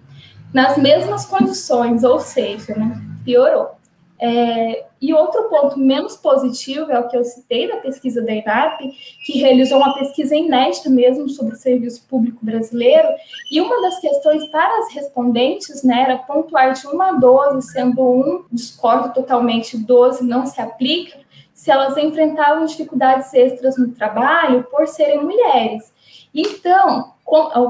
nas 0.53 0.77
mesmas 0.77 1.25
condições, 1.25 2.03
ou 2.03 2.19
seja, 2.19 2.75
né, 2.75 2.99
piorou. 3.23 3.78
É, 4.21 4.85
e 5.01 5.13
outro 5.13 5.43
ponto 5.49 5.79
menos 5.79 6.17
positivo 6.17 6.91
é 6.91 6.99
o 6.99 7.07
que 7.07 7.15
eu 7.15 7.23
citei 7.23 7.69
da 7.69 7.77
pesquisa 7.77 8.21
da 8.21 8.33
INAP, 8.33 8.91
que 9.25 9.39
realizou 9.39 9.77
uma 9.77 9.93
pesquisa 9.93 10.35
inédita 10.35 10.89
mesmo 10.89 11.29
sobre 11.29 11.53
o 11.53 11.57
serviço 11.57 12.05
público 12.07 12.45
brasileiro, 12.45 13.07
e 13.51 13.61
uma 13.61 13.81
das 13.81 13.99
questões 13.99 14.45
para 14.49 14.79
as 14.79 14.93
respondentes 14.93 15.83
né, 15.83 16.01
era 16.01 16.17
pontuar 16.17 16.73
de 16.73 16.85
1 16.85 17.01
a 17.01 17.11
12, 17.13 17.71
sendo 17.71 18.01
um, 18.01 18.45
discordo 18.51 19.13
totalmente, 19.13 19.77
12 19.77 20.25
não 20.25 20.45
se 20.45 20.59
aplica, 20.59 21.17
se 21.53 21.71
elas 21.71 21.97
enfrentavam 21.97 22.65
dificuldades 22.65 23.33
extras 23.33 23.77
no 23.77 23.91
trabalho 23.91 24.63
por 24.69 24.87
serem 24.87 25.23
mulheres. 25.23 25.93
Então, 26.33 27.13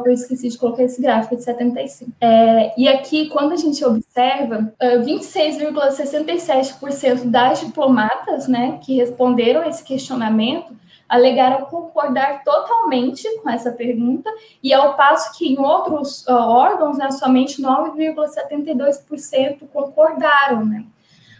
eu 0.06 0.12
esqueci 0.12 0.50
de 0.50 0.58
colocar 0.58 0.84
esse 0.84 1.02
gráfico 1.02 1.36
de 1.36 1.44
75. 1.44 2.12
É, 2.22 2.80
e 2.80 2.88
aqui, 2.88 3.28
quando 3.30 3.54
a 3.54 3.58
gente 3.58 3.84
observa, 3.84 4.72
26,67% 4.82 7.26
das 7.26 7.60
diplomatas 7.60 8.48
né, 8.48 8.80
que 8.82 8.96
responderam 8.96 9.68
esse 9.68 9.84
questionamento 9.84 10.78
alegaram 11.10 11.66
concordar 11.66 12.44
totalmente 12.44 13.28
com 13.40 13.50
essa 13.50 13.72
pergunta, 13.72 14.30
e 14.62 14.72
ao 14.72 14.96
passo 14.96 15.36
que 15.36 15.52
em 15.52 15.60
outros 15.60 16.24
órgãos, 16.28 17.00
né, 17.00 17.10
somente 17.10 17.60
9,72% 17.60 19.68
concordaram, 19.74 20.64
né? 20.64 20.86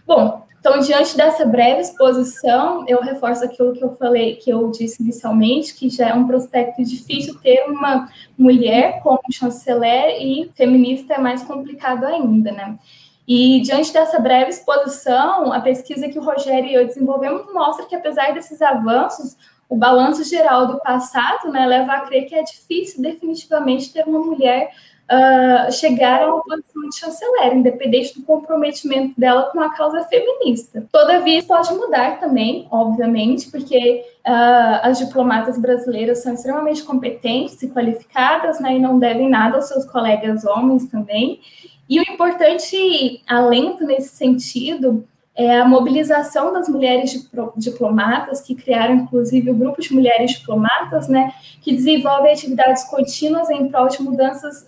Bom, 0.04 0.44
então, 0.60 0.78
diante 0.78 1.16
dessa 1.16 1.46
breve 1.46 1.80
exposição, 1.80 2.84
eu 2.86 3.00
reforço 3.00 3.42
aquilo 3.42 3.72
que 3.72 3.82
eu 3.82 3.96
falei, 3.96 4.36
que 4.36 4.50
eu 4.50 4.70
disse 4.70 5.02
inicialmente, 5.02 5.74
que 5.74 5.88
já 5.88 6.10
é 6.10 6.14
um 6.14 6.26
prospecto 6.26 6.84
difícil 6.84 7.40
ter 7.40 7.64
uma 7.66 8.10
mulher 8.36 9.00
como 9.02 9.20
chanceler 9.32 10.20
e 10.20 10.50
feminista 10.54 11.14
é 11.14 11.18
mais 11.18 11.42
complicado 11.42 12.04
ainda, 12.04 12.52
né? 12.52 12.78
E 13.26 13.60
diante 13.62 13.90
dessa 13.90 14.18
breve 14.18 14.50
exposição, 14.50 15.50
a 15.50 15.60
pesquisa 15.60 16.08
que 16.10 16.18
o 16.18 16.22
Rogério 16.22 16.68
e 16.68 16.74
eu 16.74 16.86
desenvolvemos 16.86 17.50
mostra 17.54 17.86
que, 17.86 17.96
apesar 17.96 18.34
desses 18.34 18.60
avanços, 18.60 19.38
o 19.66 19.76
balanço 19.76 20.24
geral 20.24 20.66
do 20.66 20.80
passado 20.80 21.50
né, 21.50 21.64
leva 21.64 21.92
a 21.92 22.00
crer 22.00 22.26
que 22.26 22.34
é 22.34 22.42
difícil 22.42 23.00
definitivamente 23.00 23.92
ter 23.92 24.06
uma 24.06 24.18
mulher 24.18 24.72
uh, 25.10 25.72
chegar 25.72 26.22
a 26.22 26.34
uma 26.34 26.42
posição 26.42 26.88
de 26.88 26.96
chanceler, 26.96 27.54
independente 27.54 28.18
do 28.18 28.24
comprometimento 28.24 29.18
dela 29.18 29.50
com 29.50 29.60
a 29.60 29.74
causa 29.74 30.04
feminista. 30.04 30.86
Todavia, 30.92 31.38
isso 31.38 31.48
pode 31.48 31.72
mudar 31.74 32.20
também, 32.20 32.68
obviamente, 32.70 33.50
porque 33.50 34.04
uh, 34.26 34.80
as 34.82 34.98
diplomatas 34.98 35.58
brasileiras 35.58 36.22
são 36.22 36.34
extremamente 36.34 36.84
competentes 36.84 37.60
e 37.62 37.68
qualificadas 37.68 38.60
né, 38.60 38.76
e 38.76 38.78
não 38.78 38.98
devem 38.98 39.28
nada 39.28 39.56
aos 39.56 39.66
seus 39.66 39.84
colegas 39.84 40.44
homens 40.44 40.86
também. 40.86 41.40
E 41.88 41.98
o 41.98 42.02
importante 42.02 43.20
alento 43.26 43.84
nesse 43.84 44.10
sentido 44.16 45.04
é 45.36 45.58
a 45.58 45.64
mobilização 45.64 46.52
das 46.52 46.68
mulheres 46.68 47.28
diplomatas, 47.56 48.40
que 48.40 48.54
criaram, 48.54 48.96
inclusive, 48.96 49.50
o 49.50 49.54
grupo 49.54 49.80
de 49.80 49.94
mulheres 49.94 50.32
diplomatas, 50.32 51.08
né, 51.08 51.32
que 51.62 51.72
desenvolvem 51.72 52.32
atividades 52.32 52.84
contínuas 52.84 53.48
em 53.48 53.68
prol 53.68 53.88
de 53.88 54.02
mudanças 54.02 54.66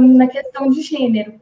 na 0.00 0.26
questão 0.26 0.68
de 0.68 0.80
gênero. 0.82 1.34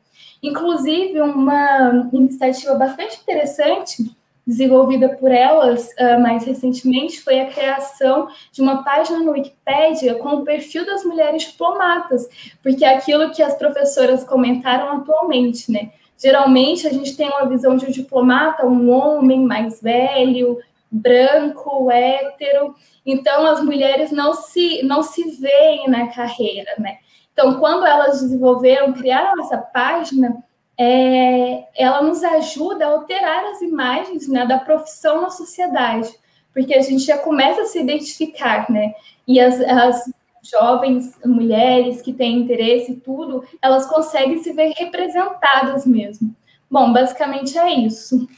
Inclusive, 0.43 1.21
uma 1.21 2.09
iniciativa 2.13 2.75
bastante 2.75 3.21
interessante 3.21 4.11
desenvolvida 4.47 5.11
por 5.11 5.31
elas 5.31 5.89
uh, 5.91 6.21
mais 6.21 6.45
recentemente 6.45 7.21
foi 7.21 7.41
a 7.41 7.47
criação 7.47 8.29
de 8.51 8.61
uma 8.61 8.83
página 8.83 9.21
no 9.21 9.33
Wikipedia 9.33 10.15
com 10.17 10.29
o 10.31 10.45
perfil 10.45 10.85
das 10.85 11.05
mulheres 11.05 11.43
diplomatas, 11.43 12.29
porque 12.63 12.85
é 12.85 12.97
aquilo 12.97 13.31
que 13.31 13.43
as 13.43 13.55
professoras 13.55 14.25
comentaram 14.25 14.97
atualmente, 14.97 15.71
né? 15.71 15.91
Geralmente 16.21 16.87
a 16.87 16.93
gente 16.93 17.17
tem 17.17 17.29
uma 17.29 17.47
visão 17.47 17.77
de 17.77 17.87
um 17.87 17.91
diplomata, 17.91 18.67
um 18.67 18.91
homem 18.91 19.41
mais 19.41 19.81
velho, 19.81 20.59
branco, 20.91 21.91
hétero, 21.91 22.75
então 23.07 23.47
as 23.47 23.63
mulheres 23.63 24.11
não 24.11 24.35
se 24.35 24.83
não 24.83 25.03
se 25.03 25.31
veem 25.31 25.89
na 25.89 26.09
carreira, 26.09 26.73
né? 26.79 26.99
Então, 27.33 27.59
quando 27.59 27.87
elas 27.87 28.21
desenvolveram, 28.21 28.93
criaram 28.93 29.41
essa 29.41 29.57
página, 29.57 30.45
é, 30.77 31.65
ela 31.75 32.03
nos 32.03 32.23
ajuda 32.23 32.85
a 32.85 32.91
alterar 32.91 33.45
as 33.45 33.63
imagens 33.63 34.29
né, 34.29 34.45
da 34.45 34.59
profissão 34.59 35.23
na 35.23 35.31
sociedade, 35.31 36.11
porque 36.53 36.75
a 36.75 36.83
gente 36.83 37.05
já 37.05 37.17
começa 37.17 37.63
a 37.63 37.67
se 37.67 37.81
identificar, 37.81 38.71
né? 38.71 38.93
E 39.27 39.41
as, 39.41 39.61
as 39.61 40.13
jovens 40.43 41.19
mulheres 41.25 42.01
que 42.03 42.13
têm 42.13 42.39
interesse 42.39 42.93
e 42.93 42.97
tudo, 42.97 43.45
elas 43.61 43.87
conseguem 43.87 44.43
se 44.43 44.53
ver 44.53 44.73
representadas 44.77 45.87
mesmo. 45.87 46.35
Bom, 46.71 46.93
basicamente 46.93 47.59
é 47.59 47.71
isso. 47.71 48.29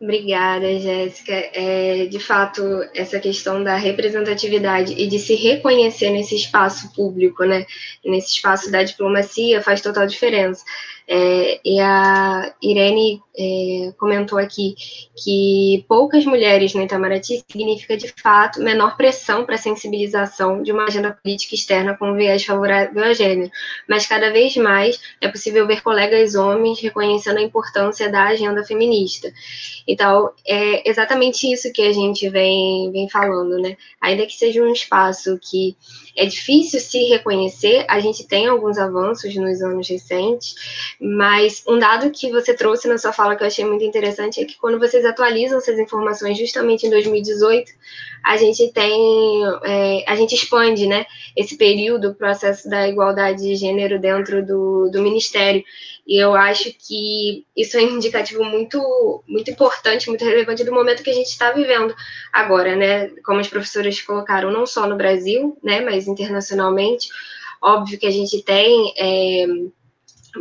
Obrigada, 0.00 0.78
Jéssica. 0.78 1.32
É, 1.32 2.06
de 2.06 2.20
fato, 2.20 2.62
essa 2.94 3.18
questão 3.18 3.64
da 3.64 3.74
representatividade 3.74 4.92
e 4.92 5.08
de 5.08 5.18
se 5.18 5.34
reconhecer 5.34 6.10
nesse 6.10 6.36
espaço 6.36 6.92
público, 6.94 7.44
né, 7.44 7.66
nesse 8.04 8.28
espaço 8.28 8.70
da 8.70 8.84
diplomacia, 8.84 9.60
faz 9.60 9.80
total 9.80 10.06
diferença. 10.06 10.64
É, 11.10 11.58
e 11.64 11.80
a 11.80 12.54
Irene 12.62 13.22
é, 13.34 13.94
comentou 13.96 14.38
aqui 14.38 14.74
que 15.16 15.82
poucas 15.88 16.26
mulheres 16.26 16.74
no 16.74 16.82
Itamaraty 16.82 17.42
significa, 17.50 17.96
de 17.96 18.12
fato, 18.20 18.60
menor 18.60 18.94
pressão 18.94 19.46
para 19.46 19.54
a 19.54 19.58
sensibilização 19.58 20.62
de 20.62 20.70
uma 20.70 20.84
agenda 20.84 21.10
política 21.10 21.54
externa 21.54 21.96
com 21.96 22.14
viés 22.14 22.44
favorável 22.44 23.02
a 23.02 23.14
gênero, 23.14 23.50
mas 23.88 24.06
cada 24.06 24.30
vez 24.30 24.54
mais 24.56 25.00
é 25.18 25.28
possível 25.28 25.66
ver 25.66 25.82
colegas 25.82 26.34
homens 26.34 26.78
reconhecendo 26.78 27.38
a 27.38 27.42
importância 27.42 28.10
da 28.10 28.24
agenda 28.24 28.62
feminista. 28.62 29.32
Então, 29.86 30.30
é 30.46 30.86
exatamente 30.86 31.50
isso 31.50 31.72
que 31.72 31.80
a 31.80 31.92
gente 31.92 32.28
vem, 32.28 32.92
vem 32.92 33.08
falando, 33.08 33.56
né? 33.58 33.78
Ainda 33.98 34.26
que 34.26 34.34
seja 34.34 34.62
um 34.62 34.70
espaço 34.70 35.38
que 35.40 35.74
é 36.14 36.26
difícil 36.26 36.80
se 36.80 36.98
reconhecer, 37.04 37.86
a 37.88 37.98
gente 38.00 38.26
tem 38.26 38.46
alguns 38.46 38.76
avanços 38.76 39.34
nos 39.36 39.62
anos 39.62 39.88
recentes, 39.88 40.97
mas 41.00 41.62
um 41.68 41.78
dado 41.78 42.10
que 42.10 42.30
você 42.30 42.52
trouxe 42.52 42.88
na 42.88 42.98
sua 42.98 43.12
fala 43.12 43.36
que 43.36 43.42
eu 43.42 43.46
achei 43.46 43.64
muito 43.64 43.84
interessante 43.84 44.40
é 44.40 44.44
que 44.44 44.56
quando 44.58 44.80
vocês 44.80 45.04
atualizam 45.04 45.58
essas 45.58 45.78
informações 45.78 46.36
justamente 46.36 46.86
em 46.86 46.90
2018, 46.90 47.70
a 48.24 48.36
gente 48.36 48.72
tem, 48.72 49.44
é, 49.64 50.04
a 50.08 50.16
gente 50.16 50.34
expande, 50.34 50.86
né, 50.86 51.06
esse 51.36 51.56
período, 51.56 52.08
o 52.08 52.14
processo 52.14 52.68
da 52.68 52.88
igualdade 52.88 53.42
de 53.42 53.54
gênero 53.54 54.00
dentro 54.00 54.44
do, 54.44 54.90
do 54.90 55.00
Ministério. 55.00 55.62
E 56.04 56.16
eu 56.22 56.34
acho 56.34 56.72
que 56.72 57.44
isso 57.56 57.76
é 57.76 57.82
um 57.82 57.96
indicativo 57.96 58.42
muito, 58.42 59.22
muito 59.28 59.50
importante, 59.50 60.08
muito 60.08 60.24
relevante 60.24 60.64
do 60.64 60.72
momento 60.72 61.02
que 61.02 61.10
a 61.10 61.14
gente 61.14 61.28
está 61.28 61.52
vivendo 61.52 61.94
agora, 62.32 62.74
né? 62.74 63.08
Como 63.24 63.38
as 63.38 63.46
professoras 63.46 64.00
colocaram, 64.00 64.50
não 64.50 64.66
só 64.66 64.86
no 64.86 64.96
Brasil, 64.96 65.56
né, 65.62 65.80
mas 65.80 66.08
internacionalmente. 66.08 67.08
Óbvio 67.60 67.98
que 67.98 68.06
a 68.06 68.10
gente 68.10 68.42
tem 68.42 68.94
é, 68.96 69.46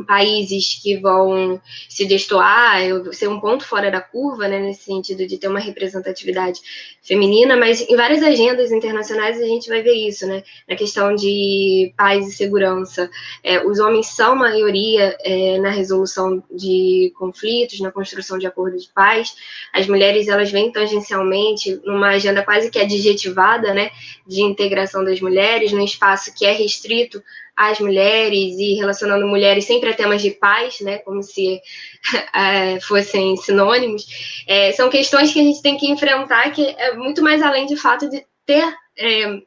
países 0.05 0.79
que 0.81 0.97
vão 0.97 1.61
se 1.89 2.05
destoar, 2.05 2.81
ser 3.13 3.27
um 3.27 3.39
ponto 3.39 3.65
fora 3.65 3.89
da 3.89 4.01
curva, 4.01 4.47
né, 4.47 4.59
nesse 4.59 4.83
sentido 4.83 5.25
de 5.25 5.37
ter 5.37 5.47
uma 5.47 5.59
representatividade 5.59 6.59
feminina, 7.01 7.55
mas 7.55 7.81
em 7.81 7.95
várias 7.95 8.21
agendas 8.21 8.71
internacionais 8.71 9.41
a 9.41 9.45
gente 9.45 9.69
vai 9.69 9.81
ver 9.81 9.93
isso, 9.93 10.27
né, 10.27 10.43
na 10.67 10.75
questão 10.75 11.15
de 11.15 11.93
paz 11.95 12.27
e 12.27 12.31
segurança. 12.31 13.09
É, 13.43 13.65
os 13.65 13.79
homens 13.79 14.07
são 14.07 14.35
maioria 14.35 15.15
é, 15.21 15.57
na 15.59 15.69
resolução 15.69 16.43
de 16.51 17.13
conflitos, 17.17 17.79
na 17.79 17.91
construção 17.91 18.37
de 18.37 18.47
acordos 18.47 18.83
de 18.83 18.93
paz, 18.93 19.35
as 19.73 19.87
mulheres 19.87 20.27
elas 20.27 20.51
vêm 20.51 20.71
tangencialmente 20.71 21.79
numa 21.83 22.09
agenda 22.09 22.43
quase 22.43 22.69
que 22.69 22.79
adjetivada, 22.79 23.73
né, 23.73 23.91
de 24.25 24.41
integração 24.41 25.03
das 25.03 25.21
mulheres, 25.21 25.71
num 25.71 25.83
espaço 25.83 26.33
que 26.35 26.45
é 26.45 26.51
restrito 26.51 27.21
as 27.57 27.79
mulheres 27.79 28.57
e 28.59 28.75
relacionando 28.75 29.27
mulheres 29.27 29.65
sempre 29.65 29.89
a 29.89 29.93
temas 29.93 30.21
de 30.21 30.29
paz, 30.31 30.79
né, 30.81 30.99
como 30.99 31.23
se 31.23 31.59
é, 32.33 32.79
fossem 32.79 33.35
sinônimos, 33.35 34.05
é, 34.47 34.71
são 34.73 34.89
questões 34.89 35.33
que 35.33 35.39
a 35.39 35.43
gente 35.43 35.61
tem 35.63 35.75
que 35.75 35.89
enfrentar, 35.89 36.51
que 36.51 36.63
é 36.77 36.93
muito 36.93 37.23
mais 37.23 37.41
além 37.41 37.65
de 37.65 37.75
fato 37.75 38.07
de 38.07 38.23
ter 38.45 38.71
é, 38.97 39.41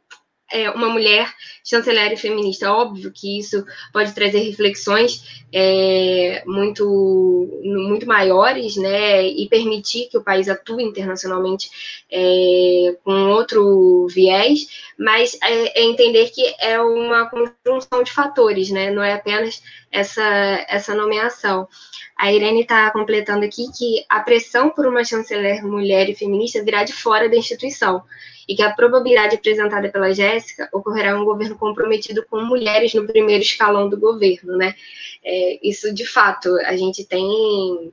é, 0.51 0.71
uma 0.71 0.89
mulher 0.89 1.33
chanceler 1.65 2.13
e 2.13 2.17
feminista. 2.17 2.73
Óbvio 2.73 3.13
que 3.15 3.39
isso 3.39 3.65
pode 3.93 4.13
trazer 4.13 4.41
reflexões 4.41 5.45
é, 5.53 6.43
muito, 6.47 7.61
muito 7.63 8.07
maiores, 8.07 8.77
né, 8.77 9.27
e 9.27 9.49
permitir 9.49 10.09
que 10.09 10.19
o 10.19 10.23
país 10.23 10.49
atue 10.49 10.83
internacionalmente 10.83 11.71
é, 12.11 12.97
com 13.05 13.31
outro 13.31 14.07
viés, 14.09 14.67
mas 14.99 15.37
é, 15.43 15.81
é, 15.81 15.85
entender 15.85 16.31
que 16.31 16.55
é 16.61 16.81
uma 16.81 17.29
conjunção 17.29 18.03
de 18.03 18.13
fatores, 18.13 18.71
né, 18.71 18.91
não 18.91 19.03
é 19.03 19.13
apenas 19.13 19.63
essa, 19.91 20.25
essa 20.69 20.95
nomeação. 20.95 21.69
A 22.17 22.33
Irene 22.33 22.63
está 22.63 22.91
completando 22.91 23.45
aqui 23.45 23.67
que 23.77 24.05
a 24.09 24.21
pressão 24.21 24.71
por 24.71 24.87
uma 24.87 25.05
chanceler 25.05 25.65
mulher 25.65 26.09
e 26.09 26.15
feminista 26.15 26.63
virá 26.63 26.85
de 26.85 26.93
fora 26.93 27.29
da 27.29 27.37
instituição 27.37 28.03
e 28.51 28.57
que 28.57 28.63
a 28.65 28.73
probabilidade 28.73 29.37
apresentada 29.37 29.89
pela 29.91 30.13
Jéssica 30.13 30.69
ocorrerá 30.73 31.17
um 31.17 31.25
governo 31.25 31.57
comprometido 31.57 32.27
com 32.29 32.41
mulheres 32.41 32.93
no 32.93 33.07
primeiro 33.07 33.45
escalão 33.45 33.89
do 33.89 33.97
governo, 33.97 34.57
né? 34.57 34.75
É, 35.25 35.61
isso, 35.63 35.95
de 35.95 36.05
fato, 36.05 36.57
a 36.65 36.77
gente 36.77 37.05
tem 37.05 37.23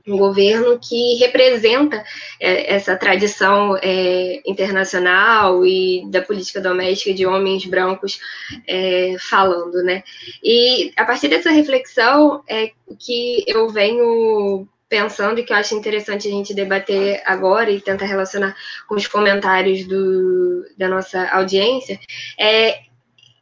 um 0.08 0.18
governo 0.18 0.80
que 0.80 1.14
representa 1.18 2.04
é, 2.40 2.74
essa 2.74 2.96
tradição 2.96 3.78
é, 3.78 4.42
internacional 4.48 5.64
e 5.64 6.10
da 6.10 6.24
política 6.24 6.60
doméstica 6.60 7.14
de 7.14 7.28
homens 7.28 7.64
brancos 7.66 8.20
é, 8.66 9.16
falando, 9.20 9.84
né? 9.84 10.04
E 10.44 10.92
a 10.98 11.06
partir 11.06 11.28
dessa 11.28 11.52
reflexão 11.52 12.42
é 12.50 12.72
que 12.98 13.44
eu 13.46 13.70
venho 13.70 14.68
pensando 14.90 15.40
e 15.40 15.44
que 15.44 15.52
eu 15.52 15.58
acho 15.58 15.76
interessante 15.76 16.28
a 16.28 16.32
gente 16.32 16.54
debater 16.54 17.22
agora 17.26 17.70
e 17.70 17.82
tentar 17.82 18.06
relacionar 18.06 18.56
com 18.88 18.96
os 18.96 19.08
comentários 19.08 19.86
do, 19.86 20.66
da 20.78 20.88
nossa 20.88 21.28
audiência, 21.30 22.00
é 22.40 22.87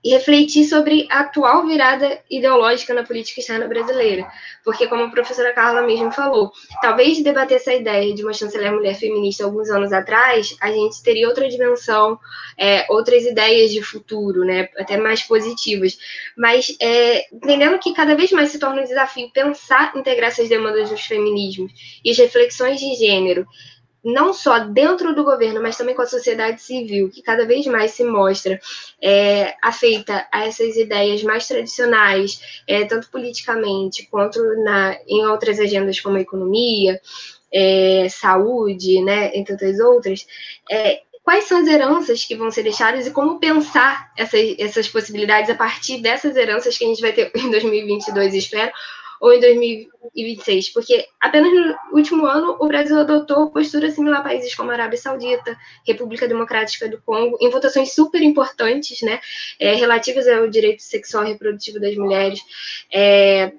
e 0.06 0.12
refletir 0.12 0.66
sobre 0.66 1.08
a 1.10 1.22
atual 1.22 1.66
virada 1.66 2.20
ideológica 2.30 2.94
na 2.94 3.02
política 3.02 3.40
externa 3.40 3.68
brasileira. 3.68 4.32
Porque, 4.64 4.86
como 4.86 5.02
a 5.02 5.10
professora 5.10 5.52
Carla 5.52 5.82
mesmo 5.82 6.12
falou, 6.12 6.52
talvez 6.80 7.24
debater 7.24 7.58
essa 7.58 7.74
ideia 7.74 8.14
de 8.14 8.22
uma 8.22 8.32
chanceler 8.32 8.72
mulher 8.72 8.94
feminista 8.94 9.44
alguns 9.44 9.68
anos 9.72 9.92
atrás, 9.92 10.56
a 10.62 10.72
gente 10.72 11.02
teria 11.02 11.28
outra 11.28 11.50
dimensão, 11.50 12.20
é, 12.56 12.86
outras 12.88 13.26
ideias 13.26 13.72
de 13.72 13.82
futuro, 13.82 14.46
né, 14.46 14.70
até 14.78 14.96
mais 14.96 15.24
positivas. 15.24 15.98
Mas 16.38 16.78
é, 16.80 17.26
entendendo 17.34 17.80
que 17.80 17.92
cada 17.92 18.16
vez 18.16 18.32
mais 18.32 18.52
se 18.52 18.60
torna 18.60 18.82
um 18.82 18.86
desafio 18.86 19.32
pensar 19.34 19.92
integrar 19.96 20.30
essas 20.30 20.48
demandas 20.48 20.92
dos 20.92 21.02
feminismos 21.02 21.72
e 22.04 22.12
as 22.12 22.18
reflexões 22.20 22.80
de 22.80 22.94
gênero 22.94 23.48
não 24.06 24.32
só 24.36 24.60
dentro 24.60 25.16
do 25.16 25.24
governo, 25.24 25.60
mas 25.60 25.76
também 25.76 25.96
com 25.96 26.04
a 26.04 26.06
sociedade 26.06 26.62
civil, 26.62 27.10
que 27.10 27.24
cada 27.24 27.44
vez 27.44 27.66
mais 27.66 27.92
se 27.92 28.04
mostra 28.04 28.60
é, 29.02 29.56
afeita 29.64 30.28
a 30.32 30.46
essas 30.46 30.78
ideias 30.78 31.24
mais 31.24 31.48
tradicionais, 31.48 32.62
é, 32.68 32.86
tanto 32.86 33.10
politicamente 33.10 34.08
quanto 34.12 34.40
na, 34.64 34.96
em 35.08 35.26
outras 35.26 35.60
agendas 35.60 36.00
como 36.00 36.20
economia, 36.20 37.02
é, 37.52 38.08
saúde, 38.10 39.02
né, 39.02 39.32
entre 39.34 39.54
outras 39.54 39.80
outras, 39.80 40.28
é, 40.70 41.02
quais 41.24 41.46
são 41.46 41.62
as 41.62 41.68
heranças 41.68 42.24
que 42.24 42.36
vão 42.36 42.52
ser 42.52 42.62
deixadas 42.62 43.08
e 43.08 43.12
como 43.12 43.40
pensar 43.40 44.12
essas, 44.16 44.56
essas 44.60 44.88
possibilidades 44.88 45.50
a 45.50 45.56
partir 45.56 46.00
dessas 46.00 46.36
heranças 46.36 46.78
que 46.78 46.86
a 46.86 46.88
gente 46.88 47.02
vai 47.02 47.12
ter 47.12 47.32
em 47.36 47.50
2022, 47.50 48.36
espero, 48.36 48.72
ou 49.26 49.34
em 49.34 49.40
2026, 49.40 50.70
porque 50.70 51.04
apenas 51.20 51.52
no 51.52 51.98
último 51.98 52.28
ano 52.28 52.58
o 52.60 52.68
Brasil 52.68 53.00
adotou 53.00 53.50
postura 53.50 53.90
similar 53.90 54.20
a 54.20 54.24
países 54.24 54.54
como 54.54 54.70
a 54.70 54.74
Arábia 54.76 55.00
Saudita, 55.00 55.58
República 55.84 56.28
Democrática 56.28 56.88
do 56.88 57.02
Congo, 57.02 57.36
em 57.42 57.50
votações 57.50 57.92
super 57.92 58.22
importantes, 58.22 59.02
né, 59.02 59.20
é, 59.60 59.74
relativas 59.74 60.28
ao 60.28 60.48
direito 60.48 60.84
sexual 60.84 61.26
e 61.26 61.30
reprodutivo 61.30 61.80
das 61.80 61.96
mulheres. 61.96 62.40
É, 62.94 63.52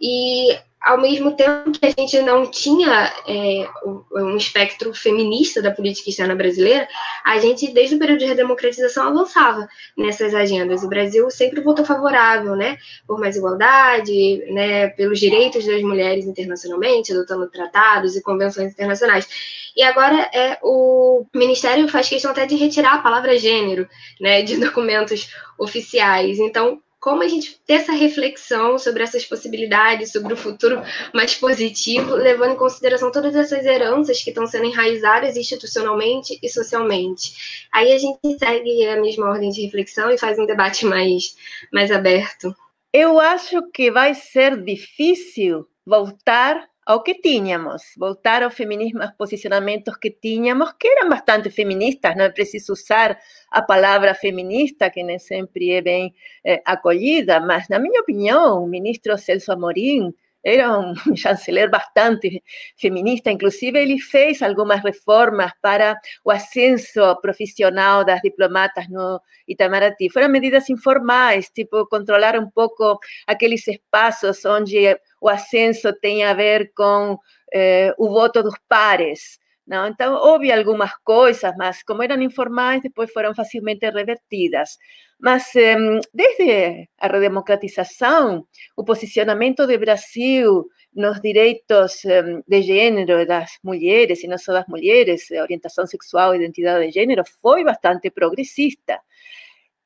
e 0.00 0.58
ao 0.80 0.98
mesmo 0.98 1.36
tempo 1.36 1.72
que 1.72 1.84
a 1.84 1.90
gente 1.90 2.20
não 2.22 2.50
tinha 2.50 3.12
é, 3.28 3.68
um 4.14 4.34
espectro 4.36 4.94
feminista 4.94 5.60
da 5.60 5.70
política 5.70 6.08
externa 6.08 6.34
brasileira, 6.34 6.88
a 7.22 7.38
gente, 7.38 7.70
desde 7.70 7.96
o 7.96 7.98
período 7.98 8.20
de 8.20 8.24
redemocratização, 8.24 9.08
avançava 9.08 9.68
nessas 9.96 10.34
agendas. 10.34 10.82
O 10.82 10.88
Brasil 10.88 11.30
sempre 11.30 11.60
votou 11.60 11.84
favorável, 11.84 12.56
né, 12.56 12.78
por 13.06 13.20
mais 13.20 13.36
igualdade, 13.36 14.38
né, 14.52 14.88
pelos 14.88 15.20
direitos 15.20 15.66
das 15.66 15.82
mulheres 15.82 16.24
internacionalmente, 16.24 17.12
adotando 17.12 17.50
tratados 17.50 18.16
e 18.16 18.22
convenções 18.22 18.72
internacionais. 18.72 19.28
E 19.76 19.82
agora 19.82 20.30
é, 20.32 20.58
o 20.62 21.26
Ministério 21.34 21.88
faz 21.88 22.08
questão 22.08 22.30
até 22.30 22.46
de 22.46 22.56
retirar 22.56 22.94
a 22.94 23.02
palavra 23.02 23.38
gênero, 23.38 23.86
né, 24.18 24.40
de 24.40 24.56
documentos 24.56 25.30
oficiais. 25.58 26.38
Então, 26.38 26.80
como 27.00 27.22
a 27.22 27.28
gente 27.28 27.58
ter 27.66 27.74
essa 27.74 27.92
reflexão 27.92 28.78
sobre 28.78 29.02
essas 29.02 29.24
possibilidades, 29.24 30.12
sobre 30.12 30.34
o 30.34 30.36
futuro 30.36 30.82
mais 31.14 31.34
positivo, 31.34 32.14
levando 32.14 32.52
em 32.52 32.58
consideração 32.58 33.10
todas 33.10 33.34
essas 33.34 33.64
heranças 33.64 34.22
que 34.22 34.28
estão 34.28 34.46
sendo 34.46 34.66
enraizadas 34.66 35.34
institucionalmente 35.34 36.38
e 36.42 36.48
socialmente. 36.48 37.66
Aí 37.72 37.90
a 37.90 37.98
gente 37.98 38.38
segue 38.38 38.86
a 38.86 39.00
mesma 39.00 39.30
ordem 39.30 39.50
de 39.50 39.62
reflexão 39.62 40.10
e 40.10 40.18
faz 40.18 40.38
um 40.38 40.44
debate 40.44 40.84
mais, 40.84 41.34
mais 41.72 41.90
aberto. 41.90 42.54
Eu 42.92 43.18
acho 43.18 43.62
que 43.72 43.90
vai 43.90 44.14
ser 44.14 44.62
difícil 44.62 45.66
voltar 45.86 46.68
ao 46.86 47.02
que 47.02 47.14
tínhamos, 47.14 47.82
voltar 47.96 48.42
ao 48.42 48.50
feminismo, 48.50 49.02
aos 49.02 49.12
posicionamentos 49.12 49.96
que 49.96 50.10
tínhamos, 50.10 50.72
que 50.78 50.88
eram 50.88 51.08
bastante 51.08 51.50
feministas, 51.50 52.16
não 52.16 52.24
é 52.24 52.30
preciso 52.30 52.72
usar 52.72 53.18
a 53.50 53.62
palavra 53.62 54.14
feminista, 54.14 54.90
que 54.90 55.02
nem 55.02 55.18
sempre 55.18 55.70
é 55.72 55.82
bem 55.82 56.14
é, 56.44 56.62
acolhida, 56.64 57.40
mas, 57.40 57.68
na 57.68 57.78
minha 57.78 58.00
opinião, 58.00 58.64
o 58.64 58.66
ministro 58.66 59.16
Celso 59.18 59.52
Amorim 59.52 60.12
era 60.44 60.78
um 60.78 60.94
chanceler 61.16 61.70
bastante 61.70 62.42
feminista, 62.76 63.30
inclusive 63.30 63.78
ele 63.78 63.98
fez 63.98 64.42
algumas 64.42 64.82
reformas 64.82 65.52
para 65.60 65.98
o 66.24 66.30
ascenso 66.30 67.00
profissional 67.20 68.04
das 68.04 68.20
diplomatas 68.20 68.88
no 68.88 69.20
Itamaraty. 69.46 70.10
Foram 70.10 70.28
medidas 70.28 70.68
informais, 70.70 71.50
tipo 71.50 71.86
controlar 71.86 72.38
um 72.38 72.48
pouco 72.50 72.98
aqueles 73.26 73.66
espaços 73.66 74.44
onde 74.44 74.98
o 75.20 75.28
ascenso 75.28 75.92
tem 76.00 76.24
a 76.24 76.32
ver 76.32 76.72
com 76.74 77.18
eh, 77.52 77.94
o 77.98 78.08
voto 78.08 78.42
dos 78.42 78.54
pares. 78.68 79.38
Não? 79.70 79.86
Então, 79.86 80.14
houve 80.16 80.50
algumas 80.50 80.90
coisas, 81.04 81.52
mas 81.56 81.80
como 81.84 82.02
eram 82.02 82.20
informais, 82.20 82.82
depois 82.82 83.12
foram 83.12 83.32
facilmente 83.32 83.88
revertidas. 83.88 84.76
Mas 85.16 85.54
eh, 85.54 85.76
desde 86.12 86.88
a 86.98 87.06
redemocratização, 87.06 88.44
o 88.76 88.82
posicionamento 88.82 89.68
do 89.68 89.78
Brasil 89.78 90.66
nos 90.92 91.20
direitos 91.20 92.04
eh, 92.04 92.42
de 92.48 92.62
gênero 92.62 93.24
das 93.24 93.58
mulheres, 93.62 94.24
e 94.24 94.26
não 94.26 94.38
só 94.38 94.52
das 94.52 94.66
mulheres, 94.66 95.30
orientação 95.30 95.86
sexual, 95.86 96.34
identidade 96.34 96.86
de 96.86 96.92
gênero, 96.92 97.22
foi 97.40 97.62
bastante 97.62 98.10
progressista. 98.10 98.98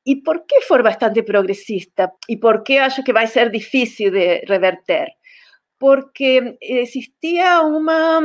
E 0.03 0.15
por 0.15 0.47
que 0.47 0.61
foi 0.61 0.81
bastante 0.81 1.21
progressista? 1.21 2.11
E 2.27 2.37
por 2.37 2.63
que 2.63 2.79
acho 2.79 3.03
que 3.03 3.13
vai 3.13 3.27
ser 3.27 3.51
difícil 3.51 4.09
de 4.09 4.45
reverter? 4.47 5.09
Porque 5.79 6.57
existia 6.61 7.61
uma, 7.61 8.19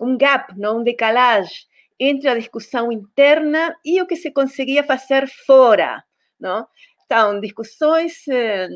um 0.00 0.16
gap, 0.16 0.58
não? 0.58 0.80
um 0.80 0.82
decalagem 0.82 1.56
entre 1.98 2.28
a 2.28 2.34
discussão 2.34 2.92
interna 2.92 3.74
e 3.84 4.00
o 4.02 4.06
que 4.06 4.16
se 4.16 4.30
conseguia 4.30 4.84
fazer 4.84 5.26
fora. 5.46 6.02
Não? 6.38 6.66
Então, 7.04 7.40
discussões 7.40 8.26
eh, 8.28 8.68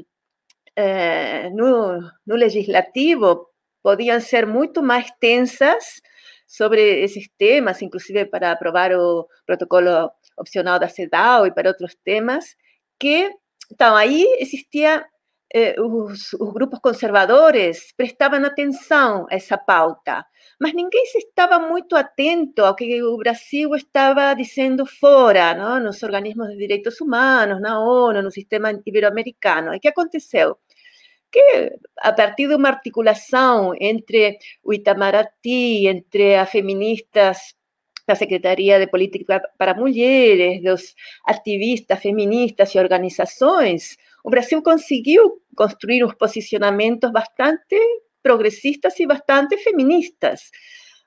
eh, 0.76 1.51
no, 1.51 2.01
no 2.26 2.37
legislativo 2.37 3.47
podiam 3.83 4.20
ser 4.20 4.47
muito 4.47 4.83
mais 4.83 5.11
tensas 5.20 6.01
sobre 6.47 7.03
esses 7.03 7.28
temas, 7.39 7.83
inclusive 7.83 8.24
para 8.26 8.53
aprovar 8.53 8.93
o 8.93 9.26
protocolo 9.47 10.11
opcional 10.37 10.78
da 10.78 10.89
CEDAW 10.89 11.47
e 11.47 11.53
para 11.53 11.68
outros 11.68 11.95
temas, 12.05 12.57
que, 12.99 13.31
então, 13.70 13.95
aí 13.95 14.24
existia 14.41 15.05
eh, 15.53 15.74
os, 15.80 16.32
os, 16.34 16.53
grupos 16.53 16.78
conservadores 16.80 17.92
prestavam 17.96 18.44
atenção 18.44 19.26
a 19.30 19.34
essa 19.34 19.59
pauta, 19.59 20.24
mas 20.61 20.72
ninguém 20.74 21.03
estava 21.16 21.59
muito 21.59 21.96
atento 21.96 22.64
ao 22.64 22.74
que 22.74 23.03
o 23.03 23.16
Brasil 23.16 23.74
estava 23.74 24.34
dizendo 24.34 24.86
fora, 24.86 25.55
não? 25.55 25.80
nos 25.80 26.03
organismos 26.03 26.48
de 26.51 26.57
direitos 26.57 27.01
humanos, 27.01 27.61
na 27.61 27.80
ONU, 27.80 28.22
no 28.22 28.30
sistema 28.30 28.70
ibero-americano. 28.86 29.74
E 29.74 29.78
o 29.78 29.80
que 29.80 29.88
aconteceu? 29.88 30.57
que 31.32 31.72
a 31.98 32.12
partir 32.12 32.48
de 32.48 32.55
uma 32.55 32.68
articulação 32.68 33.72
entre 33.80 34.38
o 34.64 34.72
Itamaraty, 34.74 35.86
entre 35.86 36.34
as 36.36 36.51
feministas 36.51 37.55
da 38.07 38.14
Secretaria 38.16 38.78
de 38.80 38.88
Política 38.88 39.40
para 39.57 39.74
Mulheres, 39.74 40.62
dos 40.62 40.94
ativistas 41.24 42.01
feministas 42.01 42.74
e 42.74 42.78
organizações, 42.78 43.96
o 44.25 44.31
Brasil 44.31 44.62
conseguiu 44.62 45.41
construir 45.57 46.05
uns 46.05 46.14
posicionamentos 46.14 47.11
bastante 47.12 47.77
progressistas 48.23 48.99
e 49.01 49.07
bastante 49.07 49.57
feministas. 49.59 50.51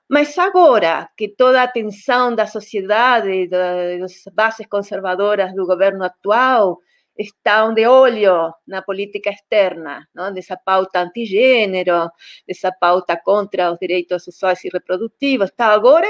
Mas 0.08 0.36
agora 0.38 1.08
que 1.16 1.28
toda 1.28 1.60
a 1.60 1.64
atenção 1.64 2.34
da 2.34 2.46
sociedade, 2.46 3.48
das 3.48 4.22
bases 4.34 4.66
conservadoras 4.66 5.54
do 5.54 5.66
governo 5.66 6.04
atual, 6.04 6.78
estão 7.16 7.72
de 7.72 7.86
olho 7.86 8.52
na 8.66 8.82
política 8.82 9.30
externa, 9.30 10.06
não? 10.14 10.32
dessa 10.32 10.56
pauta 10.56 11.00
antigênero, 11.00 12.10
dessa 12.46 12.72
pauta 12.72 13.16
contra 13.16 13.72
os 13.72 13.78
direitos 13.78 14.24
sexuais 14.24 14.62
e 14.64 14.68
reprodutivos. 14.68 15.50
Então, 15.52 15.70
agora 15.70 16.08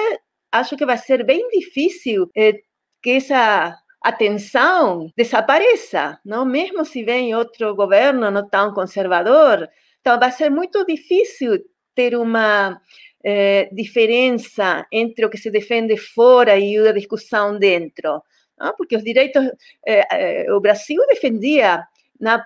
acho 0.51 0.77
que 0.77 0.87
vai 0.87 0.99
ser 0.99 1.25
bem 1.25 1.47
difícil 1.51 2.31
eh, 2.37 2.61
que 3.03 3.11
essa 3.11 3.77
atenção 4.05 5.11
desapareça, 5.17 6.21
não? 6.25 6.45
Mesmo 6.45 6.85
se 6.85 7.03
vem 7.03 7.35
outro 7.35 7.75
governo 7.75 8.31
não 8.31 8.47
tão 8.47 8.75
conservador, 8.75 9.67
então 10.01 10.19
vai 10.21 10.31
ser 10.31 10.51
muito 10.51 10.85
difícil 10.85 11.59
ter 11.95 12.15
uma 12.15 12.79
eh, 13.25 13.71
diferença 13.73 14.87
entre 14.93 15.25
o 15.25 15.31
que 15.31 15.39
se 15.39 15.51
defende 15.51 15.97
fora 15.97 16.59
e 16.59 16.77
a 16.77 16.93
discussão 16.93 17.59
dentro, 17.59 18.23
não? 18.59 18.75
Porque 18.77 18.95
os 18.97 19.03
direitos, 19.03 19.43
eh, 19.87 20.07
eh, 20.13 20.53
o 20.53 20.61
Brasil 20.61 21.01
defendia 21.09 21.83
na 22.21 22.45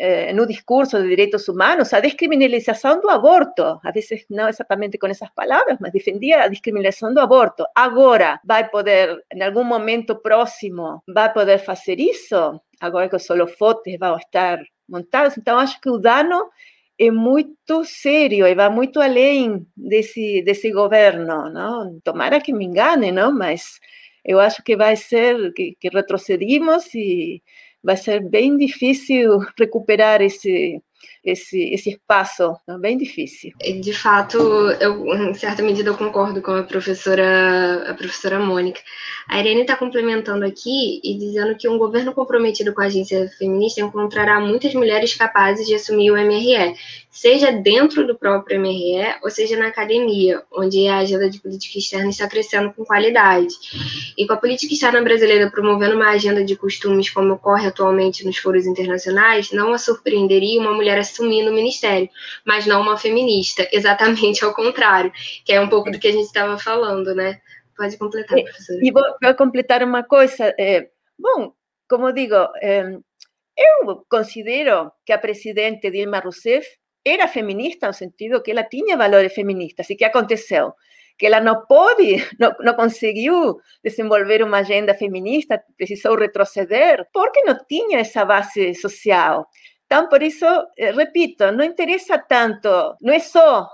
eh, 0.00 0.32
no 0.32 0.46
discurso 0.46 1.02
de 1.02 1.08
direitos 1.08 1.48
humanos 1.48 1.92
a 1.92 1.98
descriminalização 1.98 3.00
do 3.00 3.10
aborto. 3.10 3.80
A 3.82 3.90
vezes 3.90 4.24
não 4.30 4.48
exatamente 4.48 4.96
com 4.96 5.08
essas 5.08 5.28
palavras, 5.30 5.76
mas 5.80 5.92
defendia 5.92 6.44
a 6.44 6.48
descriminalização 6.48 7.12
do 7.12 7.18
aborto. 7.18 7.64
Agora 7.74 8.40
vai 8.44 8.68
poder, 8.68 9.18
em 9.34 9.42
algum 9.42 9.64
momento 9.64 10.14
próximo, 10.14 11.02
vai 11.08 11.32
poder 11.32 11.58
fazer 11.58 11.98
isso? 11.98 12.60
Agora 12.80 13.08
que 13.08 13.16
os 13.16 13.28
holofotes 13.28 13.98
vão 13.98 14.16
estar 14.16 14.60
montados. 14.88 15.36
Então, 15.36 15.58
acho 15.58 15.80
que 15.80 15.90
o 15.90 15.98
dano 15.98 16.48
é 16.96 17.10
muito 17.10 17.84
sério 17.84 18.46
e 18.46 18.54
vai 18.54 18.68
muito 18.68 19.00
além 19.00 19.66
desse 19.76 20.70
governo. 20.72 21.50
Não? 21.50 21.98
Tomara 22.04 22.40
que 22.40 22.52
me 22.52 22.64
engane, 22.64 23.10
não? 23.10 23.32
mas 23.32 23.80
eu 24.24 24.38
acho 24.38 24.62
que 24.62 24.76
vai 24.76 24.94
ser 24.94 25.52
que, 25.54 25.76
que 25.80 25.88
retrocedimos 25.88 26.94
e 26.94 27.42
vai 27.82 27.96
ser 27.96 28.20
bem 28.20 28.56
difícil 28.56 29.38
recuperar 29.58 30.20
esse 30.20 30.82
esse, 31.30 31.62
esse 31.72 31.90
espaço, 31.90 32.54
é 32.66 32.78
bem 32.78 32.96
difícil. 32.96 33.52
De 33.80 33.92
fato, 33.92 34.38
eu, 34.80 35.06
em 35.14 35.34
certa 35.34 35.62
medida, 35.62 35.90
eu 35.90 35.96
concordo 35.96 36.40
com 36.40 36.52
a 36.52 36.62
professora, 36.62 37.90
a 37.90 37.94
professora 37.94 38.38
Mônica. 38.38 38.80
A 39.28 39.38
Irene 39.38 39.62
está 39.62 39.76
complementando 39.76 40.44
aqui 40.44 41.00
e 41.04 41.18
dizendo 41.18 41.56
que 41.56 41.68
um 41.68 41.76
governo 41.78 42.14
comprometido 42.14 42.72
com 42.72 42.80
a 42.80 42.86
agência 42.86 43.28
feminista 43.38 43.80
encontrará 43.80 44.40
muitas 44.40 44.72
mulheres 44.74 45.14
capazes 45.14 45.66
de 45.66 45.74
assumir 45.74 46.10
o 46.10 46.16
MRE, 46.16 46.74
seja 47.10 47.50
dentro 47.50 48.06
do 48.06 48.16
próprio 48.16 48.60
MRE 48.60 49.18
ou 49.22 49.30
seja 49.30 49.56
na 49.56 49.68
academia, 49.68 50.42
onde 50.52 50.86
a 50.86 50.98
agenda 50.98 51.28
de 51.28 51.40
política 51.40 51.78
externa 51.78 52.10
está 52.10 52.28
crescendo 52.28 52.72
com 52.72 52.84
qualidade. 52.84 53.54
E 54.16 54.26
com 54.26 54.32
a 54.32 54.36
política 54.36 54.72
externa 54.72 55.02
brasileira 55.02 55.50
promovendo 55.50 55.96
uma 55.96 56.10
agenda 56.10 56.44
de 56.44 56.56
costumes 56.56 57.10
como 57.10 57.34
ocorre 57.34 57.66
atualmente 57.66 58.24
nos 58.24 58.38
foros 58.38 58.66
internacionais, 58.66 59.52
não 59.52 59.72
a 59.72 59.78
surpreenderia 59.78 60.60
uma 60.60 60.72
mulher 60.72 60.98
assumir 61.18 61.44
no 61.44 61.52
ministério, 61.52 62.08
mas 62.44 62.66
não 62.66 62.80
uma 62.80 62.96
feminista, 62.96 63.68
exatamente 63.72 64.44
ao 64.44 64.54
contrário, 64.54 65.12
que 65.44 65.52
é 65.52 65.60
um 65.60 65.68
pouco 65.68 65.90
do 65.90 65.98
que 65.98 66.08
a 66.08 66.12
gente 66.12 66.26
estava 66.26 66.58
falando, 66.58 67.14
né? 67.14 67.40
Pode 67.76 67.96
completar, 67.96 68.42
professora. 68.42 68.80
E 68.82 68.90
vou, 68.90 69.04
vou 69.22 69.34
completar 69.34 69.82
uma 69.84 70.02
coisa. 70.02 70.52
É, 70.58 70.88
bom, 71.16 71.52
como 71.88 72.12
digo, 72.12 72.34
é, 72.60 72.98
eu 73.56 74.04
considero 74.08 74.90
que 75.06 75.12
a 75.12 75.18
presidente 75.18 75.90
Dilma 75.90 76.18
Rousseff 76.18 76.66
era 77.04 77.26
feminista 77.26 77.86
no 77.86 77.92
sentido 77.92 78.42
que 78.42 78.50
ela 78.50 78.64
tinha 78.64 78.96
valores 78.96 79.32
feministas. 79.32 79.88
E 79.90 79.96
que 79.96 80.04
aconteceu? 80.04 80.74
Que 81.16 81.26
ela 81.26 81.40
não 81.40 81.66
pôde, 81.66 82.16
não, 82.38 82.54
não 82.60 82.74
conseguiu 82.74 83.60
desenvolver 83.82 84.42
uma 84.42 84.58
agenda 84.58 84.94
feminista, 84.94 85.62
precisou 85.76 86.16
retroceder, 86.16 87.06
porque 87.12 87.42
não 87.42 87.58
tinha 87.66 88.00
essa 88.00 88.24
base 88.24 88.74
social. 88.74 89.46
Então, 89.88 90.06
por 90.06 90.22
isso, 90.22 90.44
eh, 90.76 90.92
repito, 90.92 91.50
não 91.50 91.64
interessa 91.64 92.18
tanto, 92.18 92.68
não 93.00 93.14
é 93.14 93.18
só, 93.20 93.70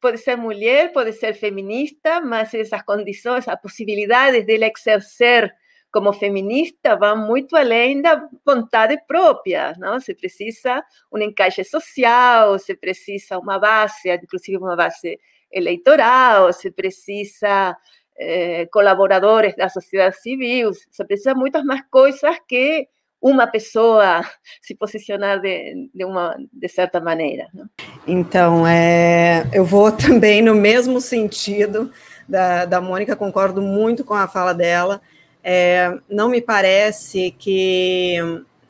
pode 0.00 0.18
ser 0.18 0.36
mulher, 0.36 0.92
pode 0.92 1.12
ser 1.12 1.34
feminista, 1.34 2.20
mas 2.20 2.54
essas 2.54 2.82
condições, 2.82 3.48
as 3.48 3.60
possibilidades 3.60 4.46
dela 4.46 4.66
exercer 4.66 5.52
como 5.90 6.12
feminista 6.12 6.94
vão 6.94 7.16
muito 7.16 7.56
além 7.56 8.00
da 8.00 8.28
vontade 8.44 8.96
própria, 9.08 9.72
não? 9.78 9.98
Se 9.98 10.14
precisa 10.14 10.84
um 11.12 11.18
encaixe 11.18 11.64
social, 11.64 12.58
se 12.60 12.76
precisa 12.76 13.36
uma 13.38 13.58
base, 13.58 14.08
inclusive 14.22 14.58
uma 14.58 14.76
base 14.76 15.18
eleitoral, 15.50 16.52
se 16.52 16.70
precisa 16.70 17.76
eh, 18.16 18.66
colaboradores 18.70 19.56
da 19.56 19.68
sociedade 19.68 20.20
civil, 20.20 20.72
se 20.74 21.04
precisa 21.04 21.34
muitas 21.34 21.64
mais 21.64 21.82
coisas 21.90 22.36
que 22.46 22.88
uma 23.20 23.46
pessoa 23.46 24.22
se 24.60 24.74
posicionar 24.74 25.40
de, 25.40 25.88
de 25.94 26.04
uma 26.04 26.36
de 26.52 26.68
certa 26.68 27.00
maneira. 27.00 27.48
Não? 27.52 27.68
Então, 28.06 28.66
é, 28.66 29.48
eu 29.52 29.64
vou 29.64 29.90
também 29.92 30.42
no 30.42 30.54
mesmo 30.54 31.00
sentido 31.00 31.90
da, 32.28 32.64
da 32.64 32.80
Mônica, 32.80 33.16
concordo 33.16 33.60
muito 33.62 34.04
com 34.04 34.14
a 34.14 34.28
fala 34.28 34.52
dela. 34.52 35.00
É, 35.42 35.96
não 36.08 36.28
me 36.28 36.40
parece 36.40 37.34
que 37.38 38.18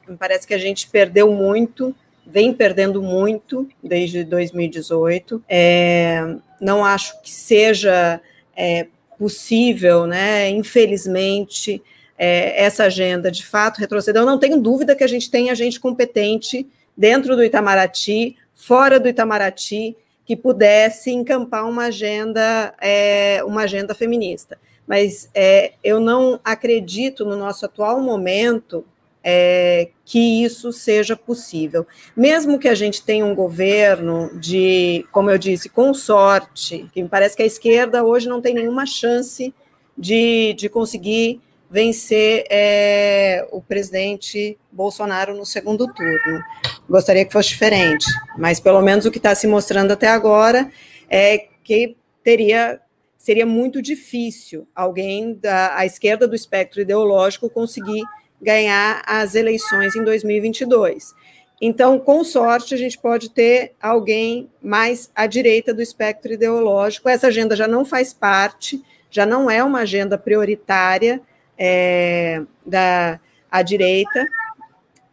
me 0.07 0.17
parece 0.17 0.47
que 0.47 0.55
a 0.55 0.59
gente 0.59 0.89
perdeu 0.89 1.33
muito, 1.33 1.95
vem 2.25 2.53
perdendo 2.53 3.03
muito 3.03 3.69
desde 3.83 4.25
2018. 4.25 5.43
É, 5.49 6.37
não 6.61 6.85
acho 6.85 7.21
que 7.23 7.31
seja 7.31 8.21
é, 8.57 8.87
possível, 9.19 10.07
né? 10.07 10.49
Infelizmente, 10.51 11.83
é, 12.19 12.65
essa 12.65 12.85
agenda 12.85 13.31
de 13.31 13.45
fato 13.45 13.79
retrocedeu. 13.79 14.23
Eu 14.23 14.27
não 14.27 14.39
tenho 14.39 14.61
dúvida 14.61 14.95
que 14.95 15.05
a 15.05 15.09
gente 15.09 15.31
tem 15.31 15.55
gente 15.55 15.81
competente 15.81 16.67
dentro 16.97 17.37
do 17.37 17.45
Itamaraty, 17.45 18.37
fora 18.55 18.99
do 18.99 19.09
Itamaraty, 19.09 19.97
que 20.25 20.35
pudesse 20.35 21.11
encampar 21.11 21.69
uma 21.69 21.85
agenda, 21.85 22.75
é, 22.81 23.43
uma 23.45 23.63
agenda 23.63 23.95
feminista. 23.95 24.59
Mas 24.87 25.29
é, 25.35 25.75
eu 25.83 26.01
não 26.01 26.41
acredito 26.45 27.25
no 27.25 27.37
nosso 27.37 27.65
atual 27.65 28.01
momento 28.01 28.85
é, 29.23 29.89
que 30.05 30.45
isso 30.45 30.73
seja 30.73 31.17
possível. 31.17 31.85
Mesmo 32.17 32.59
que 32.59 32.69
a 32.69 32.75
gente 32.75 33.03
tenha 33.03 33.27
um 33.27 33.35
governo 33.35 34.31
de, 34.39 35.05
como 35.11 35.31
eu 35.31 35.37
disse, 35.37 35.69
com 35.69 35.93
sorte, 35.93 36.89
que 36.93 37.03
me 37.03 37.09
parece 37.09 37.37
que 37.37 37.43
a 37.43 37.47
esquerda 37.47 38.05
hoje 38.05 38.29
não 38.29 38.41
tem 38.41 38.55
nenhuma 38.55 38.87
chance 38.87 39.53
de, 39.99 40.55
de 40.55 40.69
conseguir 40.69 41.41
vencer 41.71 42.45
é, 42.49 43.47
o 43.51 43.61
presidente 43.61 44.57
Bolsonaro 44.71 45.35
no 45.35 45.45
segundo 45.45 45.93
turno. 45.93 46.43
Gostaria 46.89 47.25
que 47.25 47.33
fosse 47.33 47.51
diferente, 47.51 48.07
mas 48.39 48.61
pelo 48.61 48.81
menos 48.81 49.05
o 49.05 49.11
que 49.11 49.19
está 49.19 49.35
se 49.35 49.47
mostrando 49.47 49.93
até 49.93 50.09
agora 50.09 50.71
é 51.09 51.47
que 51.65 51.97
teria 52.23 52.81
seria 53.19 53.45
muito 53.45 53.83
difícil 53.83 54.69
alguém 54.73 55.35
da 55.35 55.85
esquerda 55.85 56.29
do 56.29 56.37
espectro 56.37 56.81
ideológico 56.81 57.51
conseguir 57.51 58.05
ganhar 58.41 59.03
as 59.05 59.35
eleições 59.35 59.97
em 59.97 60.05
2022. 60.05 61.13
Então, 61.61 61.99
com 61.99 62.23
sorte, 62.23 62.73
a 62.73 62.77
gente 62.77 62.97
pode 62.97 63.31
ter 63.31 63.73
alguém 63.83 64.49
mais 64.63 65.11
à 65.13 65.27
direita 65.27 65.75
do 65.75 65.83
espectro 65.83 66.33
ideológico. 66.33 67.09
Essa 67.09 67.27
agenda 67.27 67.57
já 67.57 67.67
não 67.67 67.85
faz 67.85 68.13
parte, 68.13 68.81
já 69.11 69.27
não 69.27 69.51
é 69.51 69.65
uma 69.65 69.81
agenda 69.81 70.17
prioritária 70.17 71.21
é, 71.59 72.43
da 72.65 73.21
à 73.51 73.63
direita, 73.63 74.27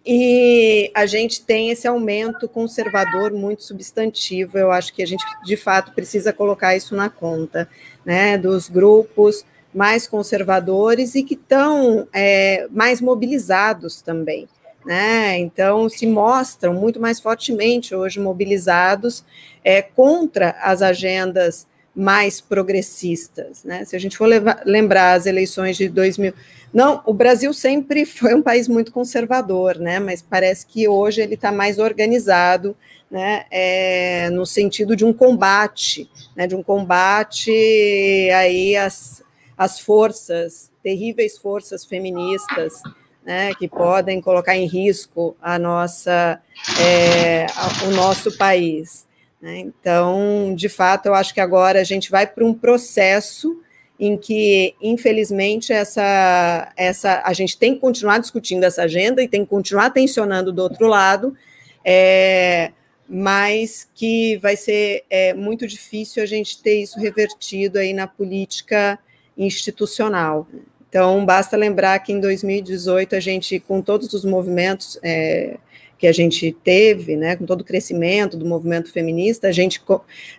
e 0.05 0.91
a 0.93 1.05
gente 1.05 1.41
tem 1.41 1.69
esse 1.69 1.87
aumento 1.87 2.49
conservador 2.49 3.31
muito 3.31 3.63
substantivo. 3.63 4.57
Eu 4.57 4.69
acho 4.71 4.93
que 4.93 5.01
a 5.01 5.07
gente, 5.07 5.23
de 5.45 5.55
fato, 5.55 5.93
precisa 5.93 6.33
colocar 6.33 6.75
isso 6.75 6.93
na 6.93 7.09
conta, 7.09 7.69
né, 8.05 8.37
dos 8.37 8.67
grupos 8.67 9.45
mais 9.73 10.05
conservadores 10.05 11.15
e 11.15 11.23
que 11.23 11.33
estão 11.33 12.07
é, 12.13 12.67
mais 12.69 12.99
mobilizados 13.01 14.01
também. 14.01 14.47
Né? 14.85 15.37
Então, 15.39 15.87
se 15.87 16.05
mostram 16.05 16.73
muito 16.73 16.99
mais 16.99 17.19
fortemente 17.19 17.95
hoje 17.95 18.19
mobilizados 18.19 19.23
é, 19.63 19.81
contra 19.81 20.51
as 20.61 20.81
agendas 20.81 21.65
mais 21.95 22.41
progressistas, 22.41 23.63
né? 23.63 23.85
Se 23.85 23.95
a 23.95 23.99
gente 23.99 24.17
for 24.17 24.25
levar, 24.25 24.61
lembrar 24.65 25.13
as 25.13 25.25
eleições 25.25 25.77
de 25.77 25.87
2000, 25.87 26.33
não, 26.73 27.03
o 27.05 27.13
Brasil 27.13 27.53
sempre 27.53 28.03
foi 28.05 28.33
um 28.33 28.41
país 28.41 28.67
muito 28.67 28.91
conservador, 28.91 29.77
né? 29.77 29.99
Mas 29.99 30.21
parece 30.21 30.65
que 30.65 30.87
hoje 30.87 31.21
ele 31.21 31.35
está 31.35 31.51
mais 31.51 31.77
organizado, 31.77 32.75
né? 33.11 33.45
É, 33.51 34.29
no 34.31 34.45
sentido 34.45 34.95
de 34.95 35.05
um 35.05 35.13
combate, 35.13 36.09
né? 36.35 36.47
De 36.47 36.55
um 36.55 36.63
combate 36.63 37.51
aí 38.31 38.75
as, 38.75 39.21
as 39.55 39.79
forças, 39.79 40.71
terríveis 40.81 41.37
forças 41.37 41.85
feministas, 41.85 42.81
né? 43.23 43.53
Que 43.53 43.67
podem 43.67 44.19
colocar 44.19 44.55
em 44.55 44.65
risco 44.65 45.37
a 45.39 45.59
nossa, 45.59 46.41
é, 46.81 47.45
o 47.85 47.91
nosso 47.91 48.35
país. 48.35 49.05
Né? 49.43 49.59
Então, 49.59 50.55
de 50.55 50.69
fato, 50.69 51.07
eu 51.07 51.13
acho 51.13 51.33
que 51.33 51.41
agora 51.41 51.81
a 51.81 51.83
gente 51.83 52.09
vai 52.09 52.25
para 52.25 52.45
um 52.45 52.53
processo 52.53 53.61
em 53.99 54.15
que, 54.15 54.73
infelizmente, 54.81 55.73
essa, 55.73 56.71
essa, 56.77 57.21
a 57.25 57.33
gente 57.33 57.57
tem 57.57 57.73
que 57.73 57.81
continuar 57.81 58.19
discutindo 58.19 58.63
essa 58.63 58.83
agenda 58.83 59.21
e 59.21 59.27
tem 59.27 59.43
que 59.43 59.49
continuar 59.49 59.89
tensionando 59.89 60.53
do 60.53 60.61
outro 60.61 60.87
lado, 60.87 61.35
é, 61.83 62.71
mas 63.07 63.85
que 63.93 64.37
vai 64.37 64.55
ser 64.55 65.03
é, 65.09 65.33
muito 65.33 65.67
difícil 65.67 66.23
a 66.23 66.25
gente 66.25 66.63
ter 66.63 66.81
isso 66.81 66.97
revertido 66.97 67.79
aí 67.79 67.91
na 67.91 68.07
política 68.07 68.97
institucional. 69.37 70.47
Então, 70.87 71.25
basta 71.25 71.57
lembrar 71.57 71.99
que 71.99 72.13
em 72.13 72.19
2018 72.21 73.13
a 73.13 73.19
gente, 73.19 73.59
com 73.59 73.81
todos 73.81 74.13
os 74.13 74.23
movimentos 74.23 74.97
é, 75.03 75.57
que 76.03 76.07
a 76.07 76.11
gente 76.11 76.51
teve, 76.65 77.15
né, 77.15 77.37
com 77.37 77.45
todo 77.45 77.61
o 77.61 77.63
crescimento 77.63 78.35
do 78.35 78.45
movimento 78.45 78.91
feminista, 78.91 79.47
a 79.47 79.53
gente, 79.53 79.81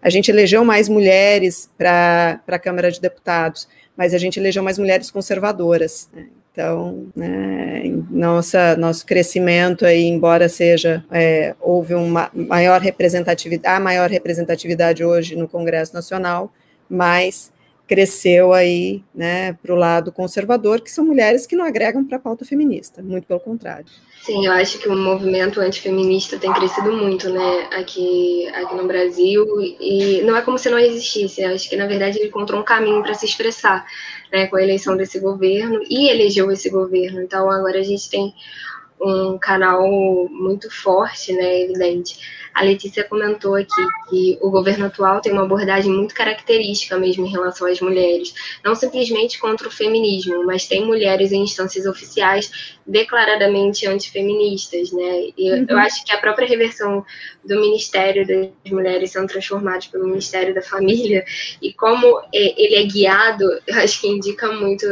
a 0.03 0.11
gente 0.11 0.31
elegeu 0.31 0.62
mais 0.62 0.91
mulheres 0.91 1.71
para 1.79 2.39
a 2.47 2.59
Câmara 2.59 2.93
de 2.93 3.01
Deputados, 3.01 3.67
mas 3.97 4.12
a 4.12 4.19
gente 4.19 4.39
elegeu 4.39 4.62
mais 4.62 4.79
mulheres 4.79 5.11
conservadoras. 5.11 6.07
Né? 6.12 6.27
Então, 6.53 7.07
né, 7.17 7.83
nossa, 8.11 8.77
nosso 8.77 9.07
crescimento 9.07 9.87
aí, 9.87 10.03
embora 10.05 10.51
seja, 10.51 11.03
é, 11.11 11.55
houve 11.59 11.95
uma 11.95 12.31
maior 12.35 12.83
representatividade, 12.83 13.75
a 13.75 13.81
maior 13.81 14.11
representatividade 14.11 15.03
hoje 15.03 15.35
no 15.35 15.49
Congresso 15.49 15.95
Nacional, 15.95 16.53
mas 16.91 17.51
cresceu 17.87 18.53
aí, 18.53 19.03
né, 19.15 19.55
para 19.62 19.73
o 19.73 19.77
lado 19.77 20.12
conservador, 20.12 20.83
que 20.83 20.91
são 20.91 21.07
mulheres 21.07 21.47
que 21.47 21.57
não 21.57 21.65
agregam 21.65 22.05
para 22.05 22.19
a 22.19 22.21
pauta 22.21 22.45
feminista, 22.45 23.03
muito 23.03 23.27
pelo 23.27 23.41
contrário. 23.41 23.87
Sim, 24.25 24.47
eu 24.47 24.53
acho 24.53 24.79
que 24.79 24.89
o 24.89 24.97
movimento 24.97 25.61
antifeminista 25.61 26.39
tem 26.39 26.51
crescido 26.51 26.91
muito, 26.91 27.29
né, 27.29 27.68
aqui, 27.79 28.49
aqui 28.55 28.75
no 28.75 28.87
Brasil, 28.87 29.45
e 29.79 30.22
não 30.22 30.35
é 30.35 30.41
como 30.41 30.57
se 30.57 30.70
não 30.70 30.79
existisse, 30.79 31.43
eu 31.43 31.55
acho 31.55 31.68
que, 31.68 31.77
na 31.77 31.87
verdade, 31.87 32.18
ele 32.18 32.29
encontrou 32.29 32.59
um 32.59 32.64
caminho 32.64 33.03
para 33.03 33.12
se 33.12 33.27
expressar, 33.27 33.85
né, 34.33 34.47
com 34.47 34.57
a 34.57 34.62
eleição 34.62 34.97
desse 34.97 35.20
governo, 35.20 35.79
e 35.91 36.09
elegeu 36.09 36.51
esse 36.51 36.70
governo, 36.70 37.20
então 37.20 37.51
agora 37.51 37.79
a 37.79 37.83
gente 37.83 38.09
tem 38.09 38.33
um 38.99 39.37
canal 39.37 39.87
muito 40.31 40.70
forte, 40.70 41.35
né, 41.35 41.61
evidente. 41.61 42.16
A 42.55 42.63
Letícia 42.63 43.03
comentou 43.05 43.57
aqui 43.57 43.87
que 44.09 44.39
o 44.41 44.51
governo 44.51 44.87
atual 44.87 45.21
tem 45.21 45.33
uma 45.33 45.43
abordagem 45.43 45.93
muito 45.93 46.15
característica 46.15 46.97
mesmo 46.97 47.27
em 47.27 47.31
relação 47.31 47.67
às 47.67 47.81
mulheres, 47.81 48.33
não 48.65 48.75
simplesmente 48.75 49.39
contra 49.39 49.67
o 49.67 49.71
feminismo, 49.71 50.45
mas 50.47 50.67
tem 50.67 50.87
mulheres 50.87 51.33
em 51.33 51.43
instâncias 51.43 51.85
oficiais 51.85 52.75
declaradamente 52.87 53.87
antifeministas, 53.87 54.93
né? 54.93 55.29
E 55.37 55.51
uhum. 55.53 55.67
eu 55.69 55.79
acho 55.79 56.05
que 56.05 56.13
a 56.13 56.19
própria 56.19 56.47
reversão 56.47 57.05
do 57.45 57.61
Ministério 57.61 58.27
das 58.27 58.71
Mulheres 58.71 59.11
sendo 59.11 59.27
transformado 59.27 59.91
pelo 59.91 60.07
Ministério 60.07 60.55
da 60.55 60.63
Família 60.63 61.25
e 61.61 61.73
como 61.73 62.23
ele 62.33 62.75
é 62.77 62.85
guiado, 62.85 63.45
eu 63.67 63.75
acho 63.77 64.01
que 64.01 64.09
indica 64.09 64.53
muito 64.53 64.87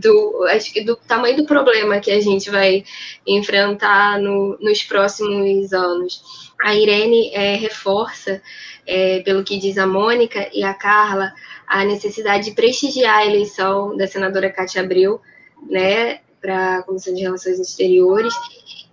do, 0.00 0.44
acho 0.50 0.72
que 0.72 0.82
do 0.84 0.96
tamanho 0.96 1.36
do 1.36 1.46
problema 1.46 2.00
que 2.00 2.10
a 2.10 2.20
gente 2.20 2.50
vai 2.50 2.84
enfrentar 3.26 4.18
no, 4.20 4.56
nos 4.60 4.82
próximos 4.82 5.72
anos. 5.72 6.51
A 6.62 6.74
Irene 6.74 7.30
é, 7.34 7.56
reforça, 7.56 8.40
é, 8.86 9.20
pelo 9.20 9.42
que 9.42 9.58
diz 9.58 9.76
a 9.78 9.86
Mônica 9.86 10.48
e 10.52 10.62
a 10.62 10.72
Carla, 10.72 11.32
a 11.66 11.84
necessidade 11.84 12.44
de 12.44 12.52
prestigiar 12.52 13.18
a 13.18 13.26
eleição 13.26 13.96
da 13.96 14.06
senadora 14.06 14.50
Cátia 14.50 14.82
Abreu, 14.82 15.20
né, 15.68 16.20
para 16.40 16.78
a 16.78 16.82
Comissão 16.82 17.14
de 17.14 17.22
Relações 17.22 17.58
Exteriores, 17.58 18.34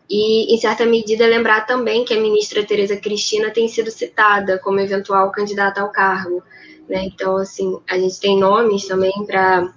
e, 0.10 0.54
em 0.54 0.58
certa 0.58 0.86
medida, 0.86 1.28
lembrar 1.28 1.68
também 1.68 2.04
que 2.04 2.14
a 2.14 2.20
ministra 2.20 2.66
Tereza 2.66 2.98
Cristina 2.98 3.52
tem 3.52 3.68
sido 3.68 3.92
citada 3.92 4.58
como 4.58 4.80
eventual 4.80 5.32
candidata 5.32 5.82
ao 5.82 5.92
cargo. 5.92 6.42
Né? 6.90 7.04
Então, 7.06 7.38
assim, 7.38 7.80
a 7.88 7.98
gente 8.00 8.20
tem 8.20 8.40
nomes 8.40 8.88
também 8.88 9.14
para 9.28 9.72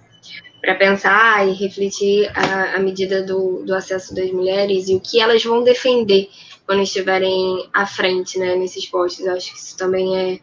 para 0.59 0.75
pensar 0.75 1.45
e 1.45 1.51
refletir 1.51 2.31
a, 2.33 2.77
a 2.77 2.79
medida 2.79 3.21
do, 3.21 3.65
do 3.65 3.75
acesso 3.75 4.15
das 4.15 4.31
mulheres 4.31 4.87
e 4.87 4.95
o 4.95 4.99
que 5.01 5.19
elas 5.19 5.43
vão 5.43 5.61
defender 5.61 6.29
quando 6.65 6.81
estiverem 6.81 7.67
à 7.73 7.85
frente, 7.85 8.39
né, 8.39 8.55
nesses 8.55 8.85
postos. 8.85 9.25
Eu 9.25 9.33
acho 9.33 9.51
que 9.51 9.59
isso 9.59 9.77
também 9.77 10.17
é, 10.17 10.39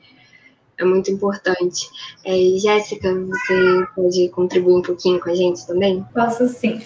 é 0.79 0.85
muito 0.85 1.11
importante. 1.11 1.89
É, 2.25 2.37
Jéssica, 2.59 3.13
você 3.15 3.87
pode 3.95 4.29
contribuir 4.31 4.77
um 4.77 4.83
pouquinho 4.83 5.21
com 5.21 5.31
a 5.31 5.35
gente 5.35 5.67
também? 5.67 6.05
Posso 6.15 6.47
sim. 6.49 6.81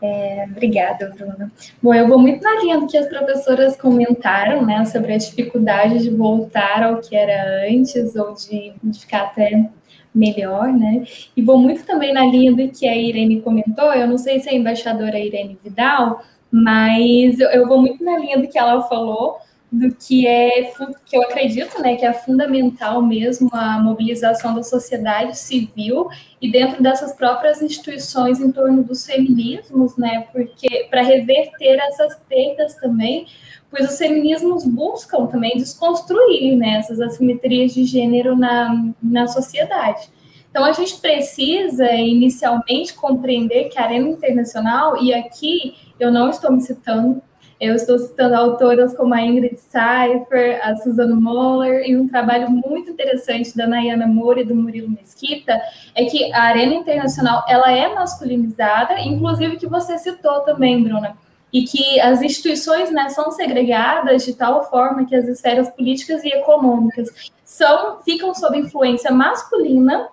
É, 0.00 0.46
obrigada, 0.50 1.12
Bruna. 1.16 1.52
Bom, 1.80 1.94
eu 1.94 2.08
vou 2.08 2.18
muito 2.18 2.42
na 2.42 2.60
linha 2.60 2.80
do 2.80 2.88
que 2.88 2.98
as 2.98 3.06
professoras 3.06 3.76
comentaram, 3.76 4.66
né, 4.66 4.84
sobre 4.84 5.12
a 5.12 5.16
dificuldade 5.16 6.00
de 6.00 6.10
voltar 6.10 6.82
ao 6.82 7.00
que 7.00 7.14
era 7.14 7.68
antes 7.70 8.16
ou 8.16 8.34
de, 8.34 8.72
de 8.82 8.98
ficar 8.98 9.22
até 9.22 9.70
melhor, 10.12 10.72
né? 10.72 11.04
E 11.36 11.40
vou 11.40 11.56
muito 11.56 11.84
também 11.84 12.12
na 12.12 12.24
linha 12.26 12.52
do 12.52 12.68
que 12.68 12.86
a 12.86 12.96
Irene 12.96 13.40
comentou. 13.40 13.92
Eu 13.94 14.06
não 14.06 14.18
sei 14.18 14.40
se 14.40 14.48
a 14.48 14.54
embaixadora 14.54 15.18
Irene 15.18 15.58
Vidal 15.62 16.22
mas 16.52 17.40
eu, 17.40 17.48
eu 17.48 17.66
vou 17.66 17.80
muito 17.80 18.04
na 18.04 18.18
linha 18.18 18.38
do 18.38 18.46
que 18.46 18.58
ela 18.58 18.82
falou, 18.82 19.38
do 19.72 19.94
que 19.94 20.26
é 20.26 20.70
que 21.06 21.16
eu 21.16 21.22
acredito, 21.22 21.80
né, 21.80 21.96
que 21.96 22.04
é 22.04 22.12
fundamental 22.12 23.00
mesmo 23.00 23.48
a 23.54 23.78
mobilização 23.78 24.54
da 24.54 24.62
sociedade 24.62 25.38
civil 25.38 26.08
e 26.42 26.52
dentro 26.52 26.82
dessas 26.82 27.14
próprias 27.14 27.62
instituições 27.62 28.38
em 28.38 28.52
torno 28.52 28.84
dos 28.84 29.06
feminismos, 29.06 29.96
né, 29.96 30.26
porque 30.30 30.88
para 30.90 31.00
reverter 31.00 31.78
essas 31.88 32.16
perdas 32.28 32.74
também, 32.74 33.26
pois 33.70 33.90
os 33.90 33.96
feminismos 33.96 34.66
buscam 34.66 35.26
também 35.26 35.56
desconstruir 35.56 36.54
né, 36.54 36.76
essas 36.76 37.00
assimetrias 37.00 37.72
de 37.72 37.84
gênero 37.84 38.36
na, 38.36 38.92
na 39.02 39.26
sociedade. 39.26 40.10
Então, 40.52 40.66
a 40.66 40.72
gente 40.72 41.00
precisa 41.00 41.90
inicialmente 41.92 42.92
compreender 42.92 43.70
que 43.70 43.78
a 43.78 43.84
arena 43.84 44.06
internacional, 44.06 45.02
e 45.02 45.14
aqui 45.14 45.74
eu 45.98 46.12
não 46.12 46.28
estou 46.28 46.52
me 46.52 46.60
citando, 46.60 47.22
eu 47.58 47.74
estou 47.74 47.98
citando 47.98 48.34
autoras 48.34 48.94
como 48.94 49.14
a 49.14 49.22
Ingrid 49.22 49.56
Seifer, 49.56 50.60
a 50.62 50.76
Susana 50.76 51.16
Moller, 51.16 51.88
e 51.88 51.96
um 51.96 52.06
trabalho 52.06 52.50
muito 52.50 52.90
interessante 52.90 53.56
da 53.56 53.66
Nayana 53.66 54.06
Moura 54.06 54.42
e 54.42 54.44
do 54.44 54.54
Murilo 54.54 54.90
Mesquita, 54.90 55.58
é 55.94 56.04
que 56.04 56.30
a 56.34 56.42
arena 56.42 56.74
internacional 56.74 57.46
ela 57.48 57.72
é 57.72 57.94
masculinizada, 57.94 59.00
inclusive 59.00 59.56
que 59.56 59.66
você 59.66 59.96
citou 59.96 60.40
também, 60.40 60.82
Bruna, 60.82 61.16
e 61.50 61.62
que 61.62 61.98
as 61.98 62.20
instituições 62.20 62.90
né, 62.90 63.08
são 63.08 63.30
segregadas 63.30 64.22
de 64.22 64.34
tal 64.34 64.68
forma 64.68 65.06
que 65.06 65.16
as 65.16 65.26
esferas 65.26 65.70
políticas 65.70 66.22
e 66.24 66.28
econômicas 66.28 67.32
são 67.42 68.02
ficam 68.02 68.34
sob 68.34 68.58
influência 68.58 69.10
masculina 69.10 70.10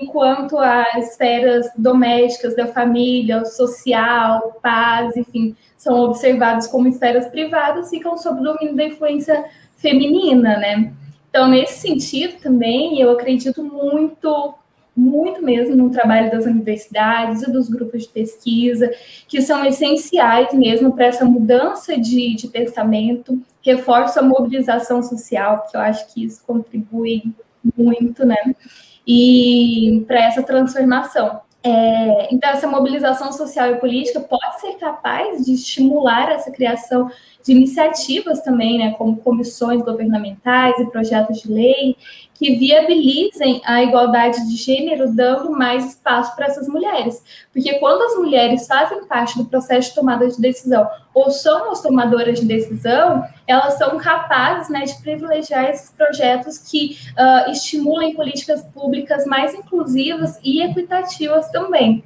enquanto 0.00 0.58
as 0.58 1.10
esferas 1.10 1.68
domésticas 1.76 2.56
da 2.56 2.66
família, 2.66 3.44
social, 3.44 4.58
paz, 4.62 5.16
enfim, 5.16 5.56
são 5.76 6.00
observadas 6.00 6.66
como 6.66 6.88
esferas 6.88 7.26
privadas, 7.28 7.90
ficam 7.90 8.16
sob 8.16 8.40
o 8.40 8.44
domínio 8.44 8.74
da 8.74 8.84
influência 8.84 9.44
feminina, 9.76 10.56
né? 10.58 10.92
Então, 11.30 11.48
nesse 11.48 11.80
sentido 11.80 12.40
também, 12.40 13.00
eu 13.00 13.10
acredito 13.10 13.62
muito, 13.62 14.54
muito 14.96 15.42
mesmo 15.42 15.76
no 15.76 15.90
trabalho 15.90 16.30
das 16.30 16.46
universidades 16.46 17.42
e 17.42 17.52
dos 17.52 17.68
grupos 17.68 18.04
de 18.04 18.08
pesquisa, 18.08 18.90
que 19.28 19.42
são 19.42 19.64
essenciais 19.64 20.52
mesmo 20.54 20.94
para 20.94 21.06
essa 21.06 21.24
mudança 21.24 21.96
de, 21.98 22.34
de 22.34 22.48
pensamento, 22.48 23.40
reforço 23.62 24.18
a 24.18 24.22
mobilização 24.22 25.02
social, 25.02 25.58
porque 25.58 25.76
eu 25.76 25.80
acho 25.80 26.12
que 26.12 26.24
isso 26.24 26.42
contribui 26.46 27.22
muito, 27.76 28.24
né? 28.24 28.36
e 29.06 30.04
para 30.06 30.24
essa 30.24 30.42
transformação. 30.42 31.40
É, 31.62 32.32
então, 32.32 32.50
essa 32.50 32.68
mobilização 32.68 33.32
social 33.32 33.70
e 33.72 33.76
política 33.76 34.20
pode 34.20 34.60
ser 34.60 34.74
capaz 34.74 35.44
de 35.44 35.52
estimular 35.52 36.30
essa 36.30 36.50
criação 36.50 37.10
de 37.42 37.52
iniciativas 37.52 38.40
também, 38.40 38.78
né, 38.78 38.92
como 38.92 39.16
comissões 39.16 39.82
governamentais 39.82 40.78
e 40.78 40.90
projetos 40.90 41.40
de 41.40 41.52
lei, 41.52 41.96
que 42.38 42.56
viabilizem 42.56 43.60
a 43.64 43.82
igualdade 43.82 44.46
de 44.48 44.56
gênero, 44.56 45.12
dando 45.12 45.50
mais 45.50 45.86
espaço 45.86 46.34
para 46.36 46.46
essas 46.46 46.68
mulheres. 46.68 47.22
Porque 47.52 47.74
quando 47.78 48.02
as 48.02 48.16
mulheres 48.16 48.66
fazem 48.66 49.04
parte 49.06 49.38
do 49.38 49.46
processo 49.46 49.88
de 49.88 49.94
tomada 49.94 50.28
de 50.28 50.40
decisão 50.40 50.88
ou 51.14 51.30
são 51.30 51.70
as 51.70 51.80
tomadoras 51.80 52.40
de 52.40 52.46
decisão, 52.46 53.24
elas 53.46 53.74
são 53.78 53.96
capazes 53.96 54.68
né, 54.68 54.84
de 54.84 55.00
privilegiar 55.00 55.70
esses 55.70 55.90
projetos 55.90 56.58
que 56.58 56.98
uh, 57.12 57.50
estimulem 57.50 58.14
políticas 58.14 58.62
públicas 58.62 59.24
mais 59.24 59.54
inclusivas 59.54 60.38
e 60.44 60.62
equitativas 60.62 61.48
também. 61.50 62.04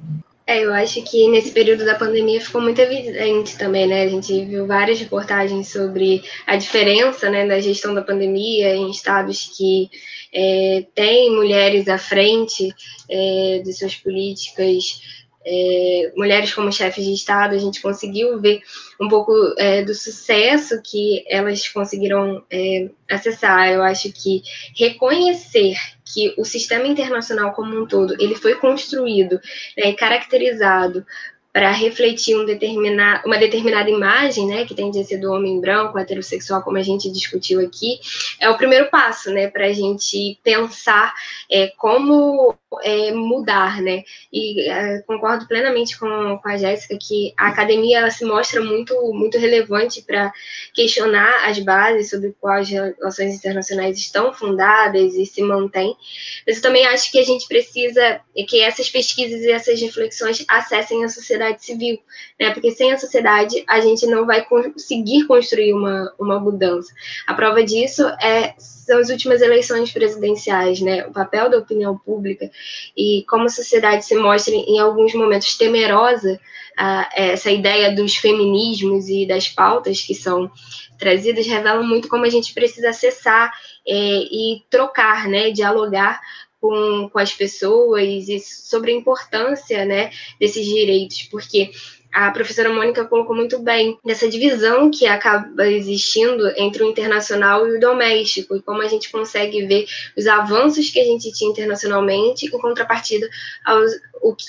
É, 0.51 0.65
eu 0.65 0.73
acho 0.73 1.01
que 1.03 1.29
nesse 1.29 1.51
período 1.51 1.85
da 1.85 1.95
pandemia 1.95 2.41
ficou 2.41 2.59
muito 2.59 2.77
evidente 2.81 3.57
também, 3.57 3.87
né? 3.87 4.03
A 4.03 4.09
gente 4.09 4.43
viu 4.43 4.67
várias 4.67 4.99
reportagens 4.99 5.69
sobre 5.69 6.21
a 6.45 6.57
diferença 6.57 7.29
né, 7.29 7.47
da 7.47 7.61
gestão 7.61 7.93
da 7.93 8.01
pandemia 8.01 8.75
em 8.75 8.91
estados 8.91 9.49
que 9.55 9.89
é, 10.33 10.83
têm 10.93 11.33
mulheres 11.33 11.87
à 11.87 11.97
frente 11.97 12.67
é, 13.09 13.61
de 13.63 13.71
suas 13.71 13.95
políticas 13.95 15.20
é, 15.45 16.11
mulheres 16.15 16.53
como 16.53 16.71
chefes 16.71 17.03
de 17.03 17.13
Estado, 17.13 17.55
a 17.55 17.57
gente 17.57 17.81
conseguiu 17.81 18.39
ver 18.39 18.61
um 18.99 19.07
pouco 19.07 19.33
é, 19.57 19.83
do 19.83 19.93
sucesso 19.93 20.81
que 20.83 21.23
elas 21.27 21.67
conseguiram 21.67 22.43
é, 22.51 22.89
acessar. 23.09 23.69
Eu 23.69 23.83
acho 23.83 24.11
que 24.11 24.43
reconhecer 24.75 25.75
que 26.13 26.33
o 26.37 26.45
sistema 26.45 26.87
internacional 26.87 27.53
como 27.53 27.81
um 27.81 27.87
todo 27.87 28.15
ele 28.19 28.35
foi 28.35 28.55
construído 28.55 29.39
né, 29.77 29.89
e 29.89 29.93
caracterizado 29.93 31.05
para 31.53 31.71
refletir 31.71 32.37
um 32.37 32.45
determinar, 32.45 33.23
uma 33.25 33.37
determinada 33.37 33.89
imagem, 33.89 34.47
né, 34.47 34.65
que 34.65 34.73
tem 34.73 34.89
de 34.89 35.03
ser 35.03 35.17
do 35.17 35.31
homem 35.33 35.59
branco, 35.59 35.99
heterossexual, 35.99 36.61
como 36.61 36.77
a 36.77 36.81
gente 36.81 37.11
discutiu 37.11 37.59
aqui, 37.59 37.99
é 38.39 38.49
o 38.49 38.57
primeiro 38.57 38.89
passo, 38.89 39.29
né, 39.31 39.49
para 39.49 39.65
a 39.65 39.73
gente 39.73 40.39
pensar 40.43 41.13
é, 41.51 41.67
como 41.77 42.55
é, 42.83 43.11
mudar, 43.11 43.81
né? 43.81 44.03
E 44.31 44.69
é, 44.69 44.99
concordo 45.01 45.47
plenamente 45.47 45.99
com, 45.99 46.39
com 46.41 46.49
a 46.49 46.57
Jéssica 46.57 46.97
que 46.99 47.33
a 47.37 47.47
academia 47.47 47.99
ela 47.99 48.11
se 48.11 48.23
mostra 48.23 48.61
muito, 48.61 48.95
muito 49.13 49.37
relevante 49.37 50.01
para 50.01 50.31
questionar 50.73 51.49
as 51.49 51.59
bases 51.59 52.09
sobre 52.09 52.35
quais 52.39 52.69
relações 52.69 53.35
internacionais 53.35 53.97
estão 53.97 54.33
fundadas 54.33 55.13
e 55.15 55.25
se 55.25 55.41
mantêm. 55.41 55.95
Mas 56.47 56.57
eu 56.57 56.61
também 56.61 56.85
acho 56.85 57.11
que 57.11 57.19
a 57.19 57.23
gente 57.23 57.47
precisa 57.47 58.21
que 58.47 58.61
essas 58.61 58.89
pesquisas 58.89 59.41
e 59.41 59.51
essas 59.51 59.81
reflexões 59.81 60.45
acessem 60.47 61.03
a 61.03 61.09
sociedade 61.09 61.63
civil, 61.63 61.99
né? 62.41 62.49
Porque 62.49 62.71
sem 62.71 62.91
a 62.91 62.97
sociedade 62.97 63.63
a 63.67 63.79
gente 63.79 64.07
não 64.07 64.25
vai 64.25 64.43
conseguir 64.43 65.27
construir 65.27 65.73
uma, 65.73 66.11
uma 66.19 66.39
mudança. 66.39 66.91
A 67.27 67.35
prova 67.35 67.63
disso 67.63 68.03
é 68.19 68.55
são 68.57 68.97
as 68.97 69.11
últimas 69.11 69.41
eleições 69.41 69.91
presidenciais, 69.91 70.81
né? 70.81 71.05
O 71.05 71.11
papel 71.11 71.51
da 71.51 71.59
opinião 71.59 71.95
pública 71.99 72.49
e 72.97 73.23
como 73.29 73.45
a 73.45 73.49
sociedade 73.49 74.03
se 74.05 74.15
mostra 74.15 74.55
em 74.55 74.79
alguns 74.79 75.13
momentos 75.13 75.55
temerosa 75.55 76.39
a 76.75 77.07
essa 77.15 77.51
ideia 77.51 77.95
dos 77.95 78.15
feminismos 78.15 79.07
e 79.07 79.27
das 79.27 79.47
pautas 79.47 80.01
que 80.01 80.15
são 80.15 80.51
trazidas 80.97 81.45
revelam 81.45 81.83
muito 81.83 82.07
como 82.07 82.25
a 82.25 82.29
gente 82.29 82.55
precisa 82.55 82.89
acessar 82.89 83.53
é, 83.87 83.93
e 83.93 84.63
trocar, 84.67 85.27
né? 85.27 85.51
Dialogar 85.51 86.19
com, 86.59 87.07
com 87.13 87.19
as 87.19 87.33
pessoas 87.33 88.27
e 88.27 88.39
sobre 88.39 88.91
a 88.91 88.95
importância 88.95 89.85
né, 89.85 90.11
desses 90.39 90.65
direitos, 90.65 91.23
porque 91.23 91.71
a 92.13 92.29
professora 92.31 92.73
Mônica 92.73 93.05
colocou 93.05 93.35
muito 93.35 93.59
bem, 93.59 93.97
dessa 94.03 94.27
divisão 94.27 94.91
que 94.91 95.05
acaba 95.05 95.67
existindo 95.67 96.47
entre 96.57 96.83
o 96.83 96.89
internacional 96.89 97.67
e 97.67 97.77
o 97.77 97.79
doméstico, 97.79 98.55
e 98.55 98.61
como 98.61 98.81
a 98.81 98.87
gente 98.87 99.09
consegue 99.09 99.65
ver 99.65 99.85
os 100.17 100.27
avanços 100.27 100.89
que 100.89 100.99
a 100.99 101.03
gente 101.03 101.31
tinha 101.31 101.49
internacionalmente 101.49 102.45
em 102.45 102.49
contrapartida 102.49 103.29
aos, 103.65 103.91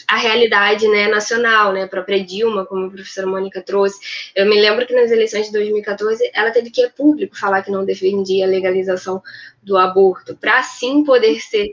a 0.06 0.16
realidade 0.16 0.86
né, 0.88 1.08
nacional, 1.08 1.72
né, 1.72 1.84
a 1.84 1.88
própria 1.88 2.22
Dilma, 2.22 2.66
como 2.66 2.86
a 2.86 2.90
professora 2.90 3.26
Mônica 3.26 3.62
trouxe. 3.62 3.98
Eu 4.34 4.46
me 4.46 4.60
lembro 4.60 4.86
que 4.86 4.94
nas 4.94 5.10
eleições 5.10 5.46
de 5.46 5.52
2014 5.52 6.30
ela 6.34 6.50
teve 6.50 6.70
que 6.70 6.82
ir 6.82 6.92
público 6.92 7.38
falar 7.38 7.62
que 7.62 7.70
não 7.70 7.84
defendia 7.84 8.44
a 8.44 8.48
legalização 8.48 9.22
do 9.62 9.78
aborto, 9.78 10.36
para 10.36 10.58
assim 10.58 11.04
poder 11.04 11.40
ser 11.40 11.72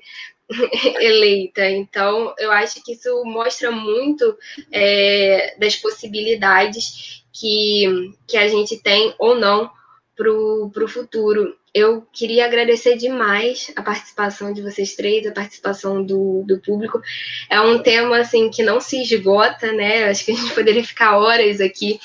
eleita. 0.99 1.69
Então, 1.69 2.33
eu 2.37 2.51
acho 2.51 2.83
que 2.83 2.93
isso 2.93 3.23
mostra 3.25 3.71
muito 3.71 4.37
é, 4.71 5.55
das 5.59 5.75
possibilidades 5.75 7.23
que, 7.31 8.13
que 8.27 8.37
a 8.37 8.47
gente 8.47 8.81
tem 8.81 9.13
ou 9.17 9.35
não 9.35 9.69
para 10.15 10.33
o 10.33 10.87
futuro. 10.87 11.55
Eu 11.73 12.01
queria 12.11 12.45
agradecer 12.45 12.97
demais 12.97 13.71
a 13.75 13.81
participação 13.81 14.51
de 14.51 14.61
vocês 14.61 14.95
três, 14.95 15.25
a 15.25 15.31
participação 15.31 16.03
do, 16.03 16.43
do 16.45 16.59
público. 16.59 16.99
É 17.49 17.61
um 17.61 17.79
tema 17.79 18.17
assim 18.17 18.49
que 18.49 18.63
não 18.63 18.81
se 18.81 19.01
esgota, 19.01 19.71
né? 19.71 20.05
Acho 20.05 20.25
que 20.25 20.31
a 20.31 20.35
gente 20.35 20.53
poderia 20.53 20.83
ficar 20.83 21.17
horas 21.17 21.61
aqui 21.61 21.99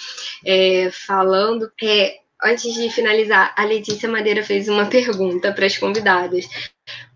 é, 0.44 0.90
falando. 0.92 1.72
É, 1.82 2.18
antes 2.44 2.74
de 2.74 2.88
finalizar, 2.90 3.52
a 3.56 3.64
Letícia 3.64 4.08
Madeira 4.08 4.44
fez 4.44 4.68
uma 4.68 4.86
pergunta 4.86 5.50
para 5.52 5.66
as 5.66 5.76
convidadas 5.76 6.46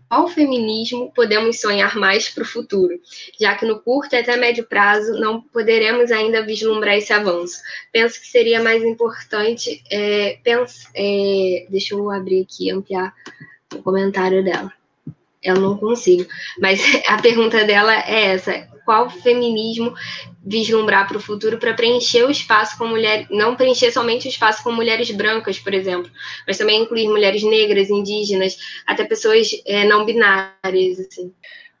qual 0.09 0.27
feminismo 0.27 1.11
podemos 1.15 1.61
sonhar 1.61 1.95
mais 1.95 2.27
para 2.27 2.41
o 2.41 2.47
futuro, 2.47 2.99
já 3.39 3.55
que 3.55 3.65
no 3.65 3.79
curto 3.79 4.15
e 4.15 4.17
até 4.17 4.35
médio 4.35 4.65
prazo 4.65 5.19
não 5.19 5.39
poderemos 5.39 6.11
ainda 6.11 6.43
vislumbrar 6.43 6.97
esse 6.97 7.13
avanço. 7.13 7.59
Penso 7.91 8.19
que 8.19 8.27
seria 8.27 8.61
mais 8.61 8.83
importante. 8.83 9.83
É, 9.91 10.39
penso, 10.43 10.89
é, 10.95 11.67
deixa 11.69 11.93
eu 11.93 12.09
abrir 12.09 12.41
aqui, 12.41 12.71
ampliar 12.71 13.13
o 13.71 13.83
comentário 13.83 14.43
dela. 14.43 14.73
Eu 15.43 15.55
não 15.55 15.77
consigo. 15.77 16.27
Mas 16.59 16.81
a 17.07 17.21
pergunta 17.21 17.63
dela 17.63 17.93
é 17.93 18.33
essa: 18.33 18.67
qual 18.89 19.07
feminismo 19.07 19.93
vislumbrar 20.43 21.07
para 21.07 21.17
o 21.17 21.21
futuro 21.21 21.59
para 21.59 21.75
preencher 21.75 22.23
o 22.23 22.31
espaço 22.31 22.75
com 22.75 22.87
mulheres, 22.87 23.27
não 23.29 23.55
preencher 23.55 23.91
somente 23.91 24.27
o 24.27 24.31
espaço 24.31 24.63
com 24.63 24.71
mulheres 24.71 25.11
brancas, 25.11 25.59
por 25.59 25.75
exemplo, 25.75 26.09
mas 26.47 26.57
também 26.57 26.81
incluir 26.81 27.07
mulheres 27.07 27.43
negras, 27.43 27.91
indígenas, 27.91 28.57
até 28.87 29.05
pessoas 29.05 29.51
é, 29.67 29.85
não 29.85 30.05
binárias, 30.05 30.99
assim. 31.01 31.31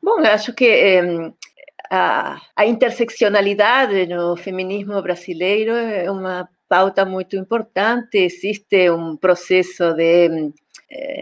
Bom, 0.03 0.19
eu 0.19 0.31
acho 0.31 0.53
que 0.53 0.67
é, 0.67 1.01
a, 1.89 2.39
a 2.55 2.65
interseccionalidade 2.67 4.05
no 4.05 4.37
feminismo 4.37 5.01
brasileiro 5.01 5.71
é 5.71 6.11
uma 6.11 6.47
pauta 6.67 7.05
muito 7.05 7.35
importante. 7.35 8.19
Existe 8.19 8.91
um 8.91 9.17
processo 9.17 9.95
de, 9.95 10.51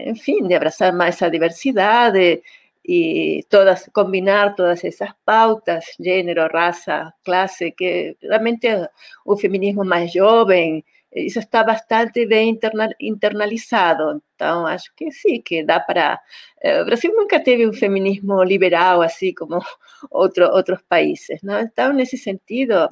enfim, 0.04 0.46
de 0.46 0.54
abraçar 0.54 0.92
mais 0.92 1.22
a 1.22 1.30
diversidade, 1.30 2.42
y 2.90 3.42
todas, 3.50 3.90
combinar 3.92 4.54
todas 4.56 4.82
esas 4.82 5.10
pautas, 5.22 5.84
género, 5.98 6.48
raza, 6.48 7.14
clase, 7.22 7.74
que 7.74 8.16
realmente 8.22 8.88
un 9.26 9.36
feminismo 9.36 9.84
más 9.84 10.10
joven, 10.14 10.82
eso 11.10 11.38
está 11.38 11.64
bastante 11.64 12.24
bien 12.24 12.58
internalizado. 12.98 14.12
Entonces, 14.12 14.74
acho 14.74 14.92
que 14.96 15.12
sí, 15.12 15.42
que 15.42 15.64
da 15.64 15.84
para... 15.84 16.22
Eh, 16.62 16.82
Brasil 16.84 17.12
nunca 17.14 17.42
teve 17.42 17.66
un 17.66 17.74
feminismo 17.74 18.42
liberal 18.42 19.02
así 19.02 19.34
como 19.34 19.62
otro, 20.10 20.50
otros 20.50 20.82
países, 20.84 21.42
¿no? 21.42 21.60
Então, 21.60 21.92
nesse 21.92 22.16
sentido, 22.16 22.88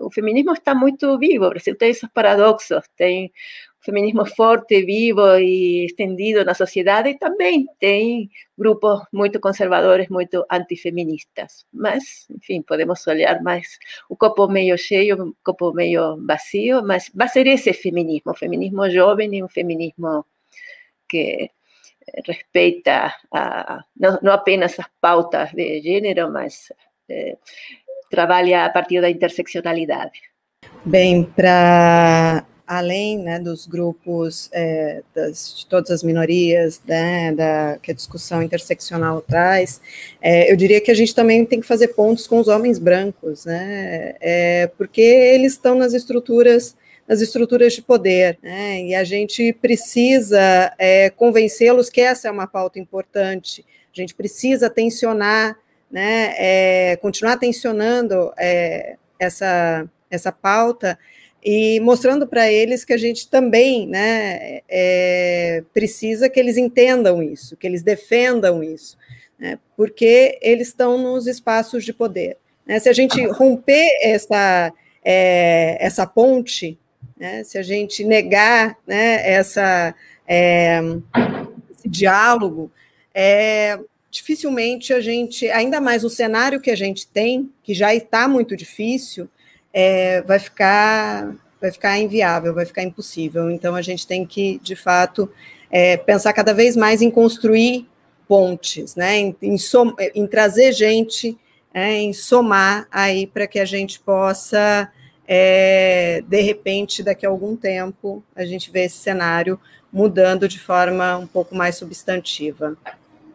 o 0.00 0.10
feminismo 0.10 0.54
está 0.54 0.74
muito 0.74 1.16
vivo. 1.18 1.48
Brasil 1.50 1.76
tem 1.76 1.90
esses 1.90 2.10
paradoxos, 2.10 2.82
tem 2.96 3.32
feminismo 3.86 4.26
forte, 4.26 4.84
vivo 4.84 5.38
e 5.38 5.86
estendido 5.86 6.44
na 6.44 6.54
sociedade, 6.54 7.18
também 7.18 7.66
tem 7.78 8.28
grupos 8.58 9.02
muito 9.12 9.40
conservadores, 9.40 10.08
muito 10.08 10.44
antifeministas. 10.50 11.64
Mas, 11.72 12.26
enfim, 12.30 12.62
podemos 12.62 13.06
olhar 13.06 13.40
mais 13.42 13.78
o 14.08 14.16
copo 14.16 14.48
meio 14.48 14.76
cheio, 14.76 15.28
o 15.30 15.36
copo 15.44 15.72
meio 15.72 16.18
vazio, 16.26 16.82
mas 16.82 17.10
vai 17.14 17.28
ser 17.28 17.46
esse 17.46 17.72
feminismo, 17.72 18.34
feminismo 18.34 18.90
jovem 18.90 19.36
e 19.36 19.42
um 19.42 19.48
feminismo 19.48 20.26
que 21.08 21.50
respeita 22.26 23.14
a, 23.32 23.84
não, 23.96 24.18
não 24.22 24.32
apenas 24.32 24.78
as 24.78 24.86
pautas 25.00 25.52
de 25.52 25.80
gênero, 25.80 26.30
mas 26.30 26.72
eh, 27.08 27.36
trabalha 28.10 28.66
a 28.66 28.70
partir 28.70 29.00
da 29.00 29.10
interseccionalidade. 29.10 30.20
Bem, 30.84 31.24
para 31.24 32.44
além 32.66 33.18
né, 33.18 33.38
dos 33.38 33.66
grupos 33.66 34.48
é, 34.52 35.02
das, 35.14 35.58
de 35.58 35.66
todas 35.66 35.90
as 35.90 36.02
minorias 36.02 36.80
né, 36.86 37.32
da, 37.32 37.78
que 37.80 37.92
a 37.92 37.94
discussão 37.94 38.42
interseccional 38.42 39.20
traz, 39.20 39.80
é, 40.20 40.50
eu 40.50 40.56
diria 40.56 40.80
que 40.80 40.90
a 40.90 40.94
gente 40.94 41.14
também 41.14 41.46
tem 41.46 41.60
que 41.60 41.66
fazer 41.66 41.88
pontos 41.88 42.26
com 42.26 42.40
os 42.40 42.48
homens 42.48 42.78
brancos, 42.78 43.44
né, 43.44 44.14
é, 44.20 44.66
porque 44.76 45.00
eles 45.00 45.52
estão 45.52 45.76
nas 45.76 45.92
estruturas 45.92 46.74
nas 47.08 47.20
estruturas 47.20 47.72
de 47.72 47.82
poder, 47.82 48.36
né, 48.42 48.80
e 48.82 48.92
a 48.92 49.04
gente 49.04 49.52
precisa 49.52 50.72
é, 50.76 51.08
convencê-los 51.08 51.88
que 51.88 52.00
essa 52.00 52.26
é 52.26 52.30
uma 52.32 52.48
pauta 52.48 52.80
importante, 52.80 53.64
a 53.96 54.00
gente 54.00 54.12
precisa 54.12 54.68
tensionar, 54.68 55.56
né, 55.88 56.34
é, 56.36 56.96
continuar 56.96 57.36
tensionando 57.36 58.32
é, 58.36 58.96
essa, 59.20 59.88
essa 60.10 60.32
pauta, 60.32 60.98
e 61.48 61.78
mostrando 61.78 62.26
para 62.26 62.50
eles 62.50 62.84
que 62.84 62.92
a 62.92 62.96
gente 62.96 63.28
também 63.28 63.86
né, 63.86 64.62
é, 64.68 65.62
precisa 65.72 66.28
que 66.28 66.40
eles 66.40 66.56
entendam 66.56 67.22
isso, 67.22 67.56
que 67.56 67.68
eles 67.68 67.84
defendam 67.84 68.64
isso, 68.64 68.98
né, 69.38 69.56
porque 69.76 70.40
eles 70.42 70.66
estão 70.66 70.98
nos 70.98 71.28
espaços 71.28 71.84
de 71.84 71.92
poder. 71.92 72.36
Né, 72.66 72.80
se 72.80 72.88
a 72.88 72.92
gente 72.92 73.24
romper 73.28 73.86
essa, 74.02 74.72
é, 75.04 75.76
essa 75.78 76.04
ponte, 76.04 76.76
né, 77.16 77.44
se 77.44 77.56
a 77.56 77.62
gente 77.62 78.02
negar 78.02 78.76
né, 78.84 79.30
essa, 79.30 79.94
é, 80.26 80.80
esse 81.70 81.88
diálogo, 81.88 82.72
é, 83.14 83.78
dificilmente 84.10 84.92
a 84.92 85.00
gente, 85.00 85.48
ainda 85.50 85.80
mais 85.80 86.02
o 86.02 86.10
cenário 86.10 86.60
que 86.60 86.72
a 86.72 86.76
gente 86.76 87.06
tem, 87.06 87.48
que 87.62 87.72
já 87.72 87.94
está 87.94 88.26
muito 88.26 88.56
difícil, 88.56 89.28
é, 89.78 90.22
vai 90.22 90.38
ficar 90.38 91.34
vai 91.60 91.70
ficar 91.70 91.98
inviável, 91.98 92.54
vai 92.54 92.64
ficar 92.64 92.82
impossível. 92.82 93.50
Então 93.50 93.74
a 93.74 93.82
gente 93.82 94.06
tem 94.06 94.24
que, 94.24 94.58
de 94.62 94.74
fato, 94.74 95.30
é, 95.70 95.96
pensar 95.96 96.32
cada 96.32 96.54
vez 96.54 96.76
mais 96.76 97.02
em 97.02 97.10
construir 97.10 97.86
pontes, 98.26 98.94
né? 98.94 99.18
Em, 99.18 99.36
em, 99.42 99.58
som, 99.58 99.94
em 100.14 100.26
trazer 100.26 100.72
gente, 100.72 101.36
é, 101.74 101.94
em 101.94 102.12
somar 102.12 102.86
aí 102.90 103.26
para 103.26 103.46
que 103.46 103.58
a 103.58 103.64
gente 103.64 104.00
possa, 104.00 104.90
é, 105.26 106.22
de 106.26 106.40
repente, 106.40 107.02
daqui 107.02 107.26
a 107.26 107.28
algum 107.28 107.56
tempo, 107.56 108.22
a 108.34 108.44
gente 108.44 108.70
ver 108.70 108.84
esse 108.84 108.98
cenário 108.98 109.58
mudando 109.92 110.48
de 110.48 110.58
forma 110.58 111.16
um 111.16 111.26
pouco 111.26 111.54
mais 111.54 111.76
substantiva. 111.76 112.76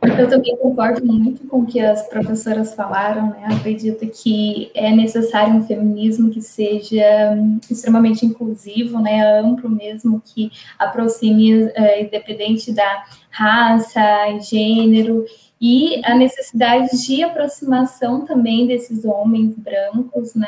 Eu 0.01 0.27
também 0.27 0.57
concordo 0.57 1.05
muito 1.05 1.47
com 1.47 1.59
o 1.59 1.65
que 1.65 1.79
as 1.79 2.07
professoras 2.09 2.73
falaram, 2.73 3.29
né? 3.29 3.45
Acredito 3.51 4.07
que 4.07 4.71
é 4.73 4.89
necessário 4.95 5.53
um 5.53 5.63
feminismo 5.63 6.31
que 6.31 6.41
seja 6.41 7.35
hum, 7.37 7.59
extremamente 7.69 8.25
inclusivo, 8.25 8.99
né? 8.99 9.21
Amplo 9.39 9.69
mesmo, 9.69 10.19
que 10.25 10.51
aproxime, 10.79 11.69
é, 11.75 12.03
independente 12.03 12.73
da 12.73 13.03
raça, 13.29 14.01
gênero, 14.39 15.23
e 15.61 16.01
a 16.03 16.15
necessidade 16.15 17.05
de 17.05 17.23
aproximação 17.23 18.25
também 18.25 18.65
desses 18.65 19.05
homens 19.05 19.53
brancos, 19.55 20.33
né? 20.33 20.47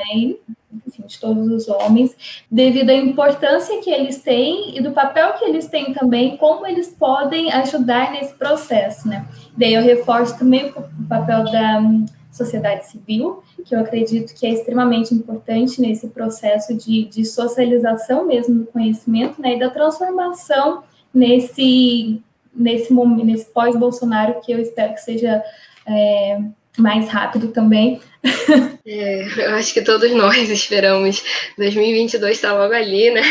enfim, 0.87 1.03
de 1.05 1.19
todos 1.19 1.47
os 1.47 1.67
homens, 1.67 2.43
devido 2.49 2.89
à 2.89 2.93
importância 2.95 3.79
que 3.79 3.91
eles 3.91 4.23
têm 4.23 4.75
e 4.75 4.81
do 4.81 4.91
papel 4.91 5.33
que 5.33 5.45
eles 5.45 5.67
têm 5.67 5.93
também, 5.93 6.35
como 6.37 6.65
eles 6.65 6.89
podem 6.89 7.51
ajudar 7.51 8.11
nesse 8.11 8.33
processo, 8.33 9.07
né? 9.07 9.27
Daí 9.55 9.75
eu 9.75 9.83
reforço 9.83 10.37
também 10.39 10.71
o 10.71 11.07
papel 11.07 11.43
da 11.43 11.79
hum, 11.79 12.05
sociedade 12.31 12.87
civil, 12.87 13.43
que 13.63 13.75
eu 13.75 13.79
acredito 13.79 14.33
que 14.33 14.47
é 14.47 14.49
extremamente 14.49 15.13
importante 15.13 15.79
nesse 15.79 16.07
processo 16.07 16.73
de, 16.75 17.05
de 17.05 17.23
socialização 17.23 18.25
mesmo 18.25 18.55
do 18.59 18.65
conhecimento, 18.65 19.39
né, 19.39 19.55
e 19.55 19.59
da 19.59 19.69
transformação 19.69 20.83
nesse, 21.13 22.19
nesse 22.55 22.93
momento, 22.93 23.25
nesse 23.25 23.45
pós-Bolsonaro, 23.45 24.39
que 24.41 24.51
eu 24.51 24.59
espero 24.59 24.93
que 24.93 25.01
seja 25.01 25.43
é, 25.87 26.39
mais 26.77 27.09
rápido 27.09 27.49
também. 27.49 28.01
É, 28.85 29.47
eu 29.47 29.55
acho 29.55 29.73
que 29.73 29.81
todos 29.81 30.11
nós 30.11 30.49
esperamos. 30.49 31.23
2022 31.57 32.35
está 32.35 32.51
logo 32.51 32.73
ali, 32.73 33.09
né? 33.11 33.21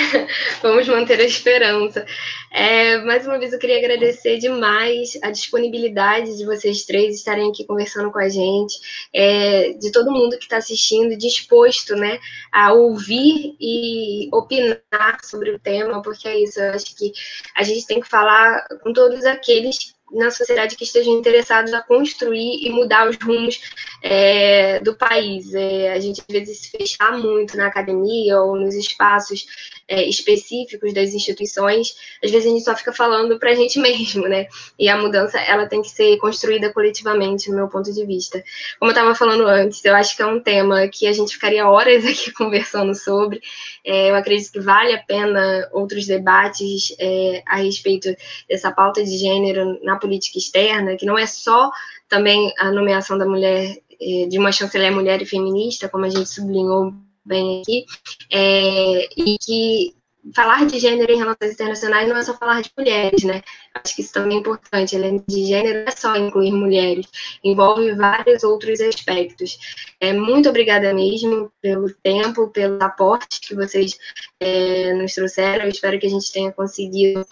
Vamos 0.63 0.89
manter 0.89 1.21
a 1.21 1.25
esperança. 1.25 2.07
É, 2.51 2.97
mais 3.03 3.27
uma 3.27 3.39
vez 3.39 3.53
eu 3.53 3.59
queria 3.59 3.77
agradecer 3.77 4.39
demais 4.39 5.19
a 5.23 5.31
disponibilidade 5.31 6.39
de 6.39 6.47
vocês 6.47 6.85
três 6.85 7.17
estarem 7.17 7.51
aqui 7.51 7.67
conversando 7.67 8.11
com 8.11 8.19
a 8.19 8.31
gente, 8.31 8.79
é, 9.13 9.75
de 9.75 9.93
todo 9.93 10.11
mundo 10.11 10.39
que 10.39 10.45
está 10.45 10.57
assistindo, 10.57 11.19
disposto, 11.19 11.95
né, 11.97 12.19
a 12.51 12.73
ouvir 12.73 13.55
e 13.61 14.31
opinar 14.33 15.19
sobre 15.23 15.51
o 15.51 15.59
tema, 15.59 16.01
porque 16.01 16.29
é 16.29 16.43
isso. 16.43 16.61
Eu 16.61 16.73
acho 16.73 16.97
que 16.97 17.13
a 17.55 17.63
gente 17.63 17.87
tem 17.87 18.01
que 18.01 18.09
falar 18.09 18.67
com 18.83 18.93
todos 18.95 19.23
aqueles 19.27 19.95
na 20.13 20.31
sociedade 20.31 20.77
que 20.77 20.85
estejam 20.85 21.15
interessados 21.15 21.73
a 21.73 21.81
construir 21.81 22.65
e 22.65 22.71
mudar 22.71 23.09
os 23.09 23.17
rumos 23.17 23.61
é, 24.03 24.79
do 24.81 24.95
país. 24.95 25.55
É, 25.55 25.93
a 25.93 26.01
gente 26.01 26.21
às 26.21 26.27
vezes 26.33 26.59
se 26.59 26.71
fechar 26.71 27.19
muito 27.19 27.57
na 27.57 27.67
academia 27.67 28.41
ou 28.41 28.57
nos 28.57 28.75
espaços 28.75 29.47
é, 29.89 30.09
específicos 30.09 30.93
das 30.93 31.13
instituições, 31.13 31.95
às 32.23 32.31
vezes 32.31 32.47
a 32.47 32.51
gente 32.51 32.65
só 32.65 32.75
fica 32.77 32.93
falando 32.93 33.39
para 33.39 33.51
a 33.51 33.55
gente 33.55 33.79
mesmo, 33.81 34.29
né? 34.29 34.47
E 34.79 34.89
a 34.89 34.97
mudança 34.97 35.39
ela 35.41 35.67
tem 35.67 35.83
que 35.83 35.91
ser 35.91 36.17
construída 36.19 36.73
coletivamente, 36.73 37.51
no 37.51 37.57
meu 37.57 37.69
ponto 37.69 37.93
de 37.93 38.05
vista. 38.05 38.43
Como 38.79 38.91
eu 38.91 38.95
estava 38.95 39.15
falando 39.15 39.47
antes, 39.47 39.85
eu 39.85 39.95
acho 39.95 40.17
que 40.17 40.23
é 40.23 40.27
um 40.27 40.41
tema 40.41 40.89
que 40.89 41.07
a 41.07 41.13
gente 41.13 41.35
ficaria 41.35 41.69
horas 41.69 42.05
aqui 42.07 42.33
conversando 42.33 42.95
sobre. 42.95 43.41
É, 43.85 44.11
eu 44.11 44.15
acredito 44.15 44.53
que 44.53 44.61
vale 44.61 44.93
a 44.93 45.03
pena 45.03 45.69
outros 45.73 46.07
debates 46.07 46.95
é, 46.99 47.43
a 47.47 47.57
respeito 47.57 48.15
dessa 48.49 48.71
pauta 48.71 49.03
de 49.05 49.17
gênero 49.17 49.79
na 49.83 49.97
política 49.99 50.39
externa, 50.39 50.97
que 50.97 51.07
não 51.07 51.19
é 51.19 51.27
só 51.27 51.71
também 52.09 52.53
a 52.59 52.71
nomeação 52.71 53.17
da 53.17 53.27
mulher 53.27 53.77
é, 54.01 54.27
de 54.27 54.39
uma 54.39 54.53
chanceler 54.53 54.93
mulher 54.93 55.23
e 55.23 55.27
feminista, 55.27 55.89
como 55.89 56.05
a 56.05 56.11
gente 56.11 56.29
sublinhou 56.29 56.93
bem 57.25 57.61
aqui, 57.61 57.85
é, 58.31 59.09
e 59.17 59.37
que 59.39 60.03
falar 60.35 60.67
de 60.67 60.79
gênero 60.79 61.13
em 61.13 61.19
relações 61.19 61.53
internacionais 61.53 62.09
não 62.09 62.17
é 62.17 62.23
só 62.23 62.35
falar 62.35 62.63
de 62.63 62.71
mulheres, 62.79 63.25
né? 63.25 63.43
Acho 63.75 63.97
que 63.97 64.03
isso 64.03 64.13
também 64.13 64.37
é 64.37 64.41
importante. 64.41 64.95
Além 64.95 65.23
de 65.27 65.45
gênero, 65.47 65.81
não 65.81 65.89
é 65.89 65.91
só 65.91 66.17
incluir 66.17 66.53
mulheres, 66.53 67.07
envolve 67.43 67.93
vários 67.95 68.45
outros 68.45 68.81
aspectos. 68.81 69.59
É, 70.01 70.13
muito 70.13 70.49
obrigada 70.49 70.95
mesmo 70.95 71.53
pelo 71.61 71.93
tempo, 71.95 72.49
pelo 72.49 72.83
aporte 72.83 73.41
que 73.41 73.55
vocês 73.55 73.99
é, 74.39 74.95
nos 74.95 75.15
trouxeram. 75.15 75.65
Eu 75.65 75.71
espero 75.71 75.99
que 75.99 76.07
a 76.07 76.11
gente 76.11 76.33
tenha 76.33 76.53
conseguido 76.53 77.27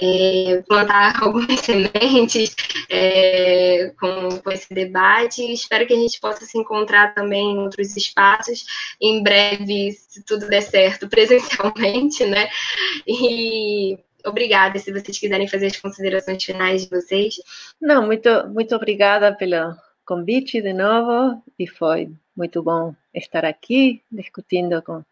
é, 0.00 0.62
plantar 0.66 1.14
algumas 1.22 1.60
sementes 1.60 2.54
é, 2.88 3.92
com, 3.98 4.38
com, 4.38 4.50
esse 4.50 4.72
debate. 4.72 5.52
Espero 5.52 5.86
que 5.86 5.92
a 5.92 5.96
gente 5.96 6.20
possa 6.20 6.44
se 6.44 6.58
encontrar 6.58 7.14
também 7.14 7.52
em 7.52 7.58
outros 7.58 7.96
espaços, 7.96 8.64
em 9.00 9.22
breve, 9.22 9.92
se 9.92 10.24
tudo 10.24 10.48
der 10.48 10.62
certo, 10.62 11.08
presencialmente, 11.10 12.24
né? 12.26 12.48
E 13.06 13.98
obrigada, 14.24 14.78
se 14.78 14.92
vocês 14.92 15.18
quiserem 15.18 15.48
fazer 15.48 15.66
as 15.66 15.76
considerações 15.76 16.42
finais 16.42 16.82
de 16.82 16.90
vocês. 16.90 17.34
Não, 17.80 18.06
muito, 18.06 18.28
muito 18.48 18.74
obrigada 18.74 19.34
pelo 19.34 19.74
convite 20.04 20.60
de 20.60 20.72
novo, 20.72 21.42
e 21.58 21.66
foi 21.66 22.10
muito 22.36 22.62
bom 22.62 22.94
estar 23.14 23.44
aqui 23.44 24.02
discutindo 24.10 24.80
com 24.82 25.04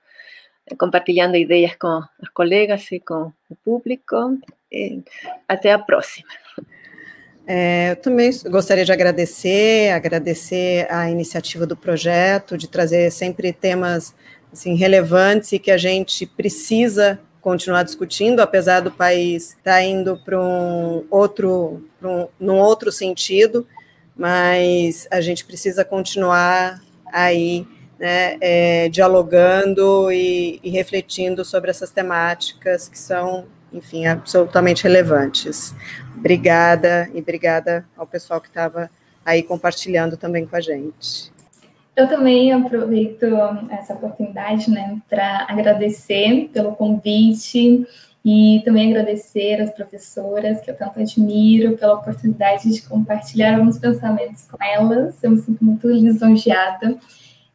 compartilhando 0.79 1.37
ideias 1.37 1.75
com 1.77 2.03
as 2.23 2.29
colegas 2.33 2.91
e 2.93 3.01
com 3.01 3.33
o 3.49 3.57
público. 3.65 4.39
E 4.73 5.03
até 5.49 5.73
a 5.73 5.79
próxima. 5.79 6.29
É, 7.47 7.91
eu 7.91 7.97
também 7.97 8.31
gostaria 8.49 8.85
de 8.85 8.93
agradecer, 8.93 9.93
agradecer 9.93 10.87
a 10.89 11.11
iniciativa 11.11 11.67
do 11.67 11.77
projeto, 11.77 12.57
de 12.57 12.69
trazer 12.69 13.11
sempre 13.11 13.53
temas 13.53 14.15
assim, 14.53 14.75
relevantes 14.77 15.53
e 15.53 15.59
que 15.59 15.71
a 15.71 15.79
gente 15.79 16.27
precisa 16.27 17.19
continuar 17.41 17.83
discutindo, 17.83 18.41
apesar 18.41 18.81
do 18.81 18.91
país 18.91 19.51
estar 19.51 19.73
tá 19.73 19.83
indo 19.83 20.17
para 20.19 20.41
um 20.41 21.05
outro, 21.11 21.85
para 21.99 22.09
um, 22.09 22.29
num 22.39 22.59
outro 22.59 22.93
sentido, 22.93 23.67
mas 24.17 25.09
a 25.11 25.21
gente 25.21 25.45
precisa 25.45 25.85
continuar 25.85 26.81
aí 27.13 27.67
né, 28.01 28.39
é, 28.41 28.89
dialogando 28.89 30.11
e, 30.11 30.59
e, 30.65 30.71
refletindo 30.71 31.45
sobre 31.45 31.69
essas 31.69 31.91
temáticas 31.91 32.89
que 32.89 32.99
são, 32.99 33.45
enfim, 33.71 34.07
absolutamente 34.07 34.85
relevantes. 34.85 35.75
Obrigada 36.17 37.11
e 37.13 37.21
obrigada 37.21 37.85
ao 37.95 38.07
pessoal 38.07 38.41
que 38.41 38.49
estava 38.49 38.91
aí 39.23 39.43
compartilhando 39.43 40.17
também 40.17 40.47
com 40.47 40.57
a 40.57 40.61
gente. 40.63 41.31
Eu 41.95 42.09
também 42.09 42.51
aproveito 42.53 43.27
essa 43.69 43.93
oportunidade 43.93 44.71
né, 44.71 44.99
para 45.07 45.47
agradecer 45.47 46.49
pelo 46.55 46.73
convite 46.73 47.87
e 48.25 48.63
também 48.65 48.91
agradecer 48.91 49.61
às 49.61 49.75
professoras 49.75 50.63
que 50.63 50.71
eu 50.71 50.77
tanto 50.77 51.01
admiro 51.01 51.77
pela 51.77 51.95
oportunidade 51.95 52.73
de 52.73 52.81
compartilhar 52.81 53.59
alguns 53.59 53.79
pensamentos 53.79 54.47
com 54.47 54.57
elas. 54.65 55.23
Eu 55.23 55.33
me 55.33 55.39
sinto 55.39 55.63
muito 55.63 55.87
lisonjeada 55.87 56.97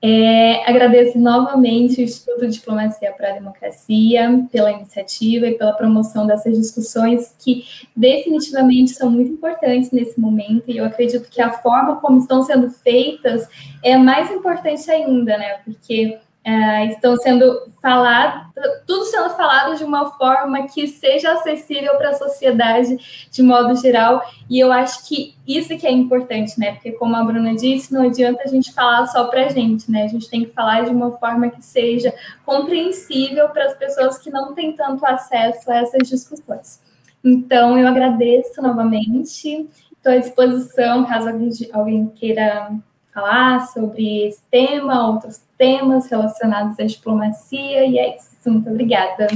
é, 0.08 0.70
agradeço 0.70 1.18
novamente 1.18 2.00
o 2.00 2.04
Instituto 2.04 2.48
Diplomacia 2.48 3.12
para 3.12 3.32
a 3.32 3.34
Democracia 3.34 4.46
pela 4.52 4.72
iniciativa 4.72 5.48
e 5.48 5.58
pela 5.58 5.74
promoção 5.74 6.28
dessas 6.28 6.56
discussões 6.56 7.36
que 7.40 7.66
definitivamente 7.96 8.92
são 8.92 9.10
muito 9.10 9.32
importantes 9.32 9.90
nesse 9.90 10.20
momento 10.20 10.66
e 10.68 10.78
eu 10.78 10.86
acredito 10.86 11.28
que 11.28 11.42
a 11.42 11.54
forma 11.54 11.96
como 11.96 12.20
estão 12.20 12.44
sendo 12.44 12.70
feitas 12.70 13.50
é 13.84 13.98
mais 13.98 14.30
importante 14.30 14.92
ainda, 14.92 15.40
né? 15.40 15.58
Porque 15.66 16.20
é, 16.46 16.86
estão 16.86 17.18
sendo 17.18 17.64
falados, 17.82 18.54
tudo 18.86 19.04
sendo 19.06 19.32
falado 19.32 19.76
de 19.76 19.84
uma 19.84 20.12
forma 20.12 20.68
que 20.68 20.88
seja 20.88 21.34
acessível 21.34 21.98
para 21.98 22.12
a 22.12 22.14
sociedade 22.14 23.28
de 23.32 23.42
modo 23.42 23.76
geral, 23.76 24.22
e 24.48 24.60
eu 24.60 24.72
acho 24.72 25.08
que 25.08 25.36
isso 25.48 25.76
que 25.76 25.88
é 25.88 25.92
importante, 25.92 26.60
né? 26.60 26.74
Porque 26.74 26.92
como 26.92 27.16
a 27.16 27.24
Bruna 27.24 27.56
disse, 27.56 27.92
não 27.92 28.04
adianta 28.04 28.44
a 28.44 28.48
gente 28.48 28.72
falar 28.72 29.08
só 29.08 29.26
para 29.26 29.46
a 29.46 29.50
gente, 29.50 29.90
né? 29.90 30.04
A 30.04 30.08
gente 30.08 30.30
tem 30.30 30.46
que 30.46 30.52
falar 30.52 30.86
de 30.86 30.92
uma 30.92 31.18
forma 31.18 31.50
que 31.50 31.66
seja 31.66 32.14
compreensível 32.46 33.50
para 33.50 33.66
as 33.66 33.74
pessoas 33.74 34.20
que 34.20 34.30
não 34.30 34.54
têm 34.54 34.74
tanto 34.74 35.04
acesso 35.04 35.72
a 35.72 35.78
essas 35.78 36.08
discussões. 36.08 36.80
Então, 37.24 37.76
eu 37.80 37.88
agradeço 37.88 38.62
novamente, 38.62 39.68
estou 39.92 40.12
à 40.12 40.18
disposição 40.18 41.06
caso 41.06 41.30
alguém 41.74 42.06
queira 42.14 42.72
falar 43.16 43.66
sobre 43.68 44.28
esse 44.28 44.42
tema, 44.52 45.08
outros 45.08 45.42
temas 45.58 46.10
relacionados 46.12 46.78
à 46.78 46.84
diplomacia, 46.84 47.86
e 47.86 47.98
é 47.98 48.18
isso. 48.18 48.36
Muito 48.46 48.70
obrigada. 48.70 49.28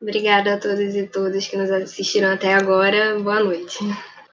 Obrigada 0.00 0.54
a 0.54 0.60
todos 0.60 0.94
e 0.94 1.06
todas 1.08 1.48
que 1.48 1.56
nos 1.56 1.70
assistiram 1.70 2.32
até 2.32 2.54
agora. 2.54 3.18
Boa 3.18 3.42
noite. 3.42 3.78